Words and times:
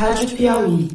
Rádio 0.00 0.34
Piauí. 0.34 0.88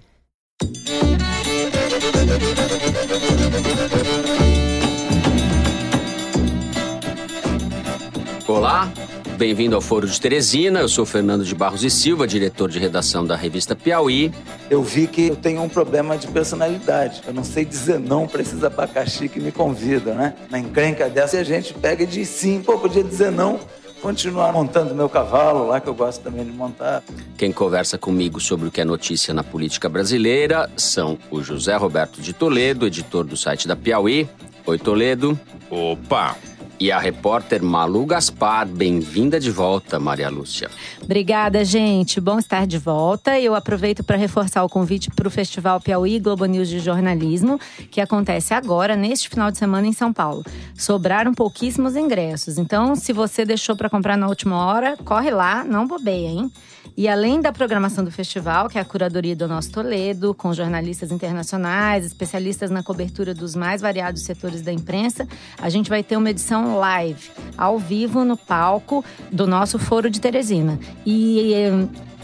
Olá, 8.48 8.92
bem-vindo 9.38 9.76
ao 9.76 9.82
Foro 9.82 10.08
de 10.08 10.20
Teresina. 10.20 10.80
Eu 10.80 10.90
sou 10.90 11.06
Fernando 11.06 11.46
de 11.46 11.54
Barros 11.54 11.84
e 11.84 11.92
Silva, 11.92 12.26
diretor 12.26 12.68
de 12.68 12.80
redação 12.80 13.24
da 13.24 13.36
revista 13.36 13.76
Piauí. 13.76 14.34
Eu 14.72 14.82
vi 14.82 15.06
que 15.06 15.28
eu 15.28 15.36
tenho 15.36 15.62
um 15.62 15.70
problema 15.70 16.18
de 16.18 16.26
personalidade. 16.26 17.22
Eu 17.28 17.34
não 17.36 17.44
sei 17.44 17.64
dizer 17.64 18.00
não 18.00 18.26
para 18.26 18.42
esses 18.42 18.64
abacaxi 18.64 19.30
que 19.30 19.40
me 19.40 19.52
convidam, 19.52 20.16
né? 20.16 20.34
Na 20.50 20.58
encrenca 20.58 21.08
dessa, 21.08 21.38
a 21.38 21.44
gente 21.44 21.76
pega 21.76 22.02
e 22.02 22.08
diz 22.08 22.28
sim. 22.28 22.60
Pô, 22.60 22.80
podia 22.80 23.04
dizer 23.04 23.32
não 23.32 23.60
continuar 24.02 24.52
montando 24.52 24.94
meu 24.94 25.10
cavalo 25.10 25.68
lá, 25.68 25.80
que 25.80 25.88
eu 25.88 25.96
gosto 25.96 26.22
também 26.22 26.46
de 26.46 26.52
montar. 26.52 27.04
Quem 27.38 27.52
conversa 27.52 27.98
comigo 27.98 28.40
sobre 28.40 28.68
o 28.68 28.72
que 28.72 28.82
é 28.82 28.86
notícia 28.86 29.34
na 29.34 29.44
política 29.44 29.90
brasileira 29.90 30.70
são 30.76 31.18
o 31.32 31.42
José 31.42 31.76
Roberto 31.76 32.22
de 32.22 32.34
Toledo, 32.34 32.86
editor 32.86 33.24
do 33.26 33.36
site 33.36 33.68
da 33.68 33.76
Piauí. 33.76 34.30
Oi, 34.66 34.78
Toledo. 34.78 35.40
Opa! 35.70 36.36
E 36.80 36.92
a 36.92 37.00
repórter 37.00 37.64
Malu 37.64 38.06
Gaspar. 38.06 38.68
Bem-vinda 38.68 39.40
de 39.40 39.52
volta, 39.52 40.00
Maria 40.00 40.30
Lúcia. 40.30 40.70
Obrigada, 41.02 41.64
gente. 41.64 42.20
Bom 42.20 42.40
estar 42.40 42.68
de 42.68 42.78
volta. 42.78 43.40
Eu 43.40 43.56
aproveito 43.56 44.04
para 44.04 44.18
reforçar 44.18 44.64
o 44.64 44.70
convite 44.70 45.10
para 45.10 45.28
o 45.28 45.32
Festival 45.32 45.80
Piauí 45.80 46.20
Globo 46.20 46.46
News 46.46 46.70
de 46.70 46.80
Jornalismo, 46.80 47.60
que 47.90 48.02
acontece 48.02 48.54
agora, 48.54 48.96
neste 48.96 49.30
final 49.30 49.52
de 49.52 49.58
semana, 49.58 49.88
em 49.88 49.94
São 49.94 50.12
Paulo. 50.12 50.44
Sobraram 50.76 51.34
pouquíssimos 51.34 51.96
ingressos, 51.96 52.58
então 52.58 52.96
se 52.96 53.14
você 53.14 53.46
deixou 53.46 53.76
para 53.76 53.90
comprar 53.90 54.18
na 54.18 54.28
última 54.28 54.66
hora, 54.66 54.98
corre 55.04 55.32
lá, 55.32 55.64
não 55.64 55.88
bobeia, 55.88 56.28
hein? 56.28 56.52
E 56.98 57.10
além 57.10 57.42
da 57.42 57.52
programação 57.52 58.06
do 58.06 58.12
festival, 58.12 58.70
que 58.70 58.78
é 58.78 58.82
a 58.82 58.86
curadoria 58.86 59.36
do 59.36 59.48
nosso 59.48 59.70
Toledo, 59.70 60.34
com 60.34 60.54
jornalistas 60.54 61.12
internacionais, 61.12 62.06
especialistas 62.06 62.72
na 62.72 62.82
cobertura 62.82 63.34
dos 63.34 63.54
mais 63.54 63.82
variados 63.82 64.24
setores 64.24 64.62
da 64.62 64.72
imprensa, 64.72 65.28
a 65.62 65.68
gente 65.68 65.90
vai 65.90 66.04
ter 66.04 66.16
uma 66.16 66.30
edição 66.30 66.78
live, 66.78 67.32
ao 67.58 67.78
vivo, 67.78 68.24
no 68.24 68.38
palco 68.38 69.04
do 69.30 69.46
nosso 69.46 69.78
Foro 69.78 70.10
de 70.10 70.22
Teresina. 70.22 70.80
E, 71.06 71.54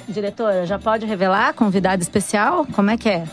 diretora, 0.07 0.65
já 0.65 0.79
pode 0.79 1.05
revelar 1.05 1.53
convidado 1.53 2.01
especial? 2.01 2.65
Como 2.71 2.89
é 2.89 2.97
que 2.97 3.09
é? 3.09 3.25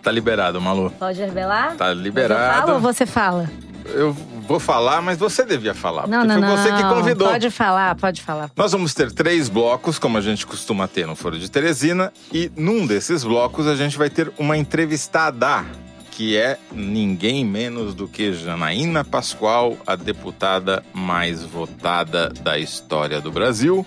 Tá 0.00 0.12
liberado, 0.12 0.60
Malu. 0.60 0.92
Pode 0.92 1.18
revelar? 1.18 1.74
Tá 1.76 1.92
liberado. 1.92 2.40
Eu 2.40 2.60
falo 2.60 2.74
ou 2.74 2.80
você 2.80 3.04
fala? 3.04 3.50
Eu 3.86 4.16
vou 4.46 4.60
falar, 4.60 5.02
mas 5.02 5.18
você 5.18 5.44
devia 5.44 5.74
falar. 5.74 6.06
Não, 6.06 6.24
não, 6.24 6.38
foi 6.38 6.40
não. 6.40 6.56
você 6.56 6.72
que 6.72 6.82
convidou. 6.82 7.28
Pode 7.28 7.50
falar, 7.50 7.94
pode 7.94 8.22
falar. 8.22 8.50
Nós 8.56 8.72
vamos 8.72 8.94
ter 8.94 9.10
três 9.12 9.48
blocos, 9.48 9.98
como 9.98 10.18
a 10.18 10.20
gente 10.20 10.46
costuma 10.46 10.86
ter 10.86 11.06
no 11.06 11.16
Foro 11.16 11.38
de 11.38 11.50
Teresina, 11.50 12.12
e 12.32 12.50
num 12.56 12.86
desses 12.86 13.24
blocos 13.24 13.66
a 13.66 13.76
gente 13.76 13.96
vai 13.96 14.10
ter 14.10 14.32
uma 14.38 14.56
entrevistada, 14.56 15.64
que 16.10 16.36
é 16.36 16.58
ninguém 16.72 17.44
menos 17.44 17.94
do 17.94 18.06
que 18.06 18.32
Janaína 18.32 19.04
Pascoal, 19.04 19.76
a 19.86 19.96
deputada 19.96 20.82
mais 20.92 21.42
votada 21.42 22.28
da 22.28 22.58
história 22.58 23.20
do 23.20 23.32
Brasil 23.32 23.84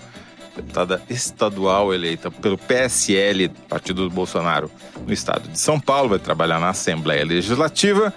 deputada 0.57 1.01
estadual 1.07 1.93
eleita 1.93 2.31
pelo 2.31 2.57
PSL, 2.57 3.49
Partido 3.69 4.09
do 4.09 4.13
Bolsonaro, 4.13 4.71
no 5.05 5.13
estado 5.13 5.47
de 5.49 5.59
São 5.59 5.79
Paulo, 5.79 6.09
vai 6.09 6.19
trabalhar 6.19 6.59
na 6.59 6.69
Assembleia 6.69 7.23
Legislativa 7.23 8.11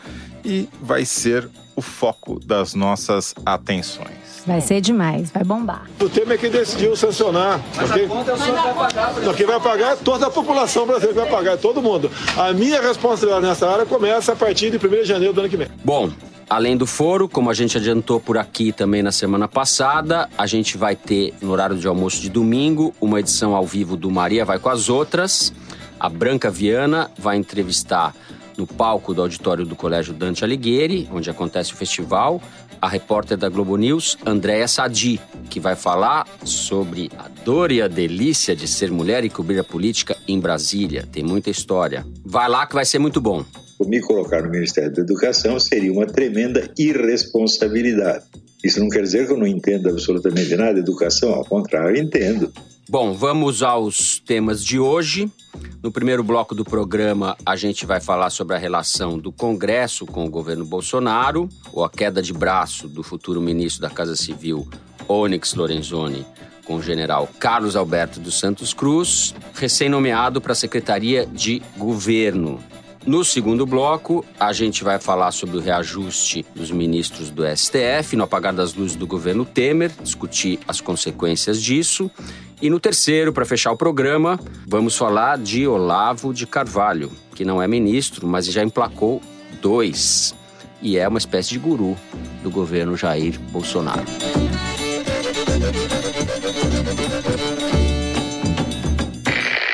e 0.44 0.68
vai 0.80 1.04
ser 1.04 1.48
o 1.80 1.82
foco 1.82 2.38
das 2.38 2.74
nossas 2.74 3.34
atenções. 3.44 4.44
Vai 4.46 4.60
ser 4.60 4.82
demais, 4.82 5.30
vai 5.30 5.42
bombar. 5.42 5.86
O 5.98 6.08
Temer 6.08 6.34
é 6.34 6.38
que 6.38 6.48
decidiu 6.50 6.94
sancionar. 6.94 7.58
Mas 7.74 7.88
porque... 7.88 8.04
a 8.04 8.08
conta 8.08 8.30
é 8.30 8.34
o 8.34 8.38
senhor 8.38 8.62
vai 8.62 8.74
pagar. 8.74 9.14
Não, 9.20 9.34
quem 9.34 9.46
vai 9.46 9.60
pagar 9.60 9.92
é 9.92 9.96
toda 9.96 10.26
a 10.26 10.30
população 10.30 10.86
brasileira 10.86 11.14
que 11.14 11.20
vai 11.20 11.30
pagar, 11.30 11.52
é 11.52 11.56
todo 11.56 11.80
mundo. 11.80 12.10
A 12.36 12.52
minha 12.52 12.80
responsabilidade 12.82 13.46
nessa 13.46 13.68
área 13.68 13.86
começa 13.86 14.32
a 14.32 14.36
partir 14.36 14.70
de 14.70 14.76
1 14.76 14.90
de 14.90 15.04
janeiro 15.04 15.32
do 15.32 15.40
ano 15.40 15.48
que 15.48 15.56
vem. 15.56 15.68
Bom, 15.82 16.10
Além 16.48 16.76
do 16.76 16.84
foro, 16.84 17.28
como 17.28 17.48
a 17.48 17.54
gente 17.54 17.76
adiantou 17.78 18.18
por 18.18 18.36
aqui 18.36 18.72
também 18.72 19.04
na 19.04 19.12
semana 19.12 19.46
passada, 19.46 20.28
a 20.36 20.48
gente 20.48 20.76
vai 20.76 20.96
ter 20.96 21.32
no 21.40 21.52
horário 21.52 21.76
de 21.76 21.86
almoço 21.86 22.20
de 22.20 22.28
domingo 22.28 22.92
uma 23.00 23.20
edição 23.20 23.54
ao 23.54 23.64
vivo 23.64 23.96
do 23.96 24.10
Maria 24.10 24.44
Vai 24.44 24.58
com 24.58 24.68
as 24.68 24.88
Outras. 24.88 25.52
A 26.00 26.08
Branca 26.08 26.50
Viana 26.50 27.08
vai 27.16 27.36
entrevistar 27.36 28.12
no 28.60 28.66
palco 28.66 29.14
do 29.14 29.22
auditório 29.22 29.64
do 29.64 29.74
Colégio 29.74 30.12
Dante 30.12 30.44
Alighieri, 30.44 31.08
onde 31.10 31.30
acontece 31.30 31.72
o 31.72 31.76
festival, 31.76 32.42
a 32.80 32.86
repórter 32.86 33.38
da 33.38 33.48
Globo 33.48 33.76
News, 33.76 34.18
Andréa 34.24 34.68
Sadi, 34.68 35.18
que 35.48 35.58
vai 35.58 35.74
falar 35.74 36.26
sobre 36.44 37.10
a 37.16 37.26
dor 37.42 37.72
e 37.72 37.80
a 37.80 37.88
delícia 37.88 38.54
de 38.54 38.68
ser 38.68 38.90
mulher 38.90 39.24
e 39.24 39.30
cobrir 39.30 39.58
a 39.58 39.64
política 39.64 40.14
em 40.28 40.38
Brasília. 40.38 41.08
Tem 41.10 41.22
muita 41.22 41.48
história. 41.48 42.06
Vai 42.24 42.48
lá 42.50 42.66
que 42.66 42.74
vai 42.74 42.84
ser 42.84 42.98
muito 42.98 43.20
bom. 43.20 43.44
Me 43.86 44.00
colocar 44.00 44.42
no 44.42 44.50
Ministério 44.50 44.92
da 44.92 45.00
Educação 45.00 45.58
seria 45.58 45.90
uma 45.90 46.06
tremenda 46.06 46.70
irresponsabilidade. 46.78 48.24
Isso 48.62 48.78
não 48.78 48.90
quer 48.90 49.02
dizer 49.02 49.26
que 49.26 49.32
eu 49.32 49.38
não 49.38 49.46
entenda 49.46 49.88
absolutamente 49.88 50.54
nada 50.54 50.74
de 50.74 50.80
educação, 50.80 51.30
ao 51.32 51.46
contrário, 51.46 51.96
entendo. 51.98 52.52
Bom, 52.88 53.12
vamos 53.12 53.62
aos 53.62 54.18
temas 54.18 54.64
de 54.64 54.78
hoje. 54.78 55.30
No 55.82 55.92
primeiro 55.92 56.24
bloco 56.24 56.54
do 56.54 56.64
programa, 56.64 57.36
a 57.44 57.54
gente 57.54 57.86
vai 57.86 58.00
falar 58.00 58.30
sobre 58.30 58.56
a 58.56 58.58
relação 58.58 59.18
do 59.18 59.30
Congresso 59.30 60.06
com 60.06 60.24
o 60.24 60.30
governo 60.30 60.64
Bolsonaro, 60.64 61.48
ou 61.72 61.84
a 61.84 61.90
queda 61.90 62.20
de 62.20 62.32
braço 62.32 62.88
do 62.88 63.02
futuro 63.02 63.40
ministro 63.40 63.82
da 63.82 63.90
Casa 63.90 64.16
Civil, 64.16 64.68
Onyx 65.08 65.54
Lorenzoni, 65.54 66.26
com 66.64 66.76
o 66.76 66.82
general 66.82 67.28
Carlos 67.38 67.76
Alberto 67.76 68.20
dos 68.20 68.38
Santos 68.38 68.74
Cruz, 68.74 69.34
recém-nomeado 69.54 70.40
para 70.40 70.52
a 70.52 70.56
Secretaria 70.56 71.26
de 71.26 71.62
Governo. 71.76 72.60
No 73.06 73.24
segundo 73.24 73.64
bloco, 73.64 74.22
a 74.38 74.52
gente 74.52 74.84
vai 74.84 75.00
falar 75.00 75.32
sobre 75.32 75.56
o 75.56 75.60
reajuste 75.60 76.44
dos 76.54 76.70
ministros 76.70 77.30
do 77.30 77.42
STF, 77.44 78.14
no 78.14 78.24
apagar 78.24 78.52
das 78.52 78.74
luzes 78.74 78.94
do 78.94 79.06
governo 79.06 79.46
Temer, 79.46 79.90
discutir 80.02 80.58
as 80.68 80.82
consequências 80.82 81.62
disso. 81.62 82.10
E 82.62 82.68
no 82.68 82.78
terceiro, 82.78 83.32
para 83.32 83.46
fechar 83.46 83.72
o 83.72 83.76
programa, 83.76 84.38
vamos 84.66 84.94
falar 84.94 85.38
de 85.38 85.66
Olavo 85.66 86.34
de 86.34 86.46
Carvalho, 86.46 87.10
que 87.34 87.42
não 87.42 87.62
é 87.62 87.66
ministro, 87.66 88.26
mas 88.26 88.44
já 88.46 88.62
emplacou 88.62 89.22
dois. 89.62 90.34
E 90.82 90.98
é 90.98 91.08
uma 91.08 91.18
espécie 91.18 91.50
de 91.50 91.58
guru 91.58 91.96
do 92.42 92.50
governo 92.50 92.96
Jair 92.98 93.40
Bolsonaro. 93.50 94.04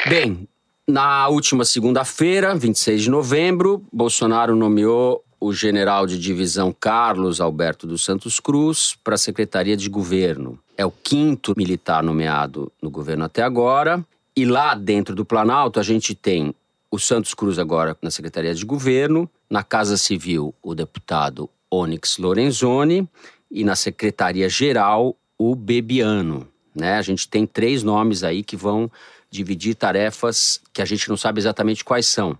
Bem, 0.09 0.49
na 0.87 1.27
última 1.29 1.65
segunda-feira, 1.65 2.55
26 2.55 3.03
de 3.03 3.11
novembro, 3.11 3.85
Bolsonaro 3.93 4.55
nomeou 4.55 5.25
o 5.41 5.53
general 5.53 6.07
de 6.07 6.17
divisão 6.17 6.73
Carlos 6.73 7.41
Alberto 7.41 7.85
dos 7.85 8.05
Santos 8.05 8.39
Cruz 8.39 8.97
para 9.03 9.17
a 9.17 9.19
Secretaria 9.19 9.77
de 9.77 9.89
Governo. 9.89 10.61
É 10.77 10.85
o 10.85 10.91
quinto 10.91 11.55
militar 11.57 12.03
nomeado 12.03 12.71
no 12.83 12.91
governo 12.91 13.25
até 13.25 13.43
agora. 13.43 14.05
E 14.37 14.45
lá 14.45 14.75
dentro 14.75 15.15
do 15.15 15.25
Planalto, 15.25 15.81
a 15.81 15.83
gente 15.83 16.15
tem 16.15 16.55
o 16.91 16.99
Santos 16.99 17.35
Cruz 17.35 17.59
agora 17.59 17.97
na 18.03 18.11
Secretaria 18.11 18.55
de 18.55 18.65
Governo, 18.65 19.29
na 19.49 19.63
Casa 19.63 19.97
Civil, 19.97 20.55
o 20.63 20.75
deputado 20.75 21.49
Onyx 21.71 22.19
Lorenzoni 22.19 23.09
e 23.51 23.65
na 23.65 23.75
Secretaria 23.75 24.49
Geral, 24.49 25.17
o 25.39 25.55
Bebiano. 25.55 26.47
Né? 26.75 26.95
A 26.95 27.03
gente 27.03 27.29
tem 27.29 27.47
três 27.47 27.83
nomes 27.83 28.23
aí 28.23 28.43
que 28.43 28.57
vão 28.57 28.91
dividir 29.31 29.75
tarefas 29.75 30.61
que 30.73 30.83
a 30.83 30.85
gente 30.85 31.09
não 31.09 31.17
sabe 31.17 31.41
exatamente 31.41 31.85
quais 31.85 32.07
são. 32.07 32.39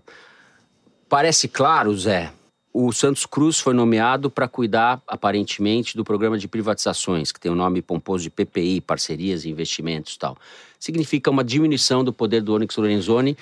Parece 1.09 1.47
claro, 1.47 1.95
Zé, 1.97 2.31
o 2.79 2.93
Santos 2.93 3.25
Cruz 3.25 3.59
foi 3.59 3.73
nomeado 3.73 4.29
para 4.29 4.47
cuidar, 4.47 5.01
aparentemente, 5.07 5.97
do 5.97 6.03
programa 6.03 6.37
de 6.37 6.47
privatizações, 6.47 7.31
que 7.31 7.39
tem 7.39 7.51
o 7.51 7.55
nome 7.55 7.81
pomposo 7.81 8.21
de 8.21 8.29
PPI, 8.29 8.81
parcerias 8.81 9.45
e 9.45 9.49
investimentos 9.49 10.15
tal. 10.15 10.37
Significa 10.79 11.31
uma 11.31 11.43
diminuição 11.43 12.03
do 12.03 12.13
poder 12.13 12.43
do 12.43 12.53
Onyx 12.53 12.77
Lorenzoni, 12.77 13.35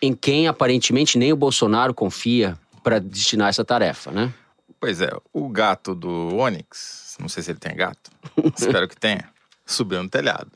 em 0.00 0.14
quem 0.14 0.46
aparentemente 0.46 1.18
nem 1.18 1.32
o 1.32 1.36
Bolsonaro 1.36 1.92
confia 1.92 2.56
para 2.80 3.00
destinar 3.00 3.48
essa 3.48 3.64
tarefa, 3.64 4.12
né? 4.12 4.32
Pois 4.78 5.00
é, 5.00 5.10
o 5.32 5.48
gato 5.48 5.92
do 5.92 6.36
Onyx, 6.36 7.16
não 7.18 7.28
sei 7.28 7.42
se 7.42 7.50
ele 7.50 7.58
tem 7.58 7.74
gato, 7.74 8.12
espero 8.56 8.86
que 8.86 8.96
tenha, 8.96 9.28
subiu 9.66 10.00
no 10.00 10.08
telhado. 10.08 10.52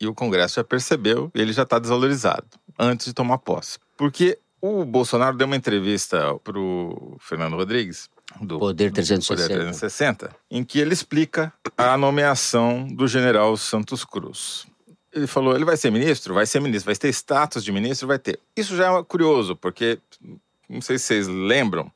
E 0.00 0.06
o 0.06 0.14
Congresso 0.14 0.54
já 0.54 0.62
percebeu 0.62 1.32
e 1.34 1.40
ele 1.40 1.52
já 1.52 1.64
está 1.64 1.80
desvalorizado 1.80 2.46
antes 2.78 3.06
de 3.06 3.12
tomar 3.12 3.38
posse. 3.38 3.80
Porque 3.96 4.38
o 4.60 4.84
Bolsonaro 4.84 5.36
deu 5.36 5.46
uma 5.46 5.56
entrevista 5.56 6.34
para 6.42 6.58
o 6.58 7.16
Fernando 7.20 7.56
Rodrigues, 7.56 8.08
do 8.40 8.58
Poder 8.58 8.90
360. 8.92 9.42
Poder 9.42 9.54
360, 9.54 10.36
em 10.50 10.64
que 10.64 10.78
ele 10.78 10.92
explica 10.92 11.52
a 11.76 11.96
nomeação 11.96 12.86
do 12.86 13.06
general 13.06 13.56
Santos 13.56 14.04
Cruz. 14.04 14.66
Ele 15.12 15.26
falou: 15.26 15.54
ele 15.54 15.64
vai 15.64 15.76
ser 15.76 15.90
ministro? 15.90 16.34
Vai 16.34 16.46
ser 16.46 16.60
ministro. 16.60 16.86
Vai 16.86 16.96
ter 16.96 17.08
status 17.08 17.64
de 17.64 17.72
ministro? 17.72 18.08
Vai 18.08 18.18
ter. 18.18 18.38
Isso 18.56 18.76
já 18.76 18.92
é 18.92 19.02
curioso, 19.04 19.56
porque, 19.56 19.98
não 20.68 20.80
sei 20.80 20.98
se 20.98 21.06
vocês 21.06 21.28
lembram, 21.28 21.90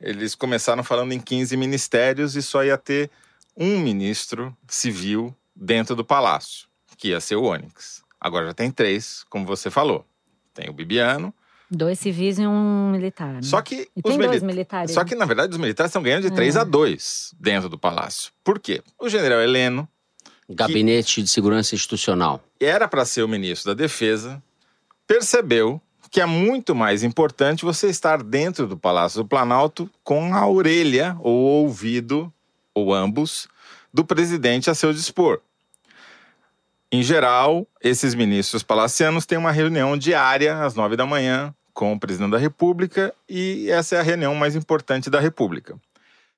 eles 0.00 0.34
começaram 0.34 0.82
falando 0.82 1.12
em 1.12 1.20
15 1.20 1.56
ministérios 1.56 2.36
e 2.36 2.42
só 2.42 2.64
ia 2.64 2.78
ter 2.78 3.10
um 3.56 3.78
ministro 3.78 4.56
civil 4.66 5.34
dentro 5.54 5.94
do 5.94 6.04
palácio 6.04 6.66
que 6.96 7.08
ia 7.08 7.20
ser 7.20 7.36
o 7.36 7.44
Onix. 7.44 8.02
Agora 8.20 8.46
já 8.46 8.54
tem 8.54 8.70
três, 8.70 9.24
como 9.28 9.44
você 9.44 9.70
falou. 9.70 10.06
tem 10.54 10.70
o 10.70 10.72
Bibiano. 10.72 11.34
Dois 11.74 11.98
civis 11.98 12.38
e 12.38 12.46
um 12.46 12.90
militar. 12.90 13.32
né? 13.34 13.42
Só 13.42 13.60
que 13.60 13.88
E 13.96 14.00
os 14.04 14.10
tem 14.10 14.18
dois 14.18 14.42
mili- 14.42 14.46
militares. 14.54 14.92
Só 14.92 15.04
que, 15.04 15.14
na 15.14 15.24
verdade, 15.24 15.52
os 15.52 15.58
militares 15.58 15.90
estão 15.90 16.02
ganhando 16.02 16.22
de 16.22 16.30
3 16.34 16.56
a 16.56 16.64
2 16.64 17.34
dentro 17.38 17.68
do 17.68 17.78
palácio. 17.78 18.32
Por 18.42 18.58
quê? 18.58 18.82
O 18.98 19.08
general 19.08 19.40
Heleno 19.40 19.88
Gabinete 20.48 21.22
de 21.22 21.28
Segurança 21.28 21.74
Institucional. 21.74 22.42
era 22.60 22.86
para 22.86 23.04
ser 23.04 23.22
o 23.22 23.28
ministro 23.28 23.74
da 23.74 23.82
Defesa, 23.82 24.42
percebeu 25.06 25.80
que 26.10 26.20
é 26.20 26.26
muito 26.26 26.74
mais 26.74 27.02
importante 27.02 27.64
você 27.64 27.88
estar 27.88 28.22
dentro 28.22 28.66
do 28.68 28.76
Palácio 28.76 29.22
do 29.22 29.28
Planalto 29.28 29.90
com 30.04 30.32
a 30.34 30.46
orelha 30.48 31.16
ou 31.20 31.34
ouvido, 31.34 32.32
ou 32.72 32.94
ambos, 32.94 33.48
do 33.92 34.04
presidente 34.04 34.70
a 34.70 34.74
seu 34.74 34.92
dispor. 34.92 35.40
Em 36.92 37.02
geral, 37.02 37.66
esses 37.82 38.14
ministros 38.14 38.62
palacianos 38.62 39.26
têm 39.26 39.36
uma 39.36 39.50
reunião 39.50 39.96
diária 39.96 40.62
às 40.62 40.74
nove 40.76 40.94
da 40.94 41.04
manhã 41.04 41.52
com 41.74 41.92
o 41.92 42.00
presidente 42.00 42.30
da 42.30 42.38
República 42.38 43.12
e 43.28 43.68
essa 43.70 43.96
é 43.96 44.00
a 44.00 44.02
reunião 44.02 44.34
mais 44.34 44.56
importante 44.56 45.10
da 45.10 45.20
República. 45.20 45.76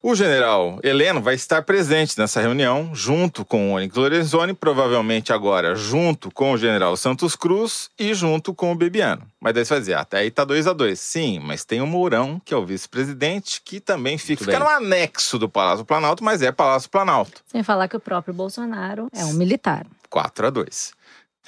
O 0.03 0.15
general 0.15 0.79
Heleno 0.85 1.21
vai 1.21 1.35
estar 1.35 1.63
presente 1.63 2.17
nessa 2.17 2.41
reunião, 2.41 2.95
junto 2.95 3.45
com 3.45 3.73
o 3.73 3.75
Onyx 3.75 3.97
Lorenzoni, 3.97 4.55
provavelmente 4.55 5.33
agora 5.33 5.75
junto 5.75 6.31
com 6.31 6.53
o 6.53 6.57
general 6.57 6.97
Santos 6.97 7.35
Cruz 7.35 7.91
e 7.99 8.15
junto 8.15 8.55
com 8.55 8.71
o 8.71 8.75
Bebiano. 8.77 9.27
Mas 9.41 9.55
daí 9.55 9.65
você 9.65 9.75
vai 9.75 9.81
dizer, 9.81 9.95
ah, 9.95 10.01
até 10.03 10.19
aí 10.19 10.31
tá 10.31 10.45
2 10.45 10.69
a 10.69 10.73
2 10.73 11.01
Sim, 11.01 11.41
mas 11.41 11.65
tem 11.65 11.81
o 11.81 11.87
Mourão, 11.87 12.41
que 12.45 12.55
é 12.55 12.57
o 12.57 12.65
vice-presidente, 12.65 13.61
que 13.65 13.81
também 13.81 14.17
fica, 14.17 14.45
fica 14.45 14.61
no 14.61 14.69
anexo 14.69 15.39
do 15.41 15.49
Palácio 15.49 15.85
Planalto, 15.85 16.23
mas 16.23 16.41
é 16.41 16.53
Palácio 16.53 16.89
Planalto. 16.89 17.43
Sem 17.47 17.65
falar 17.65 17.89
que 17.89 17.97
o 17.97 18.01
próprio 18.01 18.33
Bolsonaro 18.33 19.09
é 19.13 19.25
um 19.25 19.33
militar. 19.33 19.87
4 20.09 20.47
a 20.47 20.51
2 20.51 20.93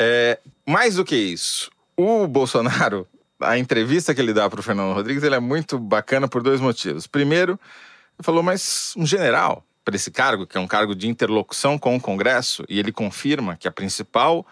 é, 0.00 0.38
Mais 0.66 0.96
do 0.96 1.04
que 1.04 1.16
isso, 1.16 1.70
o 1.96 2.26
Bolsonaro, 2.26 3.06
a 3.40 3.58
entrevista 3.58 4.14
que 4.14 4.20
ele 4.20 4.32
dá 4.32 4.48
para 4.48 4.60
o 4.60 4.62
Fernando 4.62 4.94
Rodrigues, 4.94 5.22
ele 5.22 5.34
é 5.34 5.40
muito 5.40 5.78
bacana 5.78 6.28
por 6.28 6.42
dois 6.42 6.60
motivos. 6.60 7.06
Primeiro, 7.06 7.52
ele 8.18 8.24
falou, 8.24 8.42
mas 8.42 8.92
um 8.96 9.06
general 9.06 9.64
para 9.84 9.96
esse 9.96 10.10
cargo, 10.10 10.46
que 10.46 10.58
é 10.58 10.60
um 10.60 10.66
cargo 10.66 10.94
de 10.94 11.08
interlocução 11.08 11.78
com 11.78 11.96
o 11.96 12.00
Congresso, 12.00 12.64
e 12.68 12.78
ele 12.78 12.92
confirma 12.92 13.56
que 13.56 13.66
a 13.66 13.72
principal 13.72 14.46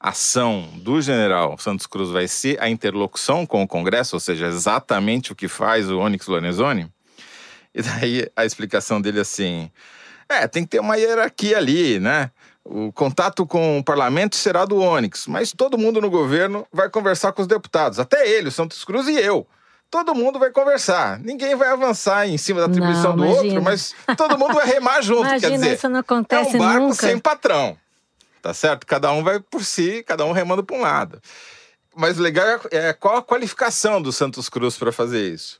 ação 0.00 0.68
do 0.76 1.00
general 1.02 1.58
Santos 1.58 1.86
Cruz 1.86 2.10
vai 2.10 2.28
ser 2.28 2.62
a 2.62 2.70
interlocução 2.70 3.44
com 3.44 3.62
o 3.62 3.68
Congresso, 3.68 4.16
ou 4.16 4.20
seja, 4.20 4.46
exatamente 4.46 5.32
o 5.32 5.34
que 5.34 5.48
faz 5.48 5.90
o 5.90 5.98
Onyx 5.98 6.26
Lorenzoni. 6.26 6.90
E 7.74 7.82
daí 7.82 8.26
a 8.34 8.44
explicação 8.44 9.00
dele 9.00 9.18
é 9.18 9.22
assim: 9.22 9.70
é, 10.28 10.46
tem 10.48 10.62
que 10.62 10.70
ter 10.70 10.80
uma 10.80 10.96
hierarquia 10.96 11.58
ali, 11.58 11.98
né? 12.00 12.30
O 12.70 12.92
contato 12.92 13.46
com 13.46 13.78
o 13.78 13.82
parlamento 13.84 14.36
será 14.36 14.66
do 14.66 14.76
Onyx, 14.78 15.26
mas 15.26 15.52
todo 15.52 15.78
mundo 15.78 16.02
no 16.02 16.10
governo 16.10 16.66
vai 16.70 16.90
conversar 16.90 17.32
com 17.32 17.40
os 17.40 17.48
deputados, 17.48 17.98
até 17.98 18.28
ele, 18.28 18.48
o 18.48 18.52
Santos 18.52 18.84
Cruz 18.84 19.08
e 19.08 19.14
eu. 19.18 19.46
Todo 19.90 20.14
mundo 20.14 20.38
vai 20.38 20.50
conversar. 20.50 21.18
Ninguém 21.20 21.56
vai 21.56 21.70
avançar 21.70 22.28
em 22.28 22.36
cima 22.36 22.60
da 22.60 22.66
atribuição 22.66 23.16
Não, 23.16 23.24
do 23.24 23.26
outro, 23.26 23.62
mas 23.62 23.94
todo 24.18 24.36
mundo 24.38 24.52
vai 24.52 24.66
remar 24.66 25.00
junto. 25.00 25.22
quer 25.22 25.38
Imagina, 25.38 25.56
dizer, 25.56 25.74
isso 25.76 25.88
não 25.88 25.96
é 25.96 26.00
acontece 26.00 26.56
um 26.56 26.58
barco 26.58 26.80
nunca. 26.80 26.94
sem 27.06 27.18
patrão. 27.18 27.74
Tá 28.42 28.52
certo? 28.52 28.86
Cada 28.86 29.10
um 29.12 29.24
vai 29.24 29.40
por 29.40 29.64
si, 29.64 30.04
cada 30.06 30.26
um 30.26 30.32
remando 30.32 30.62
para 30.62 30.76
um 30.76 30.82
lado. 30.82 31.22
Mas 31.96 32.18
o 32.18 32.22
legal 32.22 32.46
é 32.70 32.88
é 32.88 32.92
qual 32.92 33.16
a 33.16 33.22
qualificação 33.22 34.02
do 34.02 34.12
Santos 34.12 34.50
Cruz 34.50 34.76
para 34.76 34.92
fazer 34.92 35.32
isso. 35.32 35.58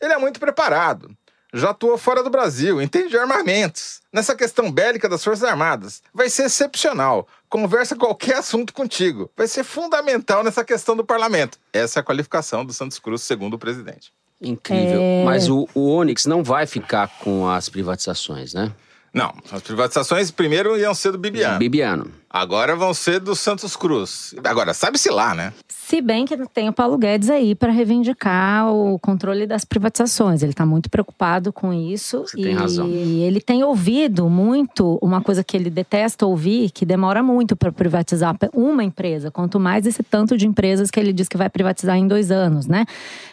Ele 0.00 0.12
é 0.12 0.18
muito 0.18 0.40
preparado. 0.40 1.16
Já 1.52 1.70
atuou 1.70 1.96
fora 1.96 2.22
do 2.22 2.28
Brasil, 2.28 2.80
entende 2.82 3.08
de 3.08 3.16
armamentos. 3.16 4.00
Nessa 4.12 4.34
questão 4.34 4.70
bélica 4.70 5.08
das 5.08 5.24
Forças 5.24 5.44
Armadas, 5.44 6.02
vai 6.12 6.28
ser 6.28 6.44
excepcional. 6.44 7.26
Conversa 7.48 7.96
qualquer 7.96 8.36
assunto 8.36 8.74
contigo. 8.74 9.30
Vai 9.36 9.48
ser 9.48 9.64
fundamental 9.64 10.44
nessa 10.44 10.62
questão 10.62 10.94
do 10.94 11.04
parlamento. 11.04 11.58
Essa 11.72 11.98
é 11.98 12.00
a 12.00 12.04
qualificação 12.04 12.64
do 12.64 12.72
Santos 12.72 12.98
Cruz, 12.98 13.22
segundo 13.22 13.54
o 13.54 13.58
presidente. 13.58 14.12
Incrível. 14.40 15.00
É. 15.00 15.24
Mas 15.24 15.48
o, 15.48 15.66
o 15.74 15.88
Onyx 15.90 16.26
não 16.26 16.44
vai 16.44 16.66
ficar 16.66 17.08
com 17.20 17.48
as 17.48 17.68
privatizações, 17.68 18.52
né? 18.52 18.72
Não, 19.12 19.34
as 19.50 19.62
privatizações 19.62 20.30
primeiro 20.30 20.76
iam 20.76 20.94
ser 20.94 21.12
do 21.12 21.18
Bibiano. 21.18 21.58
Bibiano. 21.58 22.12
Agora 22.30 22.76
vão 22.76 22.92
ser 22.92 23.20
do 23.20 23.34
Santos 23.34 23.74
Cruz. 23.74 24.34
Agora, 24.44 24.74
sabe-se 24.74 25.08
lá, 25.10 25.34
né? 25.34 25.52
Se 25.66 26.02
bem 26.02 26.26
que 26.26 26.36
tem 26.48 26.68
o 26.68 26.72
Paulo 26.74 26.98
Guedes 26.98 27.30
aí 27.30 27.54
para 27.54 27.72
reivindicar 27.72 28.70
o 28.70 28.98
controle 28.98 29.46
das 29.46 29.64
privatizações. 29.64 30.42
Ele 30.42 30.52
está 30.52 30.66
muito 30.66 30.90
preocupado 30.90 31.50
com 31.50 31.72
isso. 31.72 32.20
Você 32.20 32.38
e 32.38 32.42
tem 32.42 32.54
razão. 32.54 32.86
ele 32.86 33.40
tem 33.40 33.64
ouvido 33.64 34.28
muito 34.28 34.98
uma 35.00 35.22
coisa 35.22 35.42
que 35.42 35.56
ele 35.56 35.70
detesta 35.70 36.26
ouvir, 36.26 36.70
que 36.70 36.84
demora 36.84 37.22
muito 37.22 37.56
para 37.56 37.72
privatizar 37.72 38.36
uma 38.52 38.84
empresa, 38.84 39.30
quanto 39.30 39.58
mais 39.58 39.86
esse 39.86 40.02
tanto 40.02 40.36
de 40.36 40.46
empresas 40.46 40.90
que 40.90 41.00
ele 41.00 41.14
diz 41.14 41.26
que 41.28 41.38
vai 41.38 41.48
privatizar 41.48 41.96
em 41.96 42.06
dois 42.06 42.30
anos, 42.30 42.66
né? 42.66 42.84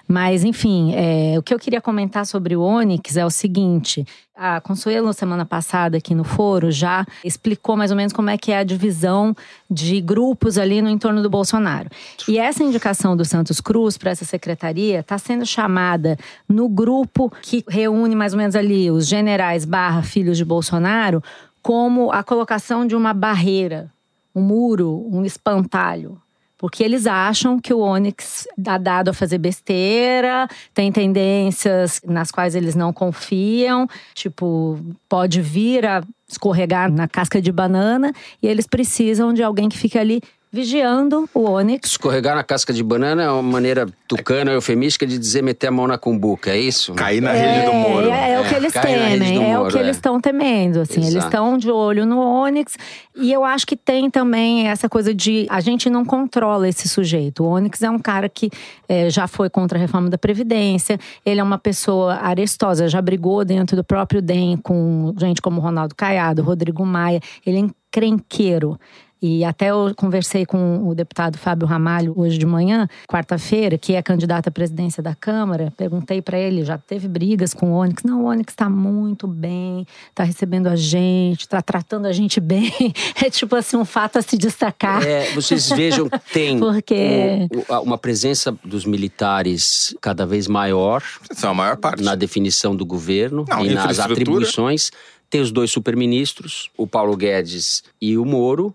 Mas, 0.07 0.43
enfim, 0.43 0.93
é, 0.95 1.37
o 1.37 1.43
que 1.43 1.53
eu 1.53 1.59
queria 1.59 1.81
comentar 1.81 2.25
sobre 2.25 2.55
o 2.55 2.61
Onyx 2.61 3.17
é 3.17 3.25
o 3.25 3.29
seguinte: 3.29 4.05
a 4.35 4.59
Consuelo, 4.59 5.13
semana 5.13 5.45
passada, 5.45 5.97
aqui 5.97 6.13
no 6.13 6.23
foro, 6.23 6.69
já 6.69 7.05
explicou 7.23 7.77
mais 7.77 7.89
ou 7.89 7.97
menos 7.97 8.11
como 8.11 8.29
é 8.29 8.37
que 8.37 8.51
é 8.51 8.59
a 8.59 8.63
divisão 8.63 8.84
de 9.69 10.01
grupos 10.01 10.57
ali 10.57 10.81
no 10.81 10.89
entorno 10.89 11.21
do 11.21 11.29
Bolsonaro. 11.29 11.89
E 12.27 12.37
essa 12.37 12.63
indicação 12.63 13.15
do 13.15 13.25
Santos 13.25 13.59
Cruz 13.61 13.97
para 13.97 14.11
essa 14.11 14.25
secretaria 14.25 14.99
está 14.99 15.17
sendo 15.17 15.45
chamada 15.45 16.17
no 16.47 16.67
grupo 16.67 17.31
que 17.41 17.63
reúne 17.67 18.15
mais 18.15 18.33
ou 18.33 18.37
menos 18.37 18.55
ali 18.55 18.91
os 18.91 19.07
generais 19.07 19.65
barra 19.65 20.03
filhos 20.03 20.37
de 20.37 20.45
Bolsonaro 20.45 21.23
como 21.61 22.11
a 22.11 22.23
colocação 22.23 22.85
de 22.85 22.95
uma 22.95 23.11
barreira, 23.11 23.91
um 24.35 24.41
muro, 24.41 25.07
um 25.11 25.25
espantalho. 25.25 26.21
Porque 26.57 26.83
eles 26.83 27.05
acham 27.05 27.59
que 27.59 27.73
o 27.73 27.79
Onyx 27.79 28.47
dá 28.57 28.77
dado 28.77 29.09
a 29.09 29.13
fazer 29.13 29.37
besteira, 29.37 30.47
tem 30.73 30.91
tendências 30.91 32.01
nas 32.05 32.31
quais 32.31 32.55
eles 32.55 32.75
não 32.75 32.93
confiam, 32.93 33.87
tipo, 34.13 34.79
pode 35.09 35.41
vir 35.41 35.85
a 35.85 36.03
escorregar 36.27 36.91
na 36.91 37.07
casca 37.07 37.41
de 37.41 37.51
banana, 37.51 38.11
e 38.41 38.47
eles 38.47 38.67
precisam 38.67 39.33
de 39.33 39.43
alguém 39.43 39.69
que 39.69 39.77
fique 39.77 39.97
ali 39.97 40.21
vigiando 40.55 41.29
o 41.33 41.41
Onyx. 41.51 41.91
Escorregar 41.91 42.33
na 42.33 42.43
casca 42.43 42.71
de 42.71 42.81
banana 42.81 43.23
é 43.23 43.29
uma 43.29 43.43
maneira 43.43 43.85
tucana, 44.07 44.51
eufemística 44.53 45.05
de 45.05 45.19
dizer 45.19 45.43
meter 45.43 45.67
a 45.67 45.71
mão 45.71 45.85
na 45.85 45.97
cumbuca, 45.97 46.51
é 46.51 46.57
isso? 46.57 46.93
Cair 46.93 47.21
na 47.21 47.33
rede 47.33 47.65
do 47.65 47.71
É, 47.71 47.89
Moro. 47.89 48.09
É, 48.09 48.31
é 48.31 48.39
o 48.39 48.47
que 48.47 48.55
eles 48.55 48.73
rede 48.73 48.87
do 48.87 48.93
temem, 48.93 49.51
é 49.51 49.59
o 49.59 49.67
que 49.67 49.77
é. 49.77 49.81
eles 49.81 49.97
estão 49.97 50.21
temendo, 50.21 50.79
assim. 50.79 51.01
Eles 51.01 51.15
Exato. 51.15 51.25
estão 51.25 51.57
de 51.57 51.69
olho 51.69 52.05
no 52.05 52.19
Onyx. 52.19 52.77
E 53.15 53.33
eu 53.33 53.43
acho 53.43 53.67
que 53.67 53.75
tem 53.75 54.09
também 54.09 54.69
essa 54.69 54.87
coisa 54.87 55.13
de 55.13 55.45
a 55.49 55.59
gente 55.59 55.89
não 55.89 56.05
controla 56.05 56.67
esse 56.69 56.87
sujeito. 56.87 57.43
O 57.43 57.47
Onyx 57.47 57.81
é 57.81 57.89
um 57.89 57.99
cara 57.99 58.29
que 58.29 58.49
é, 58.87 59.09
já 59.09 59.27
foi 59.27 59.49
contra 59.49 59.77
a 59.77 59.81
reforma 59.81 60.09
da 60.09 60.17
Previdência, 60.17 60.97
ele 61.25 61.41
é 61.41 61.43
uma 61.43 61.57
pessoa 61.57 62.15
arestosa, 62.15 62.87
já 62.87 63.01
brigou 63.01 63.43
dentro 63.43 63.75
do 63.75 63.83
próprio 63.83 64.21
DEM 64.21 64.57
com 64.57 65.13
gente 65.17 65.41
como 65.41 65.59
Ronaldo 65.59 65.93
Caiado, 65.95 66.41
Rodrigo 66.41 66.85
Maia. 66.85 67.19
Ele 67.45 67.57
é 67.57 67.59
encrenqueiro. 67.59 68.79
E 69.21 69.43
até 69.43 69.71
eu 69.71 69.93
conversei 69.95 70.45
com 70.45 70.87
o 70.87 70.93
deputado 70.93 71.37
Fábio 71.37 71.67
Ramalho 71.67 72.13
hoje 72.15 72.37
de 72.37 72.45
manhã, 72.45 72.87
quarta-feira, 73.07 73.77
que 73.77 73.93
é 73.95 74.01
candidato 74.01 74.47
à 74.49 74.51
presidência 74.51 75.01
da 75.01 75.15
Câmara. 75.15 75.73
Perguntei 75.75 76.21
para 76.21 76.37
ele, 76.37 76.63
já 76.63 76.77
teve 76.77 77.07
brigas 77.07 77.53
com 77.53 77.71
o 77.71 77.75
Onyx? 77.75 78.03
Não, 78.03 78.23
o 78.23 78.25
Onyx 78.27 78.51
está 78.53 78.69
muito 78.69 79.25
bem, 79.27 79.87
está 80.09 80.23
recebendo 80.23 80.67
a 80.67 80.75
gente, 80.75 81.41
está 81.41 81.61
tratando 81.61 82.05
a 82.05 82.11
gente 82.13 82.39
bem. 82.41 82.71
É 83.23 83.29
tipo 83.29 83.55
assim, 83.55 83.77
um 83.77 83.85
fato 83.85 84.17
a 84.19 84.21
se 84.21 84.37
destacar. 84.37 85.01
É, 85.05 85.31
vocês 85.31 85.69
vejam 85.69 86.07
que 86.09 86.19
tem 86.33 86.59
Porque- 86.59 87.47
uma 87.83 87.97
presença 87.97 88.55
dos 88.63 88.85
militares 88.85 89.95
cada 90.01 90.25
vez 90.25 90.47
maior 90.47 91.01
São 91.31 91.51
a 91.51 91.53
maior 91.53 91.77
parte. 91.77 92.03
na 92.03 92.15
definição 92.15 92.75
do 92.75 92.85
governo 92.85 93.45
Não, 93.47 93.65
e 93.65 93.73
nas 93.73 93.99
atribuições. 93.99 94.91
Tem 95.29 95.41
os 95.41 95.51
dois 95.51 95.71
superministros, 95.71 96.69
o 96.77 96.85
Paulo 96.85 97.17
Guedes 97.17 97.83
e 97.99 98.17
o 98.17 98.23
Moro, 98.23 98.73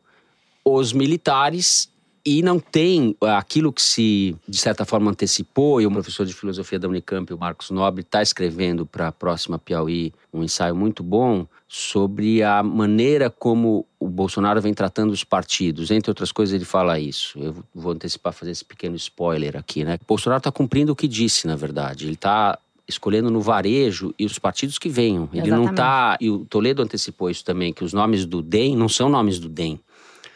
os 0.75 0.93
militares, 0.93 1.91
e 2.25 2.43
não 2.43 2.59
tem 2.59 3.17
aquilo 3.23 3.73
que 3.73 3.81
se, 3.81 4.37
de 4.47 4.59
certa 4.59 4.85
forma, 4.85 5.11
antecipou, 5.11 5.81
e 5.81 5.87
o 5.87 5.91
professor 5.91 6.27
de 6.27 6.35
filosofia 6.35 6.79
da 6.79 6.87
Unicamp, 6.87 7.33
o 7.33 7.39
Marcos 7.39 7.71
Nobre, 7.71 8.03
está 8.03 8.21
escrevendo 8.21 8.85
para 8.85 9.09
a 9.09 9.13
próxima 9.13 9.59
Piauí 9.59 10.13
um 10.33 10.45
ensaio 10.45 10.77
muito 10.77 11.03
bom 11.03 11.47
sobre 11.67 12.43
a 12.43 12.63
maneira 12.63 13.31
como 13.31 13.87
o 13.99 14.09
Bolsonaro 14.09 14.61
vem 14.61 14.75
tratando 14.75 15.13
os 15.13 15.25
partidos. 15.25 15.91
Entre 15.91 16.11
outras 16.11 16.31
coisas, 16.31 16.55
ele 16.55 16.65
fala 16.65 16.99
isso. 16.99 17.39
Eu 17.39 17.57
vou 17.75 17.93
antecipar, 17.93 18.33
fazer 18.33 18.51
esse 18.51 18.65
pequeno 18.65 18.97
spoiler 18.97 19.57
aqui, 19.57 19.85
né? 19.85 19.95
O 20.03 20.07
Bolsonaro 20.07 20.41
está 20.41 20.53
cumprindo 20.53 20.93
o 20.93 20.97
que 20.97 21.09
disse, 21.09 21.47
na 21.47 21.57
verdade. 21.57 22.05
Ele 22.05 22.15
está 22.15 22.59
escolhendo 22.87 23.31
no 23.31 23.41
varejo 23.41 24.13
e 24.19 24.27
os 24.27 24.39
partidos 24.39 24.79
que 24.79 24.89
venham. 24.89 25.29
Ele 25.33 25.49
não 25.49 25.63
Exatamente. 25.63 25.71
está. 25.71 26.19
E 26.21 26.29
o 26.29 26.45
Toledo 26.45 26.83
antecipou 26.83 27.31
isso 27.31 27.45
também, 27.45 27.73
que 27.73 27.85
os 27.85 27.93
nomes 27.93 28.27
do 28.27 28.43
DEM 28.43 28.77
não 28.77 28.89
são 28.89 29.09
nomes 29.09 29.39
do 29.39 29.49
DEM. 29.49 29.81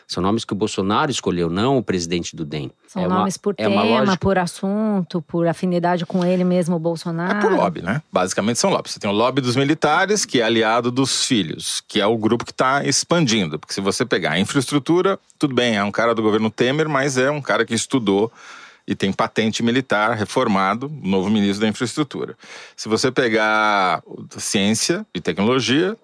São 0.06 0.23
nomes 0.23 0.44
que 0.44 0.52
o 0.52 0.56
Bolsonaro 0.56 1.11
escolheu, 1.11 1.49
não 1.49 1.78
o 1.78 1.82
presidente 1.82 2.37
do 2.37 2.44
DEM. 2.44 2.70
São 2.87 3.02
É 3.02 3.06
uma- 3.06 3.18
nomes 3.20 3.37
por 3.37 3.54
é 3.56 3.66
uma 3.66 3.82
tema, 3.82 3.99
lógica- 4.00 4.16
por 4.18 4.38
assunto, 4.38 5.23
por 5.23 5.46
afinidade 5.46 6.04
com 6.06 6.25
ele 6.25 6.44
mesmo, 6.44 6.76
o 6.76 6.78
Bolsonaro. 6.78 7.38
É 7.38 7.40
por 7.40 7.52
lobby, 7.52 7.80
né? 7.82 8.02
Basicamente 8.12 8.58
são 8.58 8.70
lobbies. 8.70 8.92
Você 8.94 9.00
tem 9.00 9.11
o 9.11 9.14
lobby 9.14 9.40
dos 9.40 9.56
militares, 9.56 10.25
que 10.25 10.40
é 10.40 10.44
aliado 10.44 10.90
dos 10.90 11.25
filhos, 11.25 11.82
que 11.88 12.00
é 12.00 12.06
o 12.06 12.16
grupo 12.18 12.44
que 12.44 12.50
está 12.52 12.84
expandindo. 12.84 13.58
Porque 13.58 13.73
se 13.75 13.80
você 13.80 14.04
pegar 14.04 14.32
a 14.32 14.38
infraestrutura, 14.38 15.18
tudo 15.38 15.54
bem, 15.54 15.76
é 15.76 15.82
um 15.82 15.90
cara 15.90 16.14
do 16.14 16.23
governo 16.23 16.50
Temer, 16.50 16.88
mas 16.88 17.16
é 17.18 17.30
um 17.30 17.40
cara 17.40 17.64
que 17.64 17.75
estudou 17.75 18.30
e 18.87 18.94
tem 18.94 19.11
patente 19.11 19.62
militar 19.62 20.12
reformado, 20.14 20.92
novo 21.02 21.30
ministro 21.30 21.62
da 21.62 21.68
infraestrutura. 21.68 22.37
Se 22.76 22.87
você 22.88 23.11
pegar 23.11 24.02
ciência 24.37 25.06
e 25.14 25.20
tecnologia, 25.20 25.96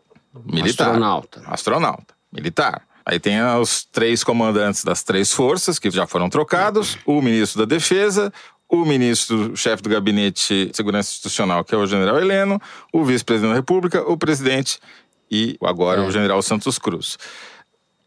militar. 0.44 0.86
Astronauta. 0.88 1.42
Astronauta, 1.46 2.14
militar. 2.32 2.82
Aí 3.10 3.18
tem 3.18 3.42
os 3.42 3.84
três 3.90 4.22
comandantes 4.22 4.84
das 4.84 5.02
três 5.02 5.32
forças 5.32 5.80
que 5.80 5.90
já 5.90 6.06
foram 6.06 6.30
trocados, 6.30 6.96
o 7.04 7.20
ministro 7.20 7.58
da 7.58 7.64
Defesa, 7.64 8.32
o 8.68 8.84
ministro-chefe 8.84 9.82
do 9.82 9.90
Gabinete 9.90 10.66
de 10.66 10.76
Segurança 10.76 11.10
Institucional, 11.10 11.64
que 11.64 11.74
é 11.74 11.78
o 11.78 11.84
general 11.88 12.20
Heleno, 12.20 12.62
o 12.92 13.04
vice-presidente 13.04 13.50
da 13.50 13.56
República, 13.56 14.08
o 14.08 14.16
presidente 14.16 14.78
e 15.28 15.58
agora 15.60 16.02
É. 16.02 16.06
o 16.06 16.10
general 16.12 16.40
Santos 16.40 16.78
Cruz. 16.78 17.18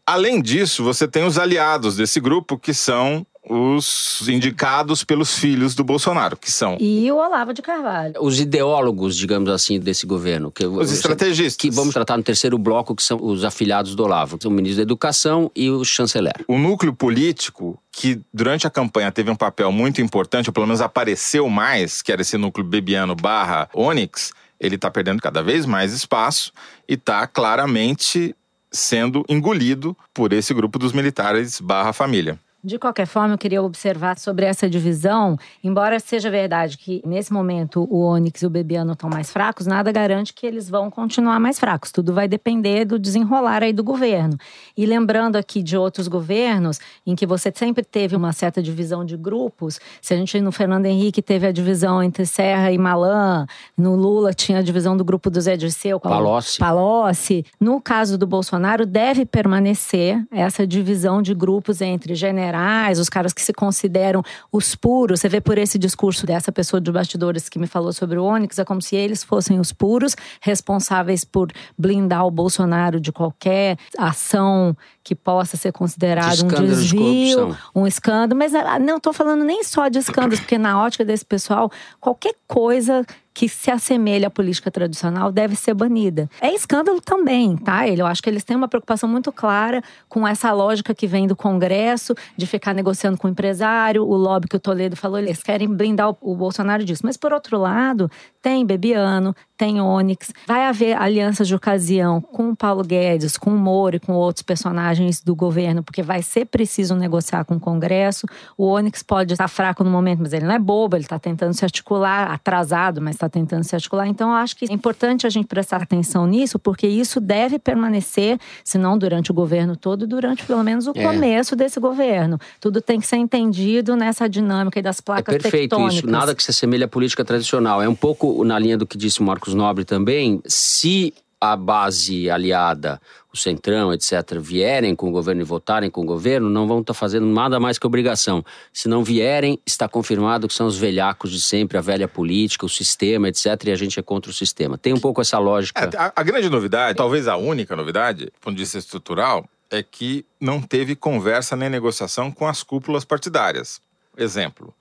Além 0.06 0.40
disso, 0.40 0.82
você 0.82 1.06
tem 1.06 1.26
os 1.26 1.38
aliados 1.38 1.96
desse 1.96 2.18
grupo, 2.18 2.58
que 2.58 2.72
são 2.72 3.26
os 3.54 4.28
indicados 4.28 5.04
pelos 5.04 5.38
filhos 5.38 5.74
do 5.74 5.84
Bolsonaro, 5.84 6.36
que 6.36 6.50
são 6.50 6.76
E 6.80 7.10
o 7.10 7.16
Olavo 7.16 7.54
de 7.54 7.62
Carvalho. 7.62 8.14
Os 8.20 8.40
ideólogos, 8.40 9.16
digamos 9.16 9.48
assim, 9.48 9.78
desse 9.78 10.06
governo. 10.06 10.50
Que, 10.50 10.66
os 10.66 10.90
estrategistas. 10.90 11.56
Que 11.56 11.70
vamos 11.70 11.94
tratar 11.94 12.16
no 12.16 12.22
terceiro 12.22 12.58
bloco, 12.58 12.94
que 12.94 13.02
são 13.02 13.18
os 13.22 13.44
afiliados 13.44 13.94
do 13.94 14.02
Olavo. 14.02 14.36
que 14.36 14.42
são 14.42 14.50
O 14.50 14.54
ministro 14.54 14.78
da 14.78 14.82
Educação 14.82 15.50
e 15.54 15.70
o 15.70 15.84
chanceler. 15.84 16.34
o 16.48 16.58
núcleo 16.58 16.92
político 16.92 17.78
que 17.92 18.20
durante 18.32 18.66
a 18.66 18.70
campanha 18.70 19.12
teve 19.12 19.30
um 19.30 19.36
papel 19.36 19.70
muito 19.70 20.00
importante, 20.02 20.48
ou 20.48 20.52
pelo 20.52 20.66
menos 20.66 20.80
apareceu 20.80 21.48
mais, 21.48 22.02
que 22.02 22.10
era 22.10 22.22
esse 22.22 22.36
núcleo 22.36 22.66
bebiano 22.66 23.14
barra 23.14 23.68
Onyx, 23.72 24.32
ele 24.58 24.74
está 24.74 24.90
perdendo 24.90 25.22
cada 25.22 25.42
vez 25.42 25.64
mais 25.64 25.92
espaço 25.92 26.52
e 26.88 26.94
está 26.94 27.26
claramente 27.26 28.34
sendo 28.72 29.24
engolido 29.28 29.96
por 30.12 30.32
esse 30.32 30.52
grupo 30.52 30.78
dos 30.78 30.92
militares 30.92 31.60
barra 31.60 31.92
família. 31.92 32.38
De 32.64 32.78
qualquer 32.78 33.04
forma, 33.06 33.34
eu 33.34 33.38
queria 33.38 33.62
observar 33.62 34.18
sobre 34.18 34.46
essa 34.46 34.70
divisão. 34.70 35.36
Embora 35.62 36.00
seja 36.00 36.30
verdade 36.30 36.78
que, 36.78 37.02
nesse 37.04 37.30
momento, 37.30 37.86
o 37.90 38.00
Onyx 38.02 38.40
e 38.40 38.46
o 38.46 38.50
Bebiano 38.50 38.94
estão 38.94 39.10
mais 39.10 39.30
fracos, 39.30 39.66
nada 39.66 39.92
garante 39.92 40.32
que 40.32 40.46
eles 40.46 40.70
vão 40.70 40.90
continuar 40.90 41.38
mais 41.38 41.58
fracos. 41.60 41.92
Tudo 41.92 42.14
vai 42.14 42.26
depender 42.26 42.86
do 42.86 42.98
desenrolar 42.98 43.62
aí 43.62 43.70
do 43.72 43.84
governo. 43.84 44.38
E 44.74 44.86
lembrando 44.86 45.36
aqui 45.36 45.62
de 45.62 45.76
outros 45.76 46.08
governos, 46.08 46.80
em 47.06 47.14
que 47.14 47.26
você 47.26 47.52
sempre 47.54 47.84
teve 47.84 48.16
uma 48.16 48.32
certa 48.32 48.62
divisão 48.62 49.04
de 49.04 49.14
grupos. 49.18 49.78
Se 50.00 50.14
a 50.14 50.16
gente 50.16 50.40
no 50.40 50.50
Fernando 50.50 50.86
Henrique 50.86 51.20
teve 51.20 51.46
a 51.46 51.52
divisão 51.52 52.02
entre 52.02 52.24
Serra 52.24 52.72
e 52.72 52.78
Malan, 52.78 53.44
no 53.76 53.94
Lula 53.94 54.32
tinha 54.32 54.60
a 54.60 54.62
divisão 54.62 54.96
do 54.96 55.04
grupo 55.04 55.28
do 55.28 55.38
Zé 55.38 55.54
Dirceu. 55.54 56.00
com- 56.00 56.08
Palocci. 56.08 56.58
Palocci. 56.58 57.44
No 57.60 57.78
caso 57.78 58.16
do 58.16 58.26
Bolsonaro, 58.26 58.86
deve 58.86 59.26
permanecer 59.26 60.24
essa 60.30 60.66
divisão 60.66 61.20
de 61.20 61.34
grupos 61.34 61.82
entre 61.82 62.14
generais, 62.14 62.53
os 62.98 63.08
caras 63.08 63.32
que 63.32 63.42
se 63.42 63.52
consideram 63.52 64.22
os 64.52 64.74
puros. 64.74 65.20
Você 65.20 65.28
vê 65.28 65.40
por 65.40 65.58
esse 65.58 65.78
discurso 65.78 66.26
dessa 66.26 66.52
pessoa 66.52 66.80
de 66.80 66.90
bastidores 66.90 67.48
que 67.48 67.58
me 67.58 67.66
falou 67.66 67.92
sobre 67.92 68.18
o 68.18 68.24
Onyx, 68.24 68.58
é 68.58 68.64
como 68.64 68.80
se 68.80 68.96
eles 68.96 69.24
fossem 69.24 69.58
os 69.58 69.72
puros, 69.72 70.16
responsáveis 70.40 71.24
por 71.24 71.50
blindar 71.76 72.26
o 72.26 72.30
Bolsonaro 72.30 73.00
de 73.00 73.12
qualquer 73.12 73.76
ação 73.98 74.76
que 75.04 75.14
possa 75.14 75.56
ser 75.58 75.70
considerada 75.70 76.34
De 76.34 76.44
um 76.44 76.48
de 76.48 76.66
desvio, 76.66 77.36
corrupção. 77.36 77.70
um 77.74 77.86
escândalo. 77.86 78.38
Mas 78.38 78.54
ah, 78.54 78.78
não 78.78 78.96
estou 78.96 79.12
falando 79.12 79.44
nem 79.44 79.62
só 79.62 79.88
de 79.88 79.98
escândalos, 79.98 80.40
porque 80.40 80.56
na 80.56 80.82
ótica 80.82 81.04
desse 81.04 81.26
pessoal, 81.26 81.70
qualquer 82.00 82.34
coisa 82.48 83.04
que 83.34 83.48
se 83.48 83.68
assemelha 83.68 84.28
à 84.28 84.30
política 84.30 84.70
tradicional 84.70 85.32
deve 85.32 85.56
ser 85.56 85.74
banida. 85.74 86.30
É 86.40 86.54
escândalo 86.54 87.00
também, 87.00 87.56
tá? 87.56 87.86
Eu 87.88 88.06
acho 88.06 88.22
que 88.22 88.30
eles 88.30 88.44
têm 88.44 88.56
uma 88.56 88.68
preocupação 88.68 89.08
muito 89.08 89.32
clara 89.32 89.82
com 90.08 90.26
essa 90.26 90.52
lógica 90.52 90.94
que 90.94 91.08
vem 91.08 91.26
do 91.26 91.34
Congresso, 91.34 92.14
de 92.36 92.46
ficar 92.46 92.72
negociando 92.72 93.18
com 93.18 93.26
o 93.26 93.30
empresário, 93.30 94.04
o 94.04 94.14
lobby 94.14 94.46
que 94.46 94.54
o 94.54 94.60
Toledo 94.60 94.94
falou, 94.94 95.18
eles 95.18 95.42
querem 95.42 95.66
blindar 95.68 96.10
o, 96.10 96.16
o 96.20 96.36
Bolsonaro 96.36 96.84
disso. 96.84 97.02
Mas, 97.04 97.16
por 97.16 97.32
outro 97.32 97.58
lado, 97.58 98.08
tem 98.40 98.64
Bebiano, 98.64 99.34
tem 99.56 99.80
Onyx, 99.80 100.32
vai 100.46 100.66
haver 100.66 100.96
alianças 100.96 101.48
de 101.48 101.56
ocasião 101.56 102.20
com 102.20 102.50
o 102.50 102.56
Paulo 102.56 102.84
Guedes, 102.84 103.36
com 103.36 103.50
o 103.50 103.58
Moro 103.58 103.96
e 103.96 104.00
com 104.00 104.12
outros 104.12 104.42
personagens 104.42 104.84
do 105.24 105.34
governo, 105.34 105.82
porque 105.82 106.02
vai 106.02 106.22
ser 106.22 106.44
preciso 106.46 106.94
negociar 106.94 107.44
com 107.44 107.56
o 107.56 107.60
Congresso. 107.60 108.26
O 108.56 108.66
Onyx 108.66 109.02
pode 109.02 109.32
estar 109.34 109.48
fraco 109.48 109.82
no 109.84 109.90
momento, 109.90 110.20
mas 110.20 110.32
ele 110.32 110.44
não 110.46 110.54
é 110.54 110.58
bobo, 110.58 110.96
ele 110.96 111.04
está 111.04 111.18
tentando 111.18 111.52
se 111.54 111.64
articular, 111.64 112.30
atrasado, 112.32 113.00
mas 113.00 113.14
está 113.16 113.28
tentando 113.28 113.64
se 113.64 113.74
articular. 113.74 114.06
Então, 114.06 114.30
eu 114.30 114.36
acho 114.36 114.56
que 114.56 114.66
é 114.70 114.72
importante 114.72 115.26
a 115.26 115.30
gente 115.30 115.46
prestar 115.46 115.82
atenção 115.82 116.26
nisso, 116.26 116.58
porque 116.58 116.86
isso 116.86 117.20
deve 117.20 117.58
permanecer, 117.58 118.38
se 118.62 118.78
não 118.78 118.96
durante 118.98 119.30
o 119.30 119.34
governo 119.34 119.76
todo, 119.76 120.06
durante 120.06 120.44
pelo 120.44 120.62
menos 120.62 120.86
o 120.86 120.92
É. 120.94 121.02
começo 121.02 121.56
desse 121.56 121.78
governo. 121.80 122.38
Tudo 122.60 122.80
tem 122.80 123.00
que 123.00 123.06
ser 123.06 123.16
entendido 123.16 123.96
nessa 123.96 124.28
dinâmica 124.28 124.80
das 124.82 124.98
É 124.98 125.02
placas 125.02 125.34
perfeito 125.36 125.70
tectônicas. 125.70 125.94
isso. 125.98 126.06
Nada 126.06 126.34
que 126.34 126.42
se 126.42 126.50
assemelhe 126.50 126.84
à 126.84 126.88
política 126.88 127.24
tradicional. 127.24 127.82
É 127.82 127.88
um 127.88 127.94
pouco 127.94 128.44
na 128.44 128.58
linha 128.58 128.76
do 128.78 128.86
que 128.86 128.96
disse 128.98 129.20
o 129.20 129.24
Marcos 129.24 129.54
Nobre 129.54 129.84
também. 129.84 130.40
Se 130.46 131.12
a 131.52 131.56
base 131.56 132.30
aliada, 132.30 133.00
o 133.32 133.36
Centrão, 133.36 133.92
etc., 133.92 134.38
vierem 134.38 134.94
com 134.94 135.08
o 135.08 135.10
governo 135.10 135.42
e 135.42 135.44
votarem 135.44 135.90
com 135.90 136.02
o 136.02 136.04
governo, 136.04 136.48
não 136.48 136.66
vão 136.66 136.80
estar 136.80 136.94
fazendo 136.94 137.26
nada 137.26 137.58
mais 137.60 137.78
que 137.78 137.86
obrigação. 137.86 138.44
Se 138.72 138.88
não 138.88 139.04
vierem, 139.04 139.58
está 139.66 139.88
confirmado 139.88 140.48
que 140.48 140.54
são 140.54 140.66
os 140.66 140.78
velhacos 140.78 141.30
de 141.30 141.40
sempre, 141.40 141.76
a 141.76 141.80
velha 141.80 142.08
política, 142.08 142.64
o 142.64 142.68
sistema, 142.68 143.28
etc., 143.28 143.46
e 143.66 143.72
a 143.72 143.76
gente 143.76 143.98
é 143.98 144.02
contra 144.02 144.30
o 144.30 144.34
sistema. 144.34 144.78
Tem 144.78 144.92
um 144.92 145.00
pouco 145.00 145.20
essa 145.20 145.38
lógica. 145.38 145.84
É, 145.84 145.96
a, 145.96 146.12
a 146.16 146.22
grande 146.22 146.48
novidade, 146.48 146.96
talvez 146.96 147.28
a 147.28 147.36
única 147.36 147.74
novidade, 147.76 148.26
do 148.26 148.32
ponto 148.40 148.56
de 148.56 148.62
vista 148.62 148.78
estrutural, 148.78 149.48
é 149.70 149.82
que 149.82 150.24
não 150.40 150.62
teve 150.62 150.94
conversa 150.94 151.56
nem 151.56 151.68
negociação 151.68 152.30
com 152.30 152.46
as 152.46 152.62
cúpulas 152.62 153.04
partidárias. 153.04 153.80
Exemplo, 154.16 154.72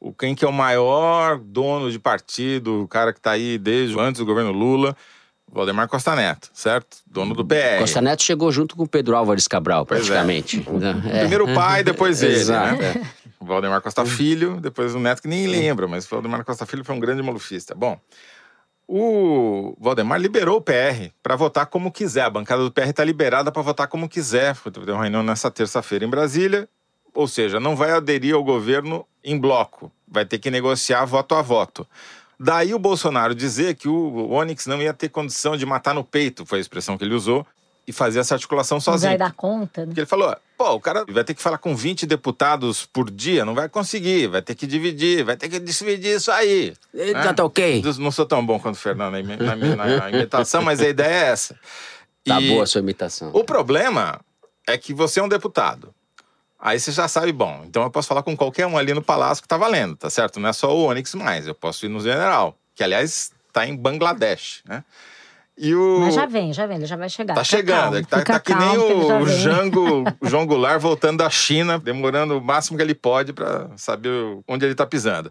o 0.00 0.12
quem 0.12 0.34
que 0.34 0.44
é 0.44 0.48
o 0.48 0.52
maior 0.52 1.38
dono 1.38 1.90
de 1.90 1.98
partido, 1.98 2.82
o 2.82 2.88
cara 2.88 3.12
que 3.12 3.18
está 3.18 3.30
aí 3.30 3.56
desde 3.56 3.98
antes 3.98 4.18
do 4.18 4.26
governo 4.26 4.52
Lula, 4.52 4.94
Valdemar 5.54 5.86
Costa 5.86 6.16
Neto, 6.16 6.50
certo? 6.52 6.96
Dono 7.06 7.32
do 7.32 7.46
PR. 7.46 7.78
Costa 7.78 8.00
Neto 8.00 8.24
chegou 8.24 8.50
junto 8.50 8.74
com 8.74 8.82
o 8.82 8.88
Pedro 8.88 9.14
Álvares 9.14 9.46
Cabral, 9.46 9.82
é. 9.82 9.84
praticamente. 9.84 10.58
É. 10.58 11.18
Primeiro 11.20 11.48
o 11.48 11.54
pai, 11.54 11.84
depois 11.84 12.22
ele, 12.24 12.34
Exato, 12.34 12.82
né? 12.82 13.06
O 13.38 13.44
Valdemar 13.44 13.80
Costa 13.80 14.04
Filho, 14.04 14.58
depois 14.60 14.94
o 14.94 14.98
neto 14.98 15.22
que 15.22 15.28
nem 15.28 15.46
lembra, 15.46 15.86
mas 15.86 16.06
o 16.06 16.08
Valdemar 16.08 16.44
Costa 16.44 16.66
Filho 16.66 16.82
foi 16.82 16.96
um 16.96 16.98
grande 16.98 17.22
malufista. 17.22 17.72
Bom, 17.72 17.96
o 18.88 19.76
Valdemar 19.78 20.20
liberou 20.20 20.56
o 20.56 20.60
PR 20.60 21.12
para 21.22 21.36
votar 21.36 21.66
como 21.66 21.92
quiser. 21.92 22.22
A 22.22 22.30
bancada 22.30 22.64
do 22.64 22.72
PR 22.72 22.88
está 22.88 23.04
liberada 23.04 23.52
para 23.52 23.62
votar 23.62 23.86
como 23.86 24.08
quiser. 24.08 24.54
Foi 24.54 24.72
ter 24.72 24.90
uma 24.90 25.02
reunião 25.02 25.22
nessa 25.22 25.50
terça-feira 25.52 26.04
em 26.04 26.08
Brasília. 26.08 26.68
Ou 27.14 27.28
seja, 27.28 27.60
não 27.60 27.76
vai 27.76 27.92
aderir 27.92 28.34
ao 28.34 28.42
governo 28.42 29.06
em 29.22 29.38
bloco. 29.38 29.92
Vai 30.08 30.24
ter 30.24 30.38
que 30.38 30.50
negociar 30.50 31.04
voto 31.04 31.34
a 31.36 31.42
voto. 31.42 31.86
Daí 32.44 32.74
o 32.74 32.78
Bolsonaro 32.78 33.34
dizer 33.34 33.74
que 33.74 33.88
o 33.88 34.30
Onyx 34.30 34.66
não 34.66 34.82
ia 34.82 34.92
ter 34.92 35.08
condição 35.08 35.56
de 35.56 35.64
matar 35.64 35.94
no 35.94 36.04
peito, 36.04 36.44
foi 36.44 36.58
a 36.58 36.60
expressão 36.60 36.98
que 36.98 37.02
ele 37.02 37.14
usou, 37.14 37.46
e 37.88 37.92
fazer 37.92 38.18
essa 38.18 38.34
articulação 38.34 38.76
Não 38.76 38.80
sozinho. 38.82 39.12
vai 39.12 39.18
dar 39.18 39.32
conta, 39.32 39.80
né? 39.80 39.86
Porque 39.86 40.00
ele 40.00 40.06
falou, 40.06 40.36
pô, 40.54 40.72
o 40.72 40.80
cara 40.80 41.06
vai 41.08 41.24
ter 41.24 41.32
que 41.32 41.40
falar 41.40 41.56
com 41.56 41.74
20 41.74 42.04
deputados 42.04 42.84
por 42.84 43.10
dia, 43.10 43.46
não 43.46 43.54
vai 43.54 43.66
conseguir, 43.66 44.26
vai 44.26 44.42
ter 44.42 44.54
que 44.54 44.66
dividir, 44.66 45.24
vai 45.24 45.38
ter 45.38 45.48
que 45.48 45.58
dividir 45.58 46.16
isso 46.16 46.30
aí. 46.30 46.74
Tá, 47.14 47.32
tá 47.32 47.44
ok. 47.46 47.82
Não 47.98 48.10
sou 48.10 48.26
tão 48.26 48.44
bom 48.44 48.60
quanto 48.60 48.74
o 48.74 48.78
Fernando 48.78 49.14
na, 49.22 49.56
na, 49.56 49.86
na 49.86 50.10
imitação, 50.10 50.60
mas 50.60 50.82
a 50.82 50.88
ideia 50.88 51.08
é 51.08 51.28
essa. 51.30 51.58
Tá 52.26 52.38
E 52.42 52.48
boa 52.50 52.64
a 52.64 52.66
sua 52.66 52.80
imitação. 52.80 53.30
O 53.32 53.42
problema 53.42 54.20
é 54.68 54.76
que 54.76 54.92
você 54.92 55.18
é 55.18 55.22
um 55.22 55.28
deputado. 55.28 55.94
Aí 56.64 56.80
você 56.80 56.90
já 56.92 57.06
sabe, 57.06 57.30
bom, 57.30 57.62
então 57.66 57.82
eu 57.82 57.90
posso 57.90 58.08
falar 58.08 58.22
com 58.22 58.34
qualquer 58.34 58.66
um 58.66 58.78
ali 58.78 58.94
no 58.94 59.02
palácio 59.02 59.42
que 59.42 59.46
tá 59.46 59.58
valendo, 59.58 59.96
tá 59.96 60.08
certo? 60.08 60.40
Não 60.40 60.48
é 60.48 60.52
só 60.54 60.74
o 60.74 60.86
Onyx 60.86 61.14
mais, 61.14 61.46
eu 61.46 61.54
posso 61.54 61.84
ir 61.84 61.90
no 61.90 62.00
general, 62.00 62.56
que 62.74 62.82
aliás 62.82 63.32
tá 63.52 63.66
em 63.66 63.76
Bangladesh, 63.76 64.62
né? 64.66 64.82
E 65.58 65.74
o... 65.74 66.00
Mas 66.00 66.14
já 66.14 66.24
vem, 66.24 66.54
já 66.54 66.66
vem, 66.66 66.78
ele 66.78 66.86
já 66.86 66.96
vai 66.96 67.10
chegar. 67.10 67.34
Tá 67.34 67.44
Fica 67.44 67.58
chegando, 67.58 67.82
calmo, 67.82 67.96
é 67.98 68.02
tá, 68.02 68.22
tá 68.22 68.40
que 68.40 68.54
nem 68.54 68.78
o 68.78 69.24
vem. 69.26 69.36
Jango, 69.36 70.04
o 70.22 70.26
João 70.26 70.46
Goulart 70.46 70.80
voltando 70.80 71.18
da 71.18 71.28
China, 71.28 71.78
demorando 71.78 72.38
o 72.38 72.40
máximo 72.42 72.78
que 72.78 72.82
ele 72.82 72.94
pode 72.94 73.34
para 73.34 73.68
saber 73.76 74.10
onde 74.48 74.64
ele 74.64 74.74
tá 74.74 74.86
pisando. 74.86 75.30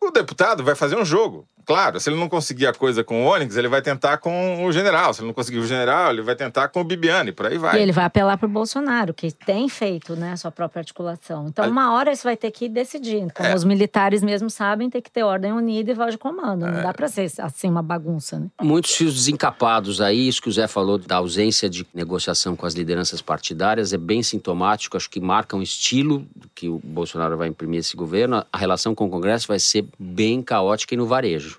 O 0.00 0.10
deputado 0.10 0.64
vai 0.64 0.74
fazer 0.74 0.96
um 0.96 1.04
jogo. 1.04 1.46
Claro, 1.66 1.98
se 2.00 2.08
ele 2.10 2.18
não 2.18 2.28
conseguir 2.28 2.66
a 2.66 2.72
coisa 2.74 3.02
com 3.02 3.24
o 3.24 3.26
Onyx, 3.28 3.56
ele 3.56 3.68
vai 3.68 3.80
tentar 3.82 4.18
com 4.18 4.64
o 4.64 4.72
general. 4.72 5.12
Se 5.14 5.20
ele 5.20 5.28
não 5.28 5.34
conseguir 5.34 5.58
o 5.58 5.66
general, 5.66 6.10
ele 6.10 6.22
vai 6.22 6.34
tentar 6.36 6.68
com 6.68 6.80
o 6.80 6.84
Bibiani, 6.84 7.32
por 7.32 7.46
aí 7.46 7.58
vai. 7.58 7.78
E 7.78 7.82
ele 7.82 7.92
vai 7.92 8.04
apelar 8.04 8.36
pro 8.36 8.48
Bolsonaro, 8.48 9.14
que 9.14 9.32
tem 9.32 9.68
feito 9.68 10.14
né, 10.16 10.32
a 10.32 10.36
sua 10.36 10.50
própria 10.50 10.80
articulação. 10.80 11.46
Então, 11.48 11.68
uma 11.68 11.92
hora 11.94 12.12
isso 12.12 12.24
vai 12.24 12.36
ter 12.36 12.50
que 12.50 12.68
decidir. 12.68 13.30
Como 13.34 13.48
É. 13.48 13.54
os 13.54 13.64
militares 13.64 14.22
mesmo 14.22 14.50
sabem, 14.50 14.90
tem 14.90 15.00
que 15.00 15.10
ter 15.10 15.22
ordem 15.22 15.52
unida 15.52 15.90
e 15.90 15.94
voz 15.94 16.12
de 16.12 16.18
comando. 16.18 16.66
É. 16.66 16.70
Não 16.70 16.82
dá 16.82 16.92
pra 16.92 17.08
ser 17.08 17.30
assim 17.38 17.68
uma 17.68 17.82
bagunça, 17.82 18.38
né? 18.38 18.46
Muitos 18.62 18.94
fios 18.94 19.14
desencapados 19.14 20.00
aí, 20.00 20.28
isso 20.28 20.42
que 20.42 20.48
o 20.48 20.52
Zé 20.52 20.66
falou 20.66 20.98
da 20.98 21.16
ausência 21.16 21.68
de 21.68 21.86
negociação 21.94 22.54
com 22.56 22.66
as 22.66 22.74
lideranças 22.74 23.20
partidárias 23.22 23.92
é 23.92 23.98
bem 23.98 24.22
sintomático, 24.22 24.96
acho 24.96 25.08
que 25.10 25.20
marca 25.20 25.56
um 25.56 25.62
estilo 25.62 26.26
que 26.54 26.68
o 26.68 26.80
Bolsonaro 26.82 27.36
vai 27.36 27.48
imprimir 27.48 27.80
esse 27.80 27.96
governo. 27.96 28.44
A 28.52 28.58
relação 28.58 28.94
com 28.94 29.06
o 29.06 29.10
Congresso 29.10 29.48
vai 29.48 29.58
ser 29.58 29.86
bem 29.98 30.42
caótica 30.42 30.94
e 30.94 30.96
no 30.96 31.06
varejo. 31.06 31.53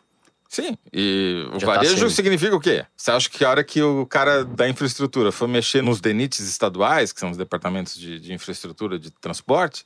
Sim, 0.55 0.77
e 0.93 1.47
o 1.53 1.59
Já 1.59 1.67
tá 1.67 1.73
varejo 1.75 1.97
sendo. 1.97 2.09
significa 2.09 2.55
o 2.55 2.59
quê? 2.59 2.85
Você 2.95 3.11
acha 3.11 3.29
que 3.29 3.43
a 3.43 3.49
hora 3.49 3.63
que 3.63 3.81
o 3.81 4.05
cara 4.05 4.45
da 4.45 4.69
infraestrutura 4.69 5.31
for 5.31 5.47
mexer 5.47 5.81
nos 5.81 5.99
DENITs 5.99 6.39
estaduais, 6.39 7.11
que 7.11 7.19
são 7.19 7.31
os 7.31 7.37
departamentos 7.37 7.97
de, 7.97 8.19
de 8.19 8.33
infraestrutura 8.33 8.97
de 8.97 9.11
transporte, 9.11 9.85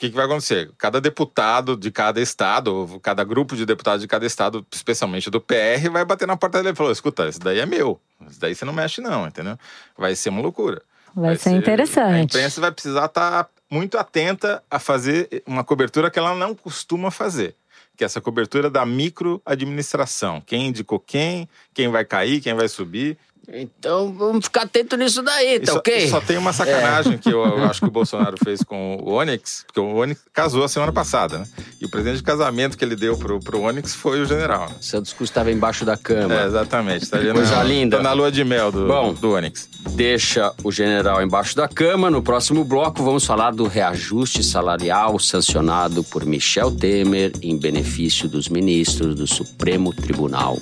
que, 0.00 0.08
que 0.08 0.16
vai 0.16 0.24
acontecer? 0.24 0.70
Cada 0.78 0.98
deputado 0.98 1.76
de 1.76 1.90
cada 1.90 2.22
estado, 2.22 2.74
ou 2.74 3.00
cada 3.00 3.22
grupo 3.22 3.54
de 3.54 3.66
deputados 3.66 4.00
de 4.00 4.08
cada 4.08 4.24
estado, 4.24 4.66
especialmente 4.72 5.28
do 5.28 5.42
PR, 5.42 5.90
vai 5.92 6.06
bater 6.06 6.26
na 6.26 6.38
porta 6.38 6.58
dele 6.58 6.72
e 6.72 6.74
falar: 6.74 6.90
escuta, 6.90 7.28
isso 7.28 7.38
daí 7.38 7.58
é 7.58 7.66
meu. 7.66 8.00
Isso 8.26 8.40
daí 8.40 8.54
você 8.54 8.64
não 8.64 8.72
mexe, 8.72 9.02
não, 9.02 9.26
entendeu? 9.26 9.58
Vai 9.98 10.16
ser 10.16 10.30
uma 10.30 10.40
loucura. 10.40 10.80
Vai, 11.14 11.36
ser, 11.36 11.50
interessante. 11.50 12.14
A 12.14 12.22
imprensa 12.22 12.60
vai 12.62 12.72
precisar 12.72 13.04
estar 13.04 13.50
muito 13.70 13.98
atenta 13.98 14.62
a 14.70 14.78
fazer 14.78 15.42
uma 15.46 15.62
cobertura 15.62 16.10
que 16.10 16.18
ela 16.18 16.34
não 16.34 16.54
costuma 16.54 17.10
fazer. 17.10 17.54
Que 18.00 18.04
é 18.04 18.06
essa 18.06 18.18
cobertura 18.18 18.70
da 18.70 18.86
microadministração. 18.86 20.40
Quem 20.40 20.68
indicou 20.68 20.98
quem, 20.98 21.46
quem 21.74 21.90
vai 21.90 22.02
cair, 22.02 22.40
quem 22.40 22.54
vai 22.54 22.66
subir. 22.66 23.18
Então 23.52 24.12
vamos 24.12 24.44
ficar 24.44 24.62
atento 24.62 24.96
nisso 24.96 25.22
daí, 25.22 25.58
tá 25.60 25.72
só, 25.72 25.78
ok? 25.78 26.08
só 26.08 26.20
tem 26.20 26.38
uma 26.38 26.52
sacanagem 26.52 27.18
que 27.18 27.28
eu, 27.30 27.44
eu 27.44 27.64
acho 27.64 27.80
que 27.80 27.86
o 27.88 27.90
Bolsonaro 27.90 28.36
fez 28.44 28.62
com 28.62 28.96
o 29.02 29.12
Onyx, 29.14 29.64
porque 29.66 29.80
o 29.80 29.96
Onyx 29.96 30.20
casou 30.32 30.62
a 30.62 30.68
semana 30.68 30.92
passada, 30.92 31.38
né? 31.38 31.46
E 31.80 31.84
o 31.84 31.90
presente 31.90 32.18
de 32.18 32.22
casamento 32.22 32.78
que 32.78 32.84
ele 32.84 32.94
deu 32.94 33.16
pro, 33.16 33.40
pro 33.40 33.62
Onyx 33.62 33.94
foi 33.94 34.20
o 34.20 34.24
general. 34.24 34.68
né? 34.68 34.76
Santos 34.80 35.12
Cruz 35.12 35.30
estava 35.30 35.50
embaixo 35.50 35.84
da 35.84 35.96
cama. 35.96 36.34
É, 36.42 36.46
exatamente. 36.46 37.08
Tá 37.08 37.18
vendo? 37.18 37.34
Coisa 37.34 37.62
linda. 37.64 37.96
Tá 37.96 38.02
na 38.02 38.12
lua 38.12 38.30
de 38.30 38.44
mel 38.44 38.70
do, 38.70 38.86
Bom. 38.86 39.14
do 39.14 39.32
Onyx. 39.32 39.68
Deixa 39.94 40.52
o 40.62 40.70
general 40.70 41.20
embaixo 41.22 41.56
da 41.56 41.66
cama. 41.66 42.10
No 42.10 42.22
próximo 42.22 42.64
bloco, 42.64 43.02
vamos 43.02 43.24
falar 43.26 43.50
do 43.52 43.66
reajuste 43.66 44.44
salarial 44.44 45.18
sancionado 45.18 46.04
por 46.04 46.24
Michel 46.24 46.70
Temer 46.70 47.32
em 47.42 47.58
benefício 47.58 48.28
dos 48.28 48.48
ministros 48.48 49.14
do 49.16 49.26
Supremo 49.26 49.92
Tribunal 49.92 50.58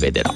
Federal. 0.00 0.34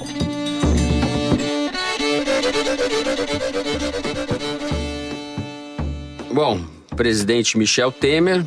Bom, 6.33 6.63
presidente 6.95 7.57
Michel 7.57 7.91
Temer, 7.91 8.45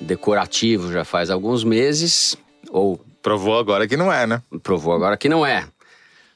decorativo 0.00 0.92
já 0.92 1.04
faz 1.04 1.30
alguns 1.30 1.64
meses, 1.64 2.36
ou 2.70 3.00
Provou 3.22 3.58
agora 3.58 3.86
que 3.86 3.98
não 3.98 4.10
é, 4.12 4.26
né? 4.26 4.42
provou 4.62 4.94
agora 4.94 5.14
que 5.16 5.28
não 5.28 5.44
é. 5.44 5.66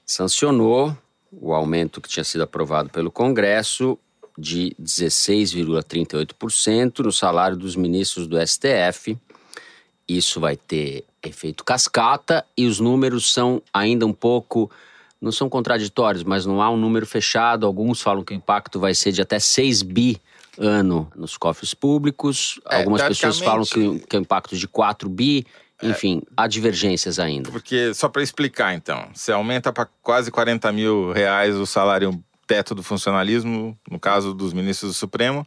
Sancionou 0.05 0.99
o 1.33 1.55
aumento 1.55 2.01
que 2.01 2.09
tinha 2.09 2.25
sido 2.25 2.43
aprovado 2.43 2.91
pelo 2.91 3.11
Congresso 3.11 3.99
de 4.37 4.77
16,38% 4.81 6.99
no 6.99 7.13
salário 7.13 7.57
dos 7.57 7.75
ministros 7.75 8.27
do 8.27 8.37
STF. 8.39 9.17
Isso 10.07 10.39
vai 10.41 10.57
ter 10.57 11.07
efeito 11.23 11.65
cascata 11.65 12.45
e 12.57 12.67
os 12.67 12.81
números 12.81 13.33
são 13.33 13.63
ainda 13.73 14.05
um 14.05 14.13
pouco. 14.13 14.71
Não 15.19 15.33
são 15.33 15.49
contraditórios, 15.49 16.23
mas 16.23 16.45
não 16.45 16.61
há 16.61 16.69
um 16.69 16.77
número 16.77 17.07
fechado. 17.07 17.65
Alguns 17.65 18.03
falam 18.03 18.23
que 18.23 18.35
o 18.35 18.37
impacto 18.37 18.79
vai 18.79 18.95
ser 18.95 19.11
de 19.13 19.23
até 19.23 19.39
6 19.39 19.81
bi 19.83 20.21
ano 20.59 21.11
nos 21.15 21.37
cofres 21.37 21.75
públicos. 21.75 22.61
É, 22.71 22.77
Algumas 22.77 23.03
pessoas 23.03 23.39
falam 23.39 23.65
que, 23.65 24.01
que 24.01 24.17
é 24.17 24.19
um 24.19 24.23
impacto 24.23 24.57
de 24.57 24.69
4 24.69 25.09
bi. 25.09 25.47
Enfim, 25.83 26.23
há 26.37 26.47
divergências 26.47 27.19
ainda. 27.19 27.51
Porque, 27.51 27.93
só 27.93 28.09
para 28.09 28.23
explicar 28.23 28.75
então, 28.75 29.09
você 29.13 29.33
aumenta 29.33 29.73
para 29.73 29.87
quase 30.03 30.31
40 30.31 30.73
mil 30.73 31.13
reais 31.13 31.57
o 31.57 31.67
salário 31.67 32.23
teto 32.47 32.75
do 32.75 32.83
funcionalismo, 32.83 33.79
no 33.91 33.99
caso 33.99 34.33
dos 34.33 34.53
ministros 34.53 34.93
do 34.93 34.95
Supremo, 34.95 35.47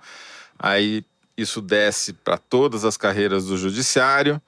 aí 0.58 1.04
isso 1.38 1.62
desce 1.62 2.14
para 2.14 2.38
todas 2.38 2.84
as 2.84 2.98
carreiras 2.98 3.46
do 3.46 3.58
Judiciário, 3.58 4.42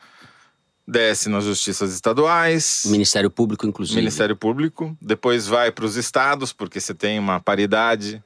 desce 0.88 1.30
nas 1.30 1.44
justiças 1.44 1.94
estaduais, 1.94 2.84
Ministério 2.88 3.30
Público, 3.30 3.68
inclusive. 3.68 3.98
Ministério 3.98 4.36
Público, 4.36 4.98
depois 5.00 5.48
vai 5.48 5.72
para 5.72 5.86
os 5.86 5.96
estados, 5.96 6.51
porque 6.51 6.80
você 6.80 6.94
tem 6.96 7.20
uma 7.20 7.39
paridade, 7.39 8.24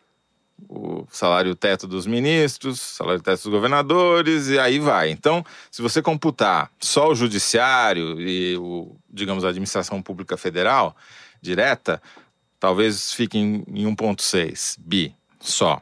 o 0.69 1.05
salário 1.09 1.55
teto 1.55 1.87
dos 1.87 2.05
ministros, 2.05 2.79
salário 2.79 3.21
teto 3.21 3.43
dos 3.43 3.51
governadores, 3.51 4.49
e 4.49 4.59
aí 4.59 4.79
vai. 4.79 5.09
Então, 5.09 5.45
se 5.71 5.81
você 5.81 6.01
computar 6.01 6.71
só 6.79 7.09
o 7.09 7.15
judiciário 7.15 8.19
e 8.19 8.57
o, 8.57 8.95
digamos, 9.09 9.45
a 9.45 9.49
administração 9.49 10.01
pública 10.01 10.37
federal 10.37 10.95
direta, 11.41 12.01
talvez 12.59 13.13
fique 13.13 13.37
em, 13.37 13.63
em 13.67 13.85
1,6 13.85 14.77
bi 14.79 15.13
só. 15.39 15.81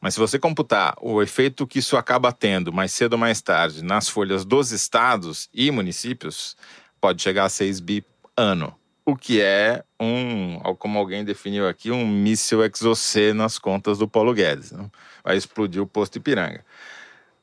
Mas 0.00 0.14
se 0.14 0.20
você 0.20 0.38
computar 0.38 0.96
o 1.00 1.22
efeito 1.22 1.66
que 1.66 1.78
isso 1.78 1.96
acaba 1.96 2.32
tendo 2.32 2.72
mais 2.72 2.92
cedo 2.92 3.12
ou 3.12 3.18
mais 3.18 3.40
tarde 3.40 3.84
nas 3.84 4.08
folhas 4.08 4.44
dos 4.44 4.72
estados 4.72 5.48
e 5.54 5.70
municípios, 5.70 6.56
pode 7.00 7.22
chegar 7.22 7.44
a 7.44 7.48
6 7.48 7.78
bi 7.78 8.04
ano. 8.36 8.74
O 9.04 9.16
que 9.16 9.40
é 9.40 9.82
um, 10.00 10.58
como 10.78 10.98
alguém 10.98 11.24
definiu 11.24 11.68
aqui, 11.68 11.90
um 11.90 12.06
míssil 12.06 12.64
exocê 12.64 13.32
nas 13.32 13.58
contas 13.58 13.98
do 13.98 14.06
Paulo 14.06 14.32
Guedes. 14.32 14.70
né? 14.72 14.88
Vai 15.24 15.36
explodir 15.36 15.82
o 15.82 15.86
posto 15.86 16.18
Ipiranga. 16.18 16.64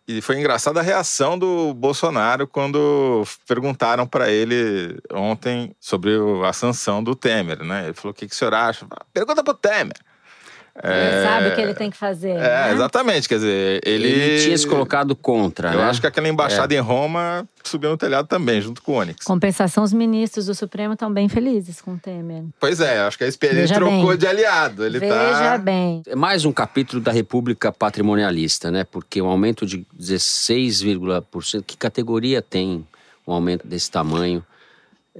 E 0.07 0.21
foi 0.21 0.39
engraçada 0.39 0.79
a 0.79 0.83
reação 0.83 1.37
do 1.37 1.71
Bolsonaro 1.73 2.47
quando 2.47 3.23
perguntaram 3.47 4.07
para 4.07 4.31
ele 4.31 4.97
ontem 5.11 5.75
sobre 5.79 6.17
o- 6.17 6.43
a 6.43 6.51
sanção 6.51 7.03
do 7.03 7.13
Temer, 7.13 7.63
né? 7.63 7.85
Ele 7.85 7.93
falou: 7.93 8.11
o 8.11 8.13
que, 8.15 8.27
que 8.27 8.33
o 8.33 8.37
senhor 8.37 8.53
acha? 8.55 8.87
Pergunta 9.13 9.43
pro 9.43 9.53
Temer. 9.53 9.93
Ele 10.83 11.23
sabe 11.23 11.49
o 11.49 11.55
que 11.55 11.61
ele 11.61 11.73
tem 11.73 11.89
que 11.89 11.97
fazer. 11.97 12.29
É, 12.29 12.67
né? 12.67 12.73
exatamente. 12.73 13.27
Quer 13.27 13.35
dizer, 13.35 13.81
ele. 13.85 14.07
Ele, 14.07 14.43
tinha 14.43 14.57
se 14.57 14.67
colocado 14.67 15.15
contra, 15.15 15.73
Eu 15.73 15.79
né? 15.79 15.83
acho 15.85 15.99
que 15.99 16.07
aquela 16.07 16.27
embaixada 16.27 16.73
em 16.73 16.79
Roma 16.79 17.47
subiu 17.63 17.89
no 17.89 17.97
telhado 17.97 18.27
também, 18.27 18.61
junto 18.61 18.81
com 18.81 18.93
o 18.93 18.95
Onyx. 18.95 19.25
Compensação, 19.25 19.83
os 19.83 19.93
ministros 19.93 20.45
do 20.45 20.55
Supremo 20.55 20.93
estão 20.93 21.11
bem 21.11 21.27
felizes 21.27 21.81
com 21.81 21.93
o 21.95 21.97
Temer. 21.97 22.43
Pois 22.59 22.79
é, 22.79 22.99
acho 22.99 23.17
que 23.17 23.23
a 23.23 23.27
experiência 23.27 23.75
Veja 23.75 23.75
trocou 23.75 24.09
bem. 24.09 24.17
de 24.17 24.27
aliado. 24.27 24.85
Ele 24.85 24.99
Veja 24.99 25.15
tá. 25.15 25.57
bem. 25.57 26.01
É 26.07 26.15
mais 26.15 26.45
um 26.45 26.51
capítulo 26.51 27.01
da 27.01 27.11
República 27.11 27.71
Patrimonialista, 27.71 28.71
né? 28.71 28.83
Porque 28.83 29.21
um 29.21 29.27
aumento 29.27 29.65
de 29.65 29.85
16,%. 29.99 31.63
Que 31.65 31.77
categoria 31.77 32.41
tem 32.41 32.85
um 33.27 33.33
aumento 33.33 33.67
desse 33.67 33.91
tamanho? 33.91 34.43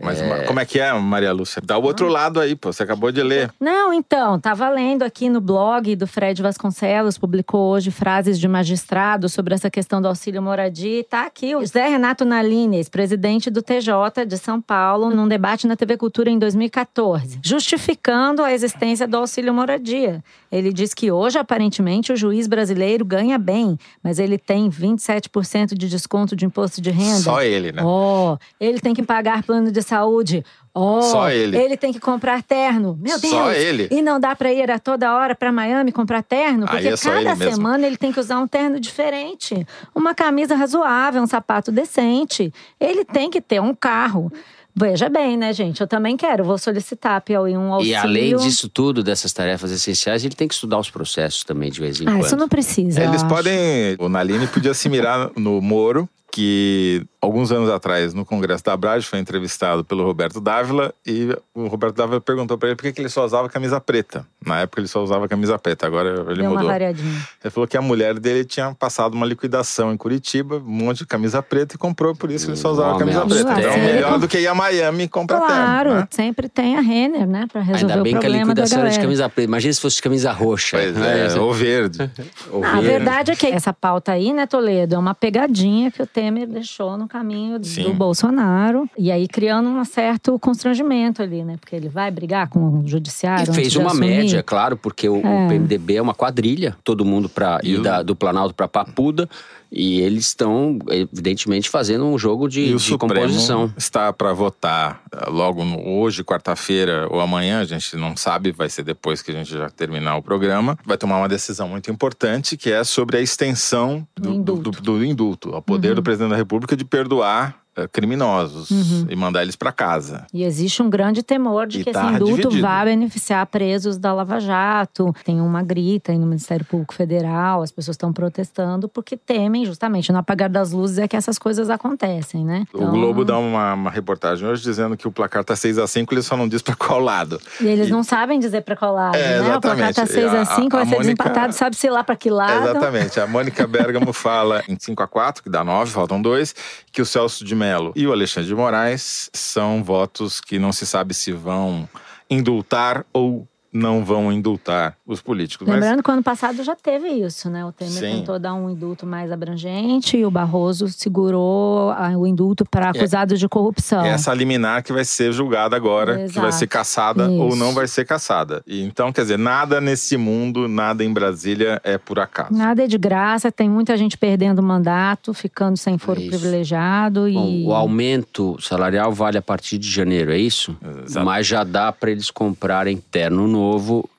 Mas 0.02 0.22
ma- 0.22 0.44
como 0.46 0.60
é 0.60 0.66
que 0.66 0.80
é, 0.80 0.94
Maria 0.94 1.32
Lúcia? 1.34 1.62
Dá 1.66 1.78
o 1.78 1.84
outro 1.84 2.08
lado 2.08 2.40
aí, 2.40 2.56
pô. 2.56 2.72
Você 2.72 2.84
acabou 2.84 3.12
de 3.12 3.22
ler. 3.24 3.52
Não, 3.60 3.94
então, 3.94 4.40
tava 4.40 4.70
lendo 4.70 5.04
aqui 5.04 5.30
no 5.30 5.42
blog 5.42 5.96
do 5.96 6.06
Fred 6.08 6.42
Vasconcelos, 6.42 7.18
publicou 7.18 7.72
hoje 7.72 7.92
frases 7.92 8.40
de 8.40 8.48
magistrado 8.48 9.28
sobre 9.28 9.54
essa 9.54 9.70
questão 9.70 10.02
do 10.02 10.08
auxílio 10.08 10.42
moradia. 10.42 11.00
E 11.00 11.04
tá 11.04 11.26
aqui 11.26 11.56
o 11.56 11.60
José 11.62 11.88
Renato 11.88 12.24
Nalines, 12.24 12.88
presidente 12.88 13.50
do 13.50 13.62
TJ 13.62 14.26
de 14.28 14.38
São 14.38 14.62
Paulo, 14.62 15.10
num 15.10 15.28
debate 15.28 15.68
na 15.68 15.76
TV 15.76 15.98
Cultura 15.98 16.30
em 16.30 16.40
2014, 16.40 17.40
justificando 17.44 18.44
a 18.44 18.54
existência 18.54 19.08
do 19.08 19.18
auxílio 19.18 19.54
moradia. 19.54 20.24
Ele 20.52 20.72
diz 20.72 20.94
que 20.94 21.12
hoje, 21.12 21.38
aparentemente, 21.38 22.12
o 22.14 22.16
juiz 22.16 22.48
brasileiro 22.48 23.04
ganha 23.06 23.38
bem, 23.38 23.78
mas 24.04 24.18
ele 24.20 24.38
tem 24.38 24.70
27% 24.70 25.76
de 25.76 25.88
desconto 25.90 26.36
de 26.36 26.46
imposto 26.46 26.82
de 26.82 26.90
renda. 26.90 27.20
Só 27.20 27.42
ele, 27.42 27.72
né? 27.72 27.82
Ó, 27.84 28.38
ele 28.60 28.80
tem 28.80 28.94
que 28.94 29.04
pagar 29.04 29.44
plano 29.44 29.72
de 29.72 29.79
saúde. 29.82 30.44
Ó, 30.74 31.02
Só 31.02 31.30
ele. 31.32 31.58
Ele 31.58 31.76
tem 31.76 31.92
que 31.92 32.00
comprar 32.00 32.44
terno. 32.44 32.98
Meu 33.02 33.20
Deus. 33.20 33.34
Só 33.34 33.52
ele. 33.52 33.88
E 33.92 34.02
não 34.02 34.20
dá 34.20 34.36
pra 34.36 34.54
ir 34.54 34.70
a 34.70 34.78
toda 34.80 35.14
hora 35.16 35.34
pra 35.36 35.52
Miami 35.52 35.92
comprar 35.92 36.22
terno, 36.24 36.68
porque 36.68 36.88
é 36.88 36.96
cada 36.98 37.20
ele 37.22 37.36
mesmo. 37.36 37.56
semana 37.56 37.88
ele 37.88 37.98
tem 37.98 38.12
que 38.12 38.20
usar 38.20 38.38
um 38.40 38.48
terno 38.48 38.80
diferente, 38.80 39.66
uma 39.96 40.14
camisa 40.14 40.56
razoável, 40.56 41.22
um 41.22 41.28
sapato 41.28 41.72
decente. 41.72 42.54
Ele 42.80 43.04
tem 43.04 43.30
que 43.30 43.42
ter 43.42 43.60
um 43.60 43.74
carro. 43.74 44.32
Veja 44.76 45.10
bem, 45.10 45.36
né, 45.36 45.52
gente? 45.52 45.82
Eu 45.82 45.88
também 45.88 46.16
quero, 46.16 46.44
vou 46.46 46.58
solicitar 46.58 47.18
a 47.18 47.20
Piauí 47.22 47.58
um 47.58 47.74
auxílio. 47.74 47.92
E 47.92 47.96
além 47.96 48.36
disso 48.38 48.70
tudo, 48.70 49.04
dessas 49.04 49.34
tarefas 49.34 49.72
essenciais, 49.72 50.24
ele 50.24 50.36
tem 50.36 50.48
que 50.48 50.54
estudar 50.54 50.78
os 50.78 50.90
processos 50.90 51.44
também 51.44 51.70
de 51.72 51.82
vez 51.82 52.00
em 52.00 52.08
Ah, 52.08 52.12
quando. 52.12 52.26
isso 52.26 52.38
não 52.38 52.48
precisa. 52.48 53.02
eu 53.02 53.10
Eles 53.10 53.22
acho. 53.24 53.28
podem. 53.34 53.98
O 54.00 54.08
Naline 54.08 54.48
podia 54.48 54.74
se 54.74 54.88
mirar 54.88 55.32
no 55.36 55.60
Moro, 55.60 56.08
que 56.40 57.06
alguns 57.22 57.52
anos 57.52 57.70
atrás, 57.70 58.14
no 58.14 58.24
Congresso 58.24 58.64
da 58.64 58.72
Abrage, 58.72 59.06
foi 59.06 59.20
entrevistado 59.20 59.84
pelo 59.84 60.06
Roberto 60.06 60.40
Dávila 60.40 60.94
e 61.06 61.36
o 61.54 61.68
Roberto 61.68 61.98
Dávila 61.98 62.22
perguntou 62.22 62.58
para 62.58 62.70
ele 62.70 62.78
por 62.78 62.90
que 62.90 63.02
ele 63.02 63.10
só 63.10 63.26
usava 63.26 63.50
camisa 63.50 63.78
preta. 63.82 64.26
Na 64.46 64.62
época 64.62 64.80
ele 64.80 64.88
só 64.88 65.04
usava 65.04 65.28
camisa 65.28 65.60
preta, 65.60 65.86
agora 65.86 66.26
ele 66.32 66.36
Deu 66.36 66.46
uma 66.46 66.52
mudou. 66.52 66.68
variadinha. 66.70 67.14
Ele 67.44 67.52
falou 67.52 67.68
que 67.68 67.76
a 67.76 67.82
mulher 67.82 68.18
dele 68.18 68.46
tinha 68.46 68.74
passado 68.74 69.16
uma 69.16 69.26
liquidação 69.26 69.92
em 69.92 69.98
Curitiba, 69.98 70.56
um 70.56 70.62
monte 70.86 71.00
de 71.00 71.08
camisa 71.08 71.44
preta 71.44 71.76
e 71.76 71.78
comprou, 71.78 72.16
por 72.16 72.32
isso 72.32 72.50
ele 72.50 72.56
só 72.56 72.72
usava 72.72 72.98
camisa 72.98 73.26
preta. 73.26 73.60
Então, 73.60 73.78
melhor 73.80 74.18
do 74.18 74.26
que 74.26 74.40
ir 74.40 74.48
a 74.48 74.56
Miami 74.56 75.04
e 75.04 75.08
comprar 75.10 75.40
Claro. 75.42 75.96
Né? 75.96 76.08
sempre 76.10 76.48
tem 76.48 76.78
a 76.78 76.82
Renner, 76.82 77.28
né, 77.28 77.48
Pra 77.52 77.60
resolver 77.62 77.92
Ainda 77.94 78.04
bem 78.04 78.16
o 78.16 78.20
que 78.20 78.26
a 78.26 78.30
problema 78.30 78.54
da 78.56 78.62
liquidação 78.64 78.80
era 78.86 78.90
de 78.92 79.00
camisa 79.00 79.28
preta. 79.28 79.50
Imagina 79.50 79.74
se 79.74 79.82
fosse 79.82 79.98
de 79.98 80.02
camisa 80.04 80.32
roxa. 80.32 80.78
Pois 80.78 80.96
né? 80.96 81.28
é, 81.28 81.40
ou 81.40 81.52
verde. 81.54 82.10
Ou 82.50 82.64
Ah, 82.64 82.70
a 82.70 82.72
verde. 82.76 82.88
verdade 82.88 83.32
é 83.32 83.36
que 83.36 83.48
essa 83.48 83.74
pauta 83.74 84.14
aí, 84.14 84.32
né, 84.32 84.48
Toledo, 84.48 84.96
é 84.96 84.98
uma 84.98 85.14
pegadinha 85.14 85.92
que 85.92 86.02
o 86.02 86.08
Temer 86.30 86.48
deixou 86.48 86.96
no 86.96 87.08
caminho 87.08 87.58
Sim. 87.64 87.84
do 87.84 87.94
Bolsonaro. 87.94 88.88
E 88.98 89.12
aí 89.12 89.28
criando 89.28 89.68
um 89.70 89.84
certo 89.84 90.38
constrangimento 90.38 91.24
ali, 91.24 91.44
né? 91.44 91.58
Porque 91.60 91.76
ele 91.76 91.90
vai 91.90 92.12
brigar 92.12 92.48
com 92.48 92.60
o 92.80 92.88
judiciário. 92.88 93.42
E 93.42 93.44
antes 93.44 93.56
fez 93.56 93.72
de 93.72 93.80
uma 93.80 93.88
assumir. 93.88 94.08
média, 94.18 94.44
claro, 94.44 94.78
porque 94.78 95.10
o, 95.10 95.16
o 95.22 95.26
É. 95.26 95.48
PMDB 95.48 95.96
é 95.96 96.02
uma 96.02 96.14
quadrilha, 96.14 96.78
todo 96.84 97.04
mundo 97.04 97.28
para 97.28 97.60
ir 97.64 97.80
o- 97.80 97.82
da- 97.82 98.04
do 98.04 98.16
Planalto 98.16 98.54
para 98.54 98.68
Papuda. 98.68 99.28
E 99.72 100.02
eles 100.02 100.26
estão, 100.28 100.80
evidentemente, 100.90 101.70
fazendo 101.70 102.06
um 102.06 102.18
jogo 102.18 102.48
de, 102.48 102.62
E 102.62 102.74
o 102.74 102.78
de 102.78 102.84
Supremo 102.84 103.14
composição. 103.22 103.72
está 103.78 104.12
para 104.12 104.34
votar 104.34 105.04
eh, 105.12 105.30
logo 105.30 105.64
no- 105.64 105.88
hoje, 106.00 106.24
quarta-feira 106.24 107.08
ou 107.12 107.20
amanhã, 107.22 107.60
a 107.60 107.66
gente 107.66 107.96
não 107.96 108.18
sabe, 108.18 108.52
vai 108.52 108.68
ser 108.70 108.84
depois 108.84 109.22
que 109.22 109.30
a 109.30 109.34
gente 109.36 109.52
já 109.52 109.70
terminar 109.70 110.16
o 110.18 110.24
programa. 110.24 110.78
Vai 110.86 110.98
tomar 110.98 111.18
uma 111.20 111.30
decisão 111.30 111.68
muito 111.70 111.92
importante 111.92 112.58
que 112.58 112.72
é 112.72 112.84
sobre 112.84 113.18
a 113.18 113.22
extensão 113.22 114.08
do, 114.16 114.30
Do 114.32 114.36
indulto. 114.36 114.72
do- 114.72 114.82
do 114.82 115.06
indulto, 115.06 115.54
ao 115.54 115.62
poder 115.62 115.94
do 115.94 116.02
presidente 116.02 116.32
da 116.32 116.36
República 116.38 116.76
de 116.76 116.84
perdoar 116.84 117.56
eh, 117.84 117.88
criminosos 117.92 118.70
e 119.10 119.16
mandar 119.16 119.42
eles 119.44 119.56
para 119.56 119.72
casa. 119.72 120.26
E 120.34 120.44
existe 120.44 120.82
um 120.82 120.90
grande 120.90 121.24
temor 121.24 121.68
de 121.68 121.82
E 121.82 121.84
que 121.84 121.92
tá 121.92 122.04
esse 122.06 122.14
indulto 122.16 122.36
dividido. 122.36 122.62
vá 122.62 122.84
beneficiar 122.86 123.46
presos 123.46 123.98
da 123.98 124.14
Lava 124.14 124.40
Jato. 124.40 125.14
Tem 125.24 125.40
uma 125.42 125.62
grita 125.64 126.12
aí 126.12 126.18
no 126.18 126.26
Ministério 126.26 126.66
Público 126.66 126.94
Federal, 126.94 127.62
as 127.62 127.72
pessoas 127.72 127.96
estão 127.96 128.12
protestando 128.12 128.88
porque 128.90 129.16
temem 129.18 129.66
justamente 129.66 130.12
no 130.12 130.18
apagar 130.20 130.50
das 130.50 130.72
luzes 130.72 130.98
é 130.98 131.08
que 131.08 131.16
essas 131.16 131.38
coisas 131.40 131.70
acontecem, 131.70 132.44
né? 132.46 132.66
O 132.74 132.86
Globo 132.88 133.24
dá 133.26 133.38
uma, 133.38 133.74
uma 133.74 133.90
reportagem 133.92 134.48
hoje 134.48 134.62
dizendo 134.64 134.96
que 134.98 135.08
o 135.08 135.12
placar 135.12 135.44
tá 135.44 135.56
6 135.56 135.78
a 135.78 135.88
5 135.88 136.14
ele 136.14 136.22
só 136.22 136.36
não 136.36 136.48
diz 136.48 136.62
para 136.62 136.76
qual 136.76 137.00
lado. 137.00 137.40
E 137.62 137.68
eles 137.68 137.90
não 137.90 138.04
sabem 138.04 138.40
dizer 138.40 138.62
pra 138.62 138.76
qual 138.76 138.94
lado, 138.94 139.16
É, 139.16 139.40
né? 139.42 139.56
O 139.58 139.62
placar 139.62 139.94
tá 139.94 140.04
exatamente. 140.04 140.12
6 140.14 140.34
a 140.34 140.42
A- 140.42 140.46
5, 140.46 140.76
a 140.76 140.80
vai 140.80 140.86
ser 140.88 140.96
Mônica- 140.96 141.00
desempatado, 141.02 141.54
sabe-se 141.54 141.90
lá 141.90 142.04
pra 142.04 142.16
que 142.16 142.30
lado. 142.30 142.68
Exatamente. 142.70 143.20
A 143.20 143.28
Mônica 143.28 143.66
Bergamo 143.68 144.12
fala 144.14 144.64
em 144.68 144.78
5 144.80 145.02
a 145.04 145.08
4 145.08 145.44
que 145.44 145.50
dá 145.50 145.64
9, 145.64 145.92
faltam 145.92 146.22
dois, 146.22 146.54
que 146.92 147.02
o 147.02 147.06
Celso 147.06 147.44
de 147.46 147.56
Mello 147.56 147.69
e 147.96 148.08
o 148.08 148.12
Alexandre 148.12 148.48
de 148.48 148.56
Moraes 148.56 149.30
são 149.34 149.84
votos 149.84 150.40
que 150.42 150.60
não 150.60 150.72
se 150.72 150.86
sabe 150.86 151.14
se 151.14 151.32
vão 151.32 151.88
indultar 152.30 153.06
ou 153.12 153.48
não 153.72 154.04
vão 154.04 154.32
indultar 154.32 154.96
os 155.06 155.22
políticos. 155.22 155.68
Mas 155.68 155.80
Lembrando 155.80 156.04
que 156.04 156.10
o 156.10 156.14
ano 156.14 156.24
passado 156.24 156.64
já 156.64 156.76
teve 156.76 157.08
isso, 157.08 157.50
né? 157.50 157.64
O 157.64 157.72
Temer 157.72 157.94
Sim. 157.94 158.20
tentou 158.20 158.40
dar 158.40 158.54
um 158.54 158.70
indulto 158.70 159.06
mais 159.06 159.32
abrangente 159.32 160.18
e 160.18 160.26
o 160.26 160.32
Barroso 160.32 160.88
segurou 160.90 161.92
ah, 161.92 162.12
o 162.18 162.26
indulto 162.26 162.66
para 162.66 162.90
acusados 162.90 163.40
de 163.40 163.48
corrupção. 163.48 164.04
é 164.04 164.10
essa 164.10 164.34
liminar 164.34 164.84
que 164.84 164.92
vai 164.92 165.06
ser 165.06 165.32
julgada 165.32 165.76
agora, 165.76 166.14
que 166.14 166.40
vai 166.40 166.48
Exato. 166.48 166.52
ser 166.54 166.68
caçada 166.68 167.30
ou 167.30 167.50
Isso. 167.50 167.58
não 167.58 167.74
vai 167.74 167.88
ser 167.88 168.06
caçada. 168.06 168.64
E, 168.66 168.82
então, 168.82 169.12
quer 169.12 169.22
dizer, 169.22 169.38
nada 169.38 169.80
nesse 169.80 170.18
mundo, 170.18 170.68
nada 170.68 171.04
em 171.04 171.14
Brasília 171.14 171.80
é 171.84 171.98
por 171.98 172.20
acaso. 172.20 172.52
Nada 172.54 172.84
é 172.84 172.88
de 172.88 172.98
graça, 172.98 173.52
tem 173.52 173.70
muita 173.70 173.96
gente 173.96 174.18
perdendo 174.18 174.60
o 174.60 174.64
mandato, 174.64 175.34
ficando 175.34 175.78
sem 175.78 175.98
foro 175.98 176.20
É 176.20 176.24
isso. 176.24 176.30
privilegiado 176.32 177.22
Bom, 177.32 177.48
e 177.48 177.66
o 177.66 177.74
aumento 177.74 178.58
salarial 178.60 179.12
vale 179.12 179.38
a 179.38 179.42
partir 179.42 179.78
de 179.78 179.90
janeiro, 179.90 180.32
é 180.32 180.38
isso? 180.38 180.76
Exato. 181.06 181.26
Mas 181.26 181.46
já 181.46 181.64
dá 181.64 181.92
para 181.92 182.10
eles 182.10 182.32
comprarem 182.32 182.98
terno 182.98 183.48
novo 183.48 183.59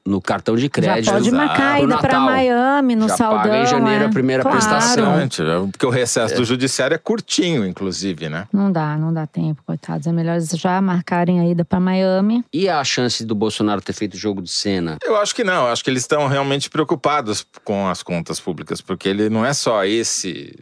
no 0.05 0.20
cartão 0.20 0.57
de 0.57 0.62
já 0.62 0.68
crédito. 0.68 1.12
pode 1.12 1.31
marcar 1.31 1.74
a 1.74 1.76
pro 1.76 1.85
ida 1.85 1.98
para. 1.98 2.20
Miami 2.20 2.96
no 2.96 3.09
Já 3.09 3.16
saldão. 3.16 3.38
paga 3.42 3.57
em 3.62 3.66
janeiro 3.66 4.05
é. 4.05 4.07
a 4.07 4.11
primeira 4.11 4.42
Claro. 4.42 4.57
prestação. 4.57 5.05
Exatamente, 5.05 5.42
né? 5.42 5.68
porque 5.70 5.87
o 5.87 5.90
recesso 5.90 6.35
do 6.37 6.44
judiciário 6.44 6.94
é 6.94 6.98
curtinho, 6.98 7.66
inclusive, 7.66 8.29
né? 8.29 8.46
Não 8.53 8.70
dá, 8.72 8.96
não 8.96 9.12
dá 9.12 9.26
tempo, 9.26 9.62
coitados. 9.66 10.07
É 10.07 10.12
melhor 10.12 10.37
eles 10.37 10.50
já 10.50 10.81
marcarem 10.81 11.40
a 11.40 11.46
ida 11.46 11.64
para 11.64 11.79
Miami. 11.81 12.44
E 12.53 12.68
a 12.68 12.83
chance 12.85 13.24
do 13.24 13.35
Bolsonaro 13.35 13.81
ter 13.81 13.92
feito 13.92 14.16
jogo 14.16 14.42
de 14.42 14.50
cena? 14.50 14.98
Eu 15.05 15.16
acho 15.16 15.35
que 15.35 15.44
não, 15.44 15.66
eu 15.66 15.72
acho 15.72 15.83
que 15.85 15.90
eles 15.90 16.03
estão 16.03 16.26
realmente 16.26 16.68
preocupados 16.70 17.46
com 17.64 17.87
as 17.88 18.03
contas 18.03 18.40
públicas, 18.40 18.81
porque 18.81 19.09
ele 19.09 19.29
não 19.29 19.44
é 19.44 19.53
só 19.53 19.85
esse 19.85 20.59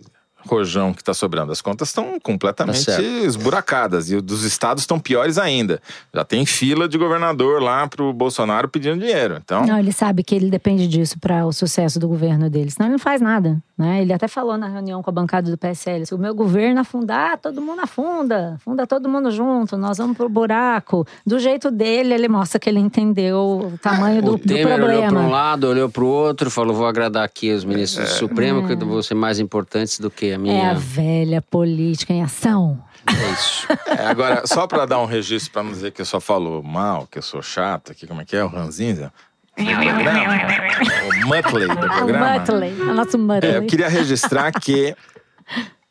rojão 0.48 0.92
que 0.92 1.02
está 1.02 1.14
sobrando. 1.14 1.52
As 1.52 1.60
contas 1.60 1.88
estão 1.88 2.18
completamente 2.20 2.84
Tá 2.84 3.00
esburacadas 3.02 4.10
e 4.10 4.16
o 4.16 4.22
dos 4.22 4.44
estados 4.44 4.82
estão 4.82 4.98
piores 4.98 5.38
ainda. 5.38 5.80
Já 6.14 6.24
tem 6.24 6.44
fila 6.46 6.88
de 6.88 6.96
governador 6.98 7.62
lá 7.62 7.86
pro 7.86 8.12
Bolsonaro 8.12 8.68
pedindo 8.68 8.98
dinheiro. 8.98 9.40
Então, 9.42 9.66
Não, 9.66 9.78
ele 9.78 9.92
sabe 9.92 10.22
que 10.22 10.34
ele 10.34 10.50
depende 10.50 10.88
disso 10.88 11.18
para 11.18 11.44
o 11.46 11.52
sucesso 11.52 11.98
do 11.98 12.08
governo 12.08 12.48
dele, 12.48 12.70
senão 12.70 12.86
ele 12.86 12.92
não 12.92 12.98
faz 12.98 13.20
nada. 13.20 13.58
Né? 13.76 14.02
Ele 14.02 14.12
até 14.12 14.26
falou 14.26 14.58
na 14.58 14.66
reunião 14.66 15.02
com 15.02 15.10
a 15.10 15.12
bancada 15.12 15.50
do 15.50 15.56
PSL: 15.56 16.04
se 16.04 16.14
o 16.14 16.18
meu 16.18 16.34
governo 16.34 16.80
afundar, 16.80 17.38
todo 17.38 17.62
mundo 17.62 17.80
afunda, 17.80 18.54
afunda 18.56 18.86
todo 18.86 19.08
mundo 19.08 19.30
junto, 19.30 19.76
nós 19.76 19.98
vamos 19.98 20.16
pro 20.16 20.28
buraco. 20.28 21.06
Do 21.24 21.38
jeito 21.38 21.70
dele, 21.70 22.12
ele 22.12 22.28
mostra 22.28 22.58
que 22.58 22.68
ele 22.68 22.80
entendeu 22.80 23.70
o 23.72 23.78
tamanho 23.78 24.20
do, 24.20 24.34
o 24.34 24.36
do 24.36 24.44
Temer 24.44 24.66
olhou 24.66 24.78
para 24.78 25.06
um 25.06 25.08
problema. 25.10 25.28
lado, 25.28 25.68
olhou 25.68 25.88
para 25.88 26.02
o 26.02 26.08
outro, 26.08 26.50
falou: 26.50 26.74
vou 26.74 26.86
agradar 26.86 27.24
aqui 27.24 27.52
os 27.52 27.64
ministros 27.64 28.08
do 28.08 28.14
Supremo, 28.14 28.66
que 28.66 28.74
vão 28.74 29.00
ser 29.02 29.14
mais 29.14 29.38
importantes 29.38 30.00
do 30.00 30.10
que 30.10 30.36
a 30.46 30.52
É 30.52 30.60
a 30.60 30.64
minha. 30.72 30.74
velha 30.74 31.42
política 31.42 32.12
em 32.12 32.22
ação. 32.22 32.82
É 33.06 33.32
isso. 33.32 33.66
é, 33.86 34.06
agora, 34.06 34.46
só 34.46 34.66
para 34.66 34.84
dar 34.86 34.98
um 35.00 35.06
registro, 35.06 35.52
para 35.52 35.62
não 35.62 35.70
dizer 35.72 35.92
que 35.92 36.00
eu 36.00 36.04
só 36.06 36.20
falo 36.20 36.62
mal, 36.62 37.06
que 37.10 37.18
eu 37.18 37.22
sou 37.22 37.40
chato 37.42 37.92
aqui, 37.92 38.06
como 38.06 38.20
é 38.20 38.24
que 38.24 38.36
é? 38.36 38.44
O 38.44 38.48
Ranzinza? 38.48 39.12
O 39.58 41.26
Muttley 41.26 41.66
do 41.68 41.72
O 41.86 41.88
programa? 41.88 42.38
Muttley, 42.38 42.72
o 42.80 42.94
nosso 42.94 43.18
Muttley. 43.18 43.52
É, 43.54 43.56
eu 43.58 43.66
queria 43.66 43.88
registrar 43.88 44.52
que 44.52 44.94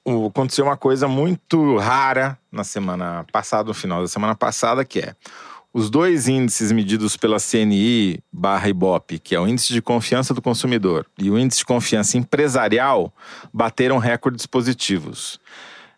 o- 0.05 0.27
aconteceu 0.27 0.65
uma 0.65 0.77
coisa 0.77 1.07
muito 1.07 1.77
rara 1.77 2.37
na 2.51 2.63
semana 2.63 3.25
passada, 3.31 3.67
no 3.67 3.73
final 3.73 4.01
da 4.01 4.07
semana 4.07 4.35
passada, 4.35 4.85
que 4.85 4.99
é 4.99 5.13
os 5.77 5.91
dois 5.91 6.27
índices 6.27 6.71
medidos 6.71 7.15
pela 7.15 7.37
CNI 7.37 8.19
barra 8.33 8.67
Ibope, 8.67 9.19
que 9.19 9.35
é 9.35 9.39
o 9.39 9.47
índice 9.47 9.73
de 9.73 9.79
confiança 9.79 10.33
do 10.33 10.41
consumidor 10.41 11.05
e 11.19 11.29
o 11.29 11.37
índice 11.37 11.59
de 11.59 11.65
confiança 11.65 12.17
empresarial, 12.17 13.13
bateram 13.53 13.99
recordes 13.99 14.47
positivos. 14.47 15.39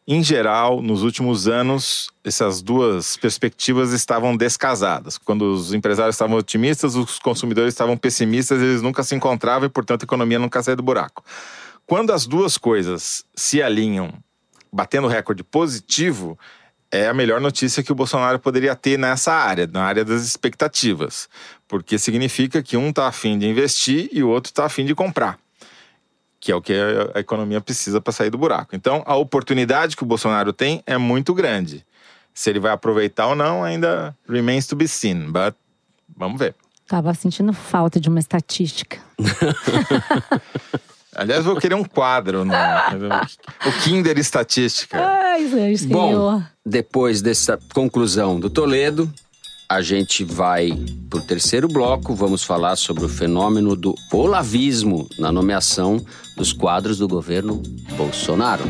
Em 0.06 0.22
geral, 0.22 0.82
nos 0.82 1.02
últimos 1.02 1.48
anos, 1.48 2.10
essas 2.26 2.62
duas 2.62 3.16
perspectivas 3.16 3.94
estavam 3.94 4.36
descasadas. 4.36 5.18
Quando 5.18 5.44
os 5.54 5.74
empresários 5.74 6.16
estavam 6.16 6.36
otimistas, 6.36 6.96
os 6.96 7.18
consumidores 7.18 7.74
estavam 7.74 7.96
pessimistas, 7.96 8.62
eles 8.62 8.82
nunca 8.82 9.02
se 9.02 9.16
encontravam 9.16 9.66
e, 9.66 9.70
portanto, 9.70 10.04
a 10.04 10.06
economia 10.06 10.40
nunca 10.40 10.62
saía 10.62 10.76
do 10.76 10.84
buraco. 10.84 11.24
Quando 11.88 12.12
as 12.12 12.28
duas 12.28 12.58
coisas 12.58 13.24
se 13.34 13.64
alinham, 13.64 14.12
batendo 14.74 15.08
recorde 15.08 15.42
positivo, 15.42 16.38
é 16.92 17.08
a 17.08 17.14
melhor 17.14 17.40
notícia 17.40 17.84
que 17.84 17.92
o 17.92 17.96
Bolsonaro 17.96 18.40
poderia 18.40 18.76
ter 18.76 18.98
nessa 18.98 19.34
área, 19.34 19.68
na 19.68 19.84
área 19.84 20.04
das 20.04 20.24
expectativas. 20.24 21.30
Porque 21.68 21.98
significa 21.98 22.64
que 22.64 22.76
um 22.76 22.90
está 22.90 23.08
afim 23.08 23.38
de 23.38 23.48
investir 23.48 24.10
e 24.12 24.24
o 24.24 24.30
outro 24.30 24.50
está 24.50 24.66
afim 24.66 24.86
de 24.86 24.96
comprar 24.96 25.38
que 26.40 26.52
é 26.52 26.56
o 26.56 26.62
que 26.62 26.74
a 27.14 27.20
economia 27.20 27.60
precisa 27.60 28.00
para 28.00 28.14
sair 28.14 28.30
do 28.30 28.38
buraco. 28.38 28.76
Então, 28.76 29.04
a 29.06 29.16
oportunidade 29.16 29.96
que 29.98 30.04
o 30.04 30.06
Bolsonaro 30.06 30.54
tem 30.54 30.82
é 30.86 30.98
muito 30.98 31.34
grande. 31.34 31.86
Se 32.34 32.50
ele 32.50 32.60
vai 32.60 32.72
aproveitar 32.72 33.28
ou 33.28 33.36
não, 33.36 33.64
ainda 33.64 34.16
remains 34.28 34.66
to 34.66 34.76
be 34.76 34.88
seen, 34.88 35.32
but 35.32 35.54
vamos 36.16 36.40
ver. 36.40 36.56
Tava 36.88 37.14
sentindo 37.14 37.52
falta 37.52 38.00
de 38.00 38.08
uma 38.08 38.20
estatística. 38.20 38.98
Aliás, 41.16 41.44
vou 41.44 41.56
querer 41.56 41.76
um 41.76 41.84
quadro 41.84 42.46
no 42.46 42.54
o 42.54 43.72
Kinder 43.84 44.18
Estatística. 44.18 44.98
Ai, 45.00 45.48
Senhor. 45.48 45.88
Bom, 45.90 46.44
depois 46.66 47.22
dessa 47.22 47.58
conclusão 47.74 48.40
do 48.40 48.50
Toledo, 48.50 49.12
a 49.68 49.82
gente 49.82 50.24
vai 50.24 50.72
para 51.10 51.20
o 51.20 51.22
terceiro 51.22 51.68
bloco. 51.68 52.14
Vamos 52.14 52.44
falar 52.44 52.76
sobre 52.76 53.06
o 53.06 53.10
fenômeno 53.10 53.76
do 53.76 53.96
olavismo 54.12 55.08
na 55.18 55.32
nomeação 55.32 56.04
dos 56.38 56.54
quadros 56.54 56.98
do 56.98 57.08
governo 57.08 57.62
Bolsonaro. 57.98 58.64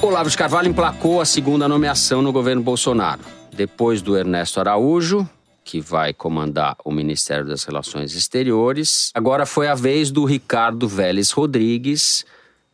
Olavo 0.00 0.28
de 0.28 0.36
Carvalho 0.36 0.68
emplacou 0.68 1.20
a 1.20 1.24
segunda 1.24 1.68
nomeação 1.68 2.20
no 2.20 2.32
governo 2.32 2.62
Bolsonaro. 2.62 3.22
Depois 3.54 4.02
do 4.02 4.16
Ernesto 4.16 4.60
Araújo, 4.60 5.28
que 5.64 5.80
vai 5.80 6.12
comandar 6.12 6.76
o 6.84 6.90
Ministério 6.90 7.46
das 7.46 7.64
Relações 7.64 8.14
Exteriores, 8.14 9.10
agora 9.14 9.46
foi 9.46 9.68
a 9.68 9.74
vez 9.74 10.10
do 10.10 10.24
Ricardo 10.24 10.88
Vélez 10.88 11.30
Rodrigues, 11.30 12.24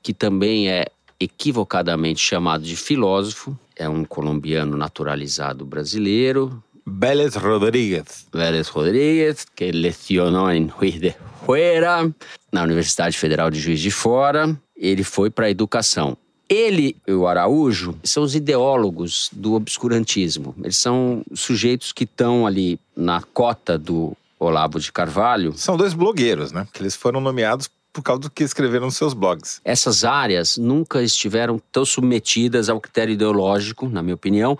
que 0.02 0.12
também 0.12 0.68
é 0.68 0.86
equivocadamente 1.20 2.20
chamado 2.20 2.62
de 2.62 2.76
filósofo, 2.76 3.58
é 3.76 3.88
um 3.88 4.04
colombiano 4.04 4.76
naturalizado 4.76 5.64
brasileiro, 5.64 6.62
Vélez 6.90 7.34
Rodrigues. 7.34 8.26
Vélez 8.32 8.68
Rodrigues, 8.68 9.46
que 9.54 9.70
lecionou 9.70 10.50
em 10.50 10.68
Juiz 10.68 11.00
de 11.00 11.14
Fora, 11.44 12.10
na 12.50 12.62
Universidade 12.62 13.18
Federal 13.18 13.50
de 13.50 13.60
Juiz 13.60 13.80
de 13.80 13.90
Fora. 13.90 14.58
Ele 14.76 15.04
foi 15.04 15.28
para 15.28 15.46
a 15.46 15.50
educação. 15.50 16.16
Ele 16.48 16.96
e 17.06 17.12
o 17.12 17.26
Araújo 17.26 17.94
são 18.02 18.22
os 18.22 18.34
ideólogos 18.34 19.28
do 19.32 19.54
obscurantismo. 19.54 20.54
Eles 20.62 20.78
são 20.78 21.22
sujeitos 21.34 21.92
que 21.92 22.04
estão 22.04 22.46
ali 22.46 22.80
na 22.96 23.20
cota 23.20 23.76
do 23.76 24.16
Olavo 24.38 24.80
de 24.80 24.90
Carvalho. 24.90 25.52
São 25.56 25.76
dois 25.76 25.92
blogueiros, 25.92 26.50
né? 26.52 26.66
Que 26.72 26.82
eles 26.82 26.96
foram 26.96 27.20
nomeados 27.20 27.68
por 27.92 28.02
causa 28.02 28.22
do 28.22 28.30
que 28.30 28.44
escreveram 28.44 28.86
nos 28.86 28.96
seus 28.96 29.12
blogs. 29.12 29.60
Essas 29.64 30.04
áreas 30.04 30.56
nunca 30.56 31.02
estiveram 31.02 31.60
tão 31.72 31.84
submetidas 31.84 32.68
ao 32.68 32.80
critério 32.80 33.12
ideológico, 33.12 33.88
na 33.88 34.02
minha 34.02 34.14
opinião, 34.14 34.58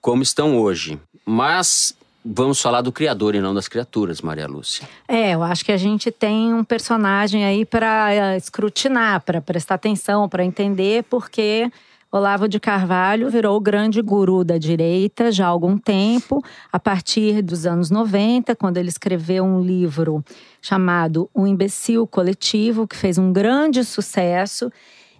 como 0.00 0.22
estão 0.22 0.58
hoje. 0.58 0.98
Mas 1.24 1.94
vamos 2.24 2.60
falar 2.60 2.80
do 2.80 2.92
criador 2.92 3.34
e 3.34 3.40
não 3.40 3.54
das 3.54 3.68
criaturas, 3.68 4.20
Maria 4.20 4.46
Lúcia. 4.46 4.88
É, 5.08 5.34
eu 5.34 5.42
acho 5.42 5.64
que 5.64 5.72
a 5.72 5.76
gente 5.76 6.10
tem 6.10 6.52
um 6.52 6.64
personagem 6.64 7.44
aí 7.44 7.64
para 7.64 8.36
escrutinar, 8.36 9.22
para 9.22 9.40
prestar 9.40 9.76
atenção, 9.76 10.28
para 10.28 10.44
entender, 10.44 11.04
porque 11.04 11.70
Olavo 12.12 12.48
de 12.48 12.58
Carvalho 12.58 13.30
virou 13.30 13.56
o 13.56 13.60
grande 13.60 14.02
guru 14.02 14.42
da 14.42 14.58
direita 14.58 15.30
já 15.30 15.46
há 15.46 15.48
algum 15.48 15.78
tempo, 15.78 16.44
a 16.72 16.78
partir 16.78 17.40
dos 17.40 17.66
anos 17.66 17.88
90, 17.88 18.56
quando 18.56 18.78
ele 18.78 18.88
escreveu 18.88 19.44
um 19.44 19.60
livro 19.60 20.24
chamado 20.60 21.30
O 21.32 21.46
Imbecil 21.46 22.06
Coletivo, 22.08 22.86
que 22.86 22.96
fez 22.96 23.16
um 23.16 23.32
grande 23.32 23.84
sucesso. 23.84 24.72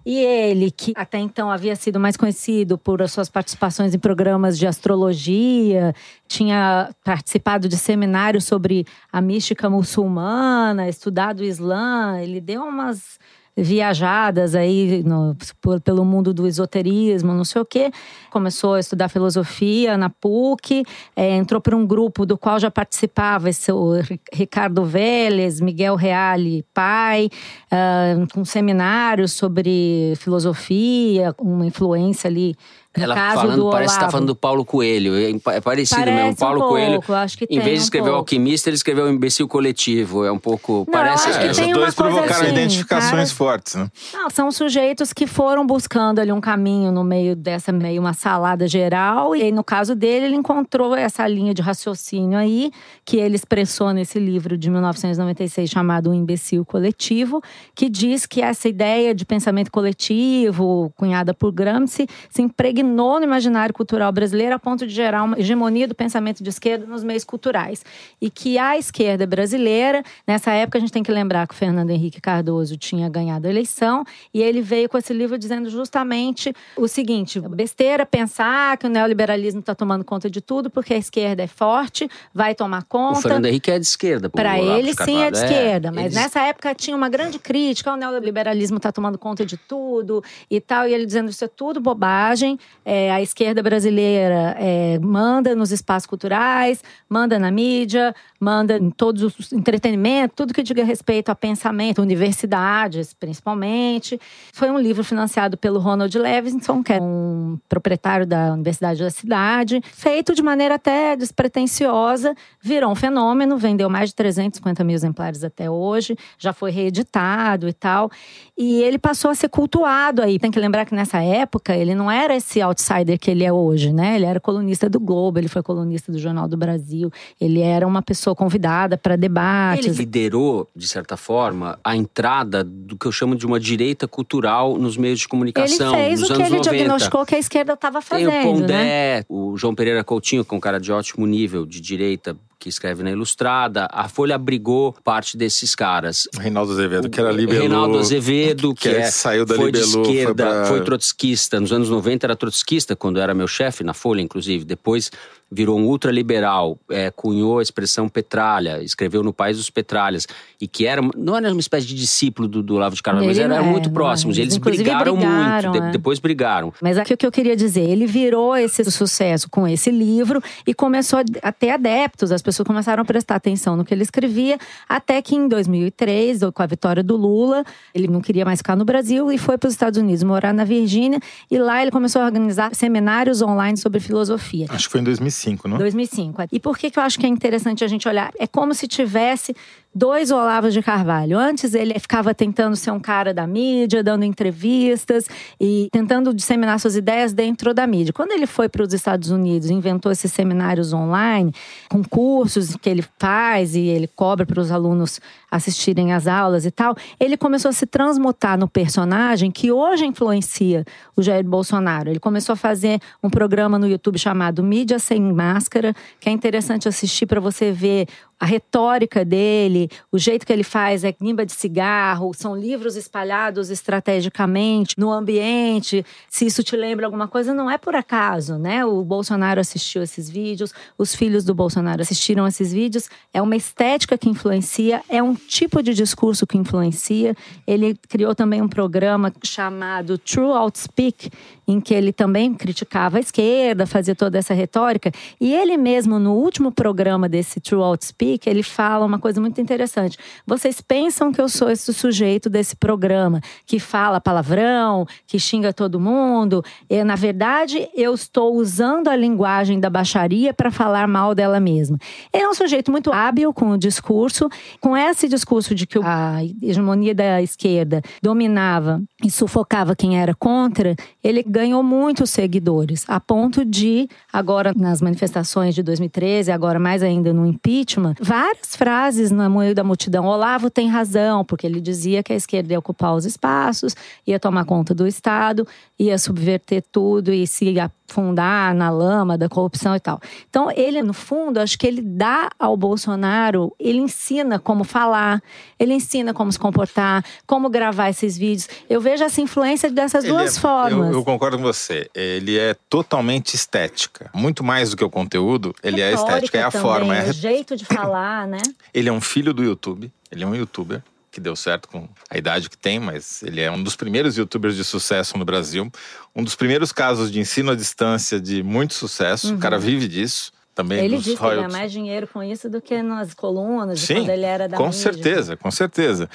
E 0.05 0.17
ele, 0.17 0.71
que 0.71 0.93
até 0.95 1.19
então 1.19 1.51
havia 1.51 1.75
sido 1.75 1.99
mais 1.99 2.17
conhecido 2.17 2.77
por 2.77 3.07
suas 3.07 3.29
participações 3.29 3.93
em 3.93 3.99
programas 3.99 4.57
de 4.57 4.65
astrologia, 4.65 5.93
tinha 6.27 6.89
participado 7.03 7.69
de 7.69 7.77
seminários 7.77 8.45
sobre 8.45 8.85
a 9.11 9.21
mística 9.21 9.69
muçulmana, 9.69 10.89
estudado 10.89 11.41
o 11.41 11.43
Islã, 11.43 12.19
ele 12.19 12.41
deu 12.41 12.63
umas 12.63 13.19
viajadas 13.55 14.55
aí 14.55 15.03
no, 15.03 15.35
por, 15.61 15.81
pelo 15.81 16.05
mundo 16.05 16.33
do 16.33 16.47
esoterismo, 16.47 17.33
não 17.33 17.45
sei 17.45 17.61
o 17.61 17.65
quê. 17.65 17.91
Começou 18.29 18.75
a 18.75 18.79
estudar 18.79 19.09
filosofia 19.09 19.97
na 19.97 20.09
PUC, 20.09 20.83
é, 21.15 21.35
entrou 21.35 21.59
para 21.59 21.75
um 21.75 21.85
grupo 21.85 22.25
do 22.25 22.37
qual 22.37 22.59
já 22.59 22.71
participava 22.71 23.49
esse, 23.49 23.71
o 23.71 23.93
Ricardo 24.33 24.85
Vélez, 24.85 25.59
Miguel 25.59 25.95
Reale, 25.95 26.65
pai, 26.73 27.29
uh, 27.65 28.27
com 28.33 28.45
seminários 28.45 29.33
sobre 29.33 30.13
filosofia, 30.17 31.35
uma 31.39 31.65
influência 31.65 32.27
ali 32.27 32.55
no 32.97 33.03
Ela 33.03 33.15
caso 33.15 33.41
falando, 33.41 33.63
do 33.63 33.69
parece 33.69 33.93
que 33.93 33.99
tá 33.99 34.01
Olavo. 34.05 34.11
falando 34.11 34.27
do 34.27 34.35
Paulo 34.35 34.65
Coelho. 34.65 35.15
É 35.15 35.55
é 35.55 35.61
parecido 35.61 36.01
Parece 36.01 36.17
mesmo. 36.23 36.35
Paulo 36.35 36.55
um 36.57 36.59
pouco, 36.59 36.73
Coelho, 36.73 37.01
acho 37.15 37.37
que 37.37 37.45
em 37.49 37.59
vez 37.59 37.75
de 37.75 37.79
um 37.79 37.83
escrever 37.83 38.05
pouco. 38.05 38.17
alquimista, 38.17 38.69
ele 38.69 38.75
escreveu 38.75 39.05
o 39.05 39.09
imbecil 39.09 39.47
coletivo. 39.47 40.25
É 40.25 40.31
um 40.31 40.37
pouco. 40.37 40.79
Não, 40.79 40.85
parece. 40.91 41.29
acho 41.29 41.39
É, 41.39 41.41
que 41.43 41.51
os 41.51 41.57
tem 41.57 41.67
uma 41.67 41.77
dois 41.81 41.95
provocaram 41.95 42.41
assim, 42.41 42.51
identificações 42.51 43.11
cara. 43.11 43.25
fortes, 43.37 43.75
né? 43.75 43.89
Não, 44.13 44.29
são 44.29 44.51
sujeitos 44.51 45.13
que 45.13 45.25
foram 45.25 45.65
buscando 45.65 46.19
ali 46.19 46.33
um 46.33 46.41
caminho 46.41 46.91
no 46.91 47.01
meio 47.03 47.33
dessa 47.33 47.71
meio 47.71 48.01
uma 48.01 48.11
salada 48.13 48.67
geral. 48.67 49.33
E 49.37 49.41
aí, 49.43 49.51
no 49.53 49.63
caso 49.63 49.95
dele, 49.95 50.25
ele 50.25 50.35
encontrou 50.35 50.93
essa 50.93 51.25
linha 51.25 51.53
de 51.53 51.61
raciocínio 51.61 52.37
aí, 52.37 52.71
que 53.05 53.15
ele 53.15 53.35
expressou 53.37 53.93
nesse 53.93 54.19
livro 54.19 54.57
de 54.57 54.69
1996 54.69 55.69
chamado 55.69 56.09
O 56.09 56.13
Imbecil 56.13 56.65
Coletivo, 56.65 57.41
que 57.73 57.87
diz 57.87 58.25
que 58.25 58.41
essa 58.41 58.67
ideia 58.67 59.15
de 59.15 59.23
pensamento 59.25 59.71
coletivo, 59.71 60.91
cunhada 60.97 61.33
por 61.33 61.53
Gramsci, 61.53 62.05
se 62.29 62.41
impregnou 62.41 62.80
no 62.83 63.21
imaginário 63.23 63.73
cultural 63.73 64.11
brasileiro 64.11 64.55
a 64.55 64.59
ponto 64.59 64.85
de 64.87 64.93
gerar 64.93 65.23
uma 65.23 65.39
hegemonia 65.39 65.87
do 65.87 65.95
pensamento 65.95 66.43
de 66.43 66.49
esquerda 66.49 66.85
nos 66.85 67.03
meios 67.03 67.23
culturais. 67.23 67.83
E 68.21 68.29
que 68.29 68.57
a 68.57 68.77
esquerda 68.77 69.25
brasileira, 69.27 70.03
nessa 70.27 70.51
época 70.51 70.77
a 70.77 70.81
gente 70.81 70.91
tem 70.91 71.03
que 71.03 71.11
lembrar 71.11 71.47
que 71.47 71.53
o 71.53 71.57
Fernando 71.57 71.89
Henrique 71.89 72.19
Cardoso 72.21 72.77
tinha 72.77 73.09
ganhado 73.09 73.47
a 73.47 73.49
eleição 73.49 74.03
e 74.33 74.41
ele 74.41 74.61
veio 74.61 74.87
com 74.89 74.97
esse 74.97 75.13
livro 75.13 75.37
dizendo 75.37 75.69
justamente 75.69 76.53
o 76.75 76.87
seguinte: 76.87 77.39
besteira 77.39 78.05
pensar 78.05 78.77
que 78.77 78.85
o 78.87 78.89
neoliberalismo 78.89 79.59
está 79.59 79.75
tomando 79.75 80.03
conta 80.03 80.29
de 80.29 80.41
tudo 80.41 80.69
porque 80.69 80.93
a 80.93 80.97
esquerda 80.97 81.43
é 81.43 81.47
forte, 81.47 82.09
vai 82.33 82.55
tomar 82.55 82.81
O 82.81 82.85
conta. 82.85 83.21
Fernando 83.21 83.45
Henrique 83.45 83.71
é 83.71 83.79
de 83.79 83.85
esquerda. 83.85 84.29
Para 84.29 84.55
o 84.55 84.77
ele, 84.77 84.93
sim, 84.93 85.21
é 85.23 85.31
de 85.31 85.37
esquerda. 85.37 85.91
Mas 85.91 86.05
eles- 86.05 86.15
nessa 86.15 86.39
época 86.41 86.73
tinha 86.75 86.95
uma 86.95 87.09
grande 87.09 87.39
crítica: 87.39 87.91
o 87.93 87.95
neoliberalismo 87.97 88.77
está 88.77 88.91
tomando 88.91 89.17
conta 89.17 89.45
de 89.45 89.57
tudo 89.57 90.23
e 90.49 90.59
tal. 90.61 90.87
E 90.87 90.93
ele 90.93 91.05
dizendo 91.05 91.29
isso 91.29 91.43
é 91.43 91.47
tudo 91.47 91.79
bobagem. 91.79 92.59
É, 92.83 93.11
a 93.11 93.21
esquerda 93.21 93.61
brasileira 93.61 94.55
é, 94.59 94.97
manda 94.99 95.55
nos 95.55 95.71
espaços 95.71 96.07
culturais, 96.07 96.83
manda 97.07 97.37
na 97.37 97.51
mídia, 97.51 98.15
manda 98.39 98.77
em 98.77 98.89
todos 98.89 99.21
os 99.21 99.53
entretenimento, 99.53 100.33
tudo 100.35 100.53
que 100.53 100.63
diga 100.63 100.83
respeito 100.83 101.29
a 101.29 101.35
pensamento, 101.35 102.01
universidades, 102.01 103.13
principalmente. 103.13 104.19
Foi 104.51 104.71
um 104.71 104.79
livro 104.79 105.03
financiado 105.03 105.57
pelo 105.57 105.79
Ronald 105.79 106.17
Levinson, 106.17 106.81
que 106.81 106.93
é 106.93 106.99
um 106.99 107.59
proprietário 107.69 108.25
da 108.25 108.53
Universidade 108.53 109.03
da 109.03 109.11
cidade, 109.11 109.81
feito 109.93 110.33
de 110.33 110.41
maneira 110.41 110.75
até 110.75 111.15
despretensiosa, 111.15 112.35
virou 112.59 112.91
um 112.91 112.95
fenômeno, 112.95 113.57
vendeu 113.57 113.89
mais 113.89 114.09
de 114.09 114.15
350 114.15 114.83
mil 114.83 114.95
exemplares 114.95 115.43
até 115.43 115.69
hoje, 115.69 116.17
já 116.39 116.51
foi 116.51 116.71
reeditado 116.71 117.67
e 117.67 117.73
tal. 117.73 118.09
E 118.57 118.81
ele 118.81 118.97
passou 118.97 119.31
a 119.31 119.35
ser 119.35 119.49
cultuado 119.49 120.21
aí. 120.21 120.39
Tem 120.39 120.51
que 120.51 120.59
lembrar 120.59 120.85
que 120.85 120.95
nessa 120.95 121.21
época 121.21 121.75
ele 121.75 121.93
não 121.93 122.09
era 122.09 122.35
esse 122.35 122.60
outsider 122.61 123.17
que 123.19 123.29
ele 123.31 123.43
é 123.43 123.51
hoje, 123.51 123.91
né? 123.93 124.15
Ele 124.15 124.25
era 124.25 124.39
colunista 124.39 124.89
do 124.89 124.99
Globo, 124.99 125.39
ele 125.39 125.47
foi 125.47 125.61
colunista 125.63 126.11
do 126.11 126.19
Jornal 126.19 126.47
do 126.47 126.57
Brasil, 126.57 127.11
ele 127.39 127.61
era 127.61 127.85
uma 127.87 128.01
pessoa 128.01 128.35
convidada 128.35 128.97
para 128.97 129.13
Ele 129.13 129.21
debates. 129.21 129.97
liderou, 129.97 130.67
de 130.75 130.87
certa 130.87 131.17
forma, 131.17 131.79
a 131.83 131.95
entrada 131.95 132.63
do 132.63 132.97
que 132.97 133.05
eu 133.05 133.11
chamo 133.11 133.35
de 133.35 133.45
uma 133.45 133.59
direita 133.59 134.07
cultural 134.07 134.77
nos 134.77 134.97
meios 134.97 135.19
de 135.19 135.25
Ele 135.25 135.29
comunicação. 135.29 135.93
fez 135.93 136.19
nos 136.21 136.29
o 136.29 136.33
que 136.35 136.41
ele 136.41 136.57
90. 136.57 136.69
diagnosticou 136.71 137.25
que 137.25 137.35
a 137.35 137.39
esquerda 137.39 137.73
estava 137.73 138.01
Tem 138.01 138.27
o 138.27 138.31
fazendo, 138.31 138.43
Pondé, 138.59 139.17
né? 139.19 139.23
o 139.29 139.57
João 139.57 139.75
Pereira 139.75 140.03
Coutinho, 140.03 140.43
que 140.45 140.53
é 140.53 140.57
um 140.57 140.61
cara 140.61 140.79
de 140.79 140.91
ótimo 140.91 141.25
nível 141.25 141.65
de 141.65 141.79
direita, 141.81 142.35
que 142.61 142.69
escreve 142.69 143.01
na 143.01 143.09
Ilustrada. 143.11 143.87
A 143.91 144.07
Folha 144.07 144.35
abrigou 144.35 144.93
parte 145.03 145.35
desses 145.35 145.73
caras. 145.73 146.27
Reinaldo 146.37 146.71
Azevedo, 146.73 147.09
que 147.09 147.19
era 147.19 147.31
libelô. 147.31 147.59
Reinaldo 147.59 147.97
Azevedo, 147.97 148.75
que, 148.75 148.87
que 148.87 148.95
é, 148.95 149.09
saiu 149.09 149.43
da 149.45 149.55
foi 149.55 149.71
de 149.71 149.79
Libelô, 149.79 150.03
foi 150.05 150.13
esquerda, 150.13 150.45
pra- 150.45 150.65
foi 150.65 150.81
trotskista. 150.83 151.59
Nos 151.59 151.73
anos 151.73 151.89
90 151.89 152.27
era 152.27 152.35
trotskista, 152.35 152.95
quando 152.95 153.19
era 153.19 153.33
meu 153.33 153.47
chefe 153.47 153.83
na 153.83 153.93
Folha, 153.95 154.21
inclusive. 154.21 154.63
Depois 154.63 155.09
virou 155.51 155.77
um 155.77 155.85
ultraliberal, 155.85 156.79
é, 156.89 157.11
cunhou 157.11 157.59
a 157.59 157.61
expressão 157.61 158.07
petralha, 158.07 158.81
escreveu 158.81 159.21
no 159.23 159.33
País 159.33 159.57
dos 159.57 159.69
Petralhas. 159.69 160.27
E 160.59 160.67
que 160.67 160.85
era, 160.85 161.01
não 161.17 161.35
era 161.35 161.51
uma 161.51 161.59
espécie 161.59 161.85
de 161.87 161.95
discípulo 161.95 162.47
do, 162.47 162.63
do 162.63 162.75
Olavo 162.75 162.95
de 162.95 163.03
Carvalho, 163.03 163.27
mas 163.27 163.37
Ele 163.37 163.45
era, 163.53 163.61
não 163.61 163.67
é, 163.67 163.71
muito 163.71 163.85
não 163.85 163.91
é. 163.91 163.93
próximos. 163.93 164.37
Eles, 164.37 164.57
brigaram, 164.57 165.15
brigaram, 165.15 165.71
muito, 165.71 165.81
de- 165.81 165.87
é. 165.89 165.91
depois 165.91 166.19
brigaram. 166.19 166.73
Mas 166.81 166.97
aqui 166.97 167.13
o 167.13 167.17
que 167.17 167.25
eu 167.25 167.31
queria 167.31 167.55
dizer, 167.55 167.81
ele 167.81 168.05
virou 168.05 168.55
esse 168.55 168.83
sucesso 168.89 169.49
com 169.49 169.67
esse 169.67 169.91
livro 169.91 170.41
e 170.65 170.73
começou 170.73 171.19
a 171.19 171.23
a 171.41 171.51
ter 171.51 171.71
adeptos, 171.71 172.31
as 172.31 172.41
pessoas 172.41 172.65
começaram 172.67 173.01
a 173.01 173.05
prestar 173.05 173.35
atenção 173.35 173.75
no 173.75 173.83
que 173.83 173.93
ele 173.93 174.03
escrevia, 174.03 174.57
até 174.87 175.21
que 175.21 175.35
em 175.35 175.47
2003, 175.47 176.41
com 176.53 176.61
a 176.63 176.65
vitória 176.65 177.03
do 177.03 177.17
Lula, 177.17 177.63
ele 177.93 178.07
não 178.07 178.21
queria 178.21 178.45
mais 178.45 178.59
ficar 178.59 178.75
no 178.75 178.85
Brasil 178.85 179.31
e 179.31 179.37
foi 179.37 179.57
para 179.57 179.67
os 179.67 179.73
Estados 179.73 179.99
Unidos 179.99 180.23
morar 180.23 180.53
na 180.53 180.63
Virgínia 180.63 181.19
e 181.49 181.57
lá 181.57 181.81
ele 181.81 181.91
começou 181.91 182.21
a 182.21 182.25
organizar 182.25 182.73
seminários 182.75 183.41
online 183.41 183.77
sobre 183.77 183.99
filosofia. 183.99 184.67
Acho 184.69 184.85
que 184.87 184.91
foi 184.91 185.01
em 185.01 185.03
2005, 185.03 185.40
não? 185.67 185.77
2005. 185.77 186.43
E 186.51 186.59
por 186.59 186.77
que, 186.77 186.89
que 186.91 186.99
eu 186.99 187.03
acho 187.03 187.19
que 187.19 187.25
é 187.25 187.29
interessante 187.29 187.83
a 187.83 187.87
gente 187.87 188.07
olhar? 188.07 188.31
É 188.37 188.47
como 188.47 188.73
se 188.73 188.87
tivesse 188.87 189.55
dois 189.93 190.31
Olavos 190.31 190.73
de 190.73 190.81
Carvalho. 190.81 191.37
Antes 191.37 191.73
ele 191.73 191.97
ficava 191.99 192.33
tentando 192.33 192.75
ser 192.75 192.91
um 192.91 192.99
cara 192.99 193.33
da 193.33 193.45
mídia, 193.45 194.03
dando 194.03 194.23
entrevistas 194.23 195.27
e 195.59 195.89
tentando 195.91 196.33
disseminar 196.33 196.79
suas 196.79 196.95
ideias 196.95 197.33
dentro 197.33 197.73
da 197.73 197.85
mídia. 197.85 198.13
Quando 198.13 198.31
ele 198.31 198.47
foi 198.47 198.69
para 198.69 198.83
os 198.83 198.93
Estados 198.93 199.29
Unidos, 199.29 199.69
inventou 199.69 200.11
esses 200.11 200.31
seminários 200.31 200.93
online, 200.93 201.53
com 201.89 202.03
cursos 202.03 202.75
que 202.75 202.89
ele 202.89 203.03
faz 203.19 203.75
e 203.75 203.81
ele 203.81 204.07
cobra 204.07 204.45
para 204.45 204.59
os 204.59 204.71
alunos 204.71 205.19
assistirem 205.49 206.13
às 206.13 206.27
aulas 206.27 206.65
e 206.65 206.71
tal, 206.71 206.95
ele 207.19 207.35
começou 207.35 207.69
a 207.69 207.73
se 207.73 207.85
transmutar 207.85 208.57
no 208.57 208.69
personagem 208.69 209.51
que 209.51 209.71
hoje 209.71 210.05
influencia 210.05 210.85
o 211.15 211.21
Jair 211.21 211.43
Bolsonaro. 211.43 212.09
Ele 212.09 212.19
começou 212.19 212.53
a 212.53 212.55
fazer 212.55 212.99
um 213.21 213.29
programa 213.29 213.77
no 213.77 213.87
YouTube 213.87 214.17
chamado 214.17 214.63
Mídia 214.63 214.97
Sem 214.97 215.21
Máscara, 215.21 215.93
que 216.19 216.29
é 216.29 216.31
interessante 216.31 216.87
assistir 216.87 217.25
para 217.25 217.41
você 217.41 217.71
ver 217.71 218.07
a 218.41 218.45
retórica 218.45 219.23
dele, 219.23 219.87
o 220.11 220.17
jeito 220.17 220.47
que 220.47 220.51
ele 220.51 220.63
faz 220.63 221.03
é 221.03 221.13
nimba 221.21 221.45
de 221.45 221.51
cigarro, 221.51 222.31
são 222.33 222.57
livros 222.57 222.95
espalhados 222.95 223.69
estrategicamente 223.69 224.95
no 224.97 225.11
ambiente. 225.11 226.03
Se 226.27 226.47
isso 226.47 226.63
te 226.63 226.75
lembra 226.75 227.05
alguma 227.05 227.27
coisa, 227.27 227.53
não 227.53 227.69
é 227.69 227.77
por 227.77 227.93
acaso, 227.93 228.57
né? 228.57 228.83
O 228.83 229.03
Bolsonaro 229.03 229.59
assistiu 229.59 230.01
esses 230.01 230.27
vídeos, 230.27 230.73
os 230.97 231.13
filhos 231.13 231.45
do 231.45 231.53
Bolsonaro 231.53 232.01
assistiram 232.01 232.47
esses 232.47 232.73
vídeos. 232.73 233.11
É 233.31 233.39
uma 233.39 233.55
estética 233.55 234.17
que 234.17 234.27
influencia, 234.27 235.03
é 235.07 235.21
um 235.21 235.35
tipo 235.35 235.83
de 235.83 235.93
discurso 235.93 236.47
que 236.47 236.57
influencia. 236.57 237.35
Ele 237.67 237.95
criou 238.09 238.33
também 238.33 238.59
um 238.59 238.67
programa 238.67 239.31
chamado 239.43 240.17
True 240.17 240.49
Outspeak, 240.53 241.29
em 241.67 241.79
que 241.79 241.93
ele 241.93 242.11
também 242.11 242.55
criticava 242.55 243.17
a 243.17 243.19
esquerda, 243.19 243.85
fazia 243.85 244.15
toda 244.15 244.39
essa 244.39 244.55
retórica. 244.55 245.11
E 245.39 245.53
ele 245.53 245.77
mesmo, 245.77 246.17
no 246.17 246.33
último 246.33 246.71
programa 246.71 247.29
desse 247.29 247.59
True 247.59 247.83
Outspeak, 247.83 248.30
ele 248.45 248.63
fala 248.63 249.05
uma 249.05 249.19
coisa 249.19 249.39
muito 249.39 249.59
interessante. 249.59 250.17
Vocês 250.45 250.81
pensam 250.81 251.31
que 251.31 251.41
eu 251.41 251.49
sou 251.49 251.69
esse 251.69 251.93
sujeito 251.93 252.49
desse 252.49 252.75
programa, 252.75 253.41
que 253.65 253.79
fala 253.79 254.21
palavrão, 254.21 255.05
que 255.27 255.39
xinga 255.39 255.73
todo 255.73 255.99
mundo. 255.99 256.63
E, 256.89 257.03
na 257.03 257.15
verdade, 257.15 257.89
eu 257.95 258.13
estou 258.13 258.55
usando 258.55 259.07
a 259.07 259.15
linguagem 259.15 259.79
da 259.79 259.89
baixaria 259.89 260.53
para 260.53 260.71
falar 260.71 261.07
mal 261.07 261.33
dela 261.33 261.59
mesma. 261.59 261.97
Ele 262.33 262.43
é 262.43 262.49
um 262.49 262.53
sujeito 262.53 262.91
muito 262.91 263.11
hábil 263.11 263.53
com 263.53 263.71
o 263.71 263.77
discurso, 263.77 264.49
com 264.79 264.95
esse 264.95 265.27
discurso 265.27 265.73
de 265.73 265.85
que 265.85 265.99
a 266.03 266.39
hegemonia 266.61 267.13
da 267.13 267.41
esquerda 267.41 268.01
dominava 268.21 269.01
e 269.23 269.29
sufocava 269.29 269.95
quem 269.95 270.19
era 270.19 270.33
contra, 270.33 270.95
ele 271.23 271.43
ganhou 271.43 271.83
muitos 271.83 272.29
seguidores, 272.29 273.05
a 273.07 273.19
ponto 273.19 273.63
de, 273.63 274.07
agora 274.31 274.73
nas 274.75 275.01
manifestações 275.01 275.75
de 275.75 275.83
2013, 275.83 276.51
agora 276.51 276.79
mais 276.79 277.03
ainda 277.03 277.33
no 277.33 277.45
impeachment, 277.45 278.15
várias 278.21 278.75
frases 278.75 279.31
no 279.31 279.49
meio 279.49 279.73
da 279.73 279.83
multidão. 279.83 280.25
Olavo 280.25 280.69
tem 280.69 280.87
razão, 280.87 281.43
porque 281.43 281.65
ele 281.65 281.81
dizia 281.81 282.21
que 282.21 282.31
a 282.31 282.35
esquerda 282.35 282.73
ia 282.73 282.79
ocupar 282.79 283.15
os 283.15 283.25
espaços, 283.25 283.95
ia 284.25 284.39
tomar 284.39 284.63
conta 284.63 284.93
do 284.93 285.07
Estado, 285.07 285.67
ia 285.97 286.17
subverter 286.19 286.83
tudo 286.91 287.33
e 287.33 287.47
se 287.47 287.65
afundar 288.11 288.75
na 288.75 288.89
lama 288.89 289.37
da 289.37 289.47
corrupção 289.47 289.95
e 289.95 289.99
tal. 289.99 290.19
Então, 290.49 290.69
ele, 290.69 291.01
no 291.01 291.13
fundo, 291.13 291.59
acho 291.59 291.79
que 291.79 291.87
ele 291.87 292.01
dá 292.01 292.49
ao 292.59 292.75
Bolsonaro, 292.75 293.73
ele 293.79 293.99
ensina 293.99 294.59
como 294.59 294.83
falar, 294.83 295.41
ele 295.79 295.93
ensina 295.93 296.33
como 296.33 296.51
se 296.51 296.59
comportar, 296.59 297.23
como 297.47 297.69
gravar 297.69 298.09
esses 298.09 298.37
vídeos. 298.37 298.67
Eu 298.89 298.99
vejo 298.99 299.23
essa 299.23 299.39
influência 299.39 299.89
dessas 299.89 300.25
Ele 300.25 300.33
duas 300.33 300.57
é- 300.57 300.59
formas. 300.59 301.07
Eu, 301.09 301.13
eu 301.13 301.23
concordo 301.23 301.57
com 301.57 301.63
você. 301.63 302.09
Ele 302.13 302.59
é 302.59 302.75
totalmente 302.89 303.55
estética. 303.55 304.29
Muito 304.33 304.63
mais 304.63 304.89
do 304.91 304.97
que 304.97 305.03
o 305.03 305.09
conteúdo, 305.09 305.73
ele 305.81 306.01
é 306.01 306.09
Retórica 306.09 306.35
estética, 306.35 306.57
é 306.57 306.63
a 306.63 306.71
também, 306.71 306.81
forma. 306.81 307.15
É 307.15 307.29
o 307.29 307.33
jeito 307.33 307.75
de 307.77 307.85
falar, 307.85 308.47
né? 308.47 308.59
Ele 308.93 309.07
é 309.07 309.11
um 309.11 309.21
filho 309.21 309.53
do 309.53 309.63
YouTube. 309.63 310.11
Ele 310.29 310.43
é 310.43 310.47
um 310.47 310.55
youtuber 310.55 311.01
que 311.31 311.39
deu 311.39 311.55
certo 311.55 311.87
com 311.87 312.07
a 312.29 312.37
idade 312.37 312.69
que 312.69 312.77
tem, 312.77 312.99
mas 312.99 313.41
ele 313.41 313.61
é 313.61 313.71
um 313.71 313.81
dos 313.81 313.95
primeiros 313.95 314.37
youtubers 314.37 314.75
de 314.75 314.83
sucesso 314.83 315.37
no 315.37 315.45
Brasil. 315.45 315.89
Um 316.35 316.43
dos 316.43 316.55
primeiros 316.55 316.91
casos 316.91 317.31
de 317.31 317.39
ensino 317.39 317.71
à 317.71 317.75
distância 317.75 318.39
de 318.39 318.61
muito 318.61 318.93
sucesso. 318.93 319.55
O 319.55 319.57
cara 319.57 319.79
vive 319.79 320.07
disso. 320.07 320.51
Também 320.75 320.99
Uhum. 320.99 321.05
Ele 321.05 321.17
diz 321.17 321.37
que 321.37 321.43
ganha 321.43 321.67
mais 321.69 321.91
dinheiro 321.91 322.27
com 322.27 322.41
isso 322.41 322.69
do 322.69 322.81
que 322.81 323.01
nas 323.03 323.33
colunas, 323.33 323.99
Sim, 323.99 324.15
quando 324.15 324.29
ele 324.29 324.45
era 324.45 324.67
da 324.69 324.77
com 324.77 324.85
mídia. 324.85 324.99
certeza, 324.99 325.57
com 325.57 325.69
certeza. 325.69 326.29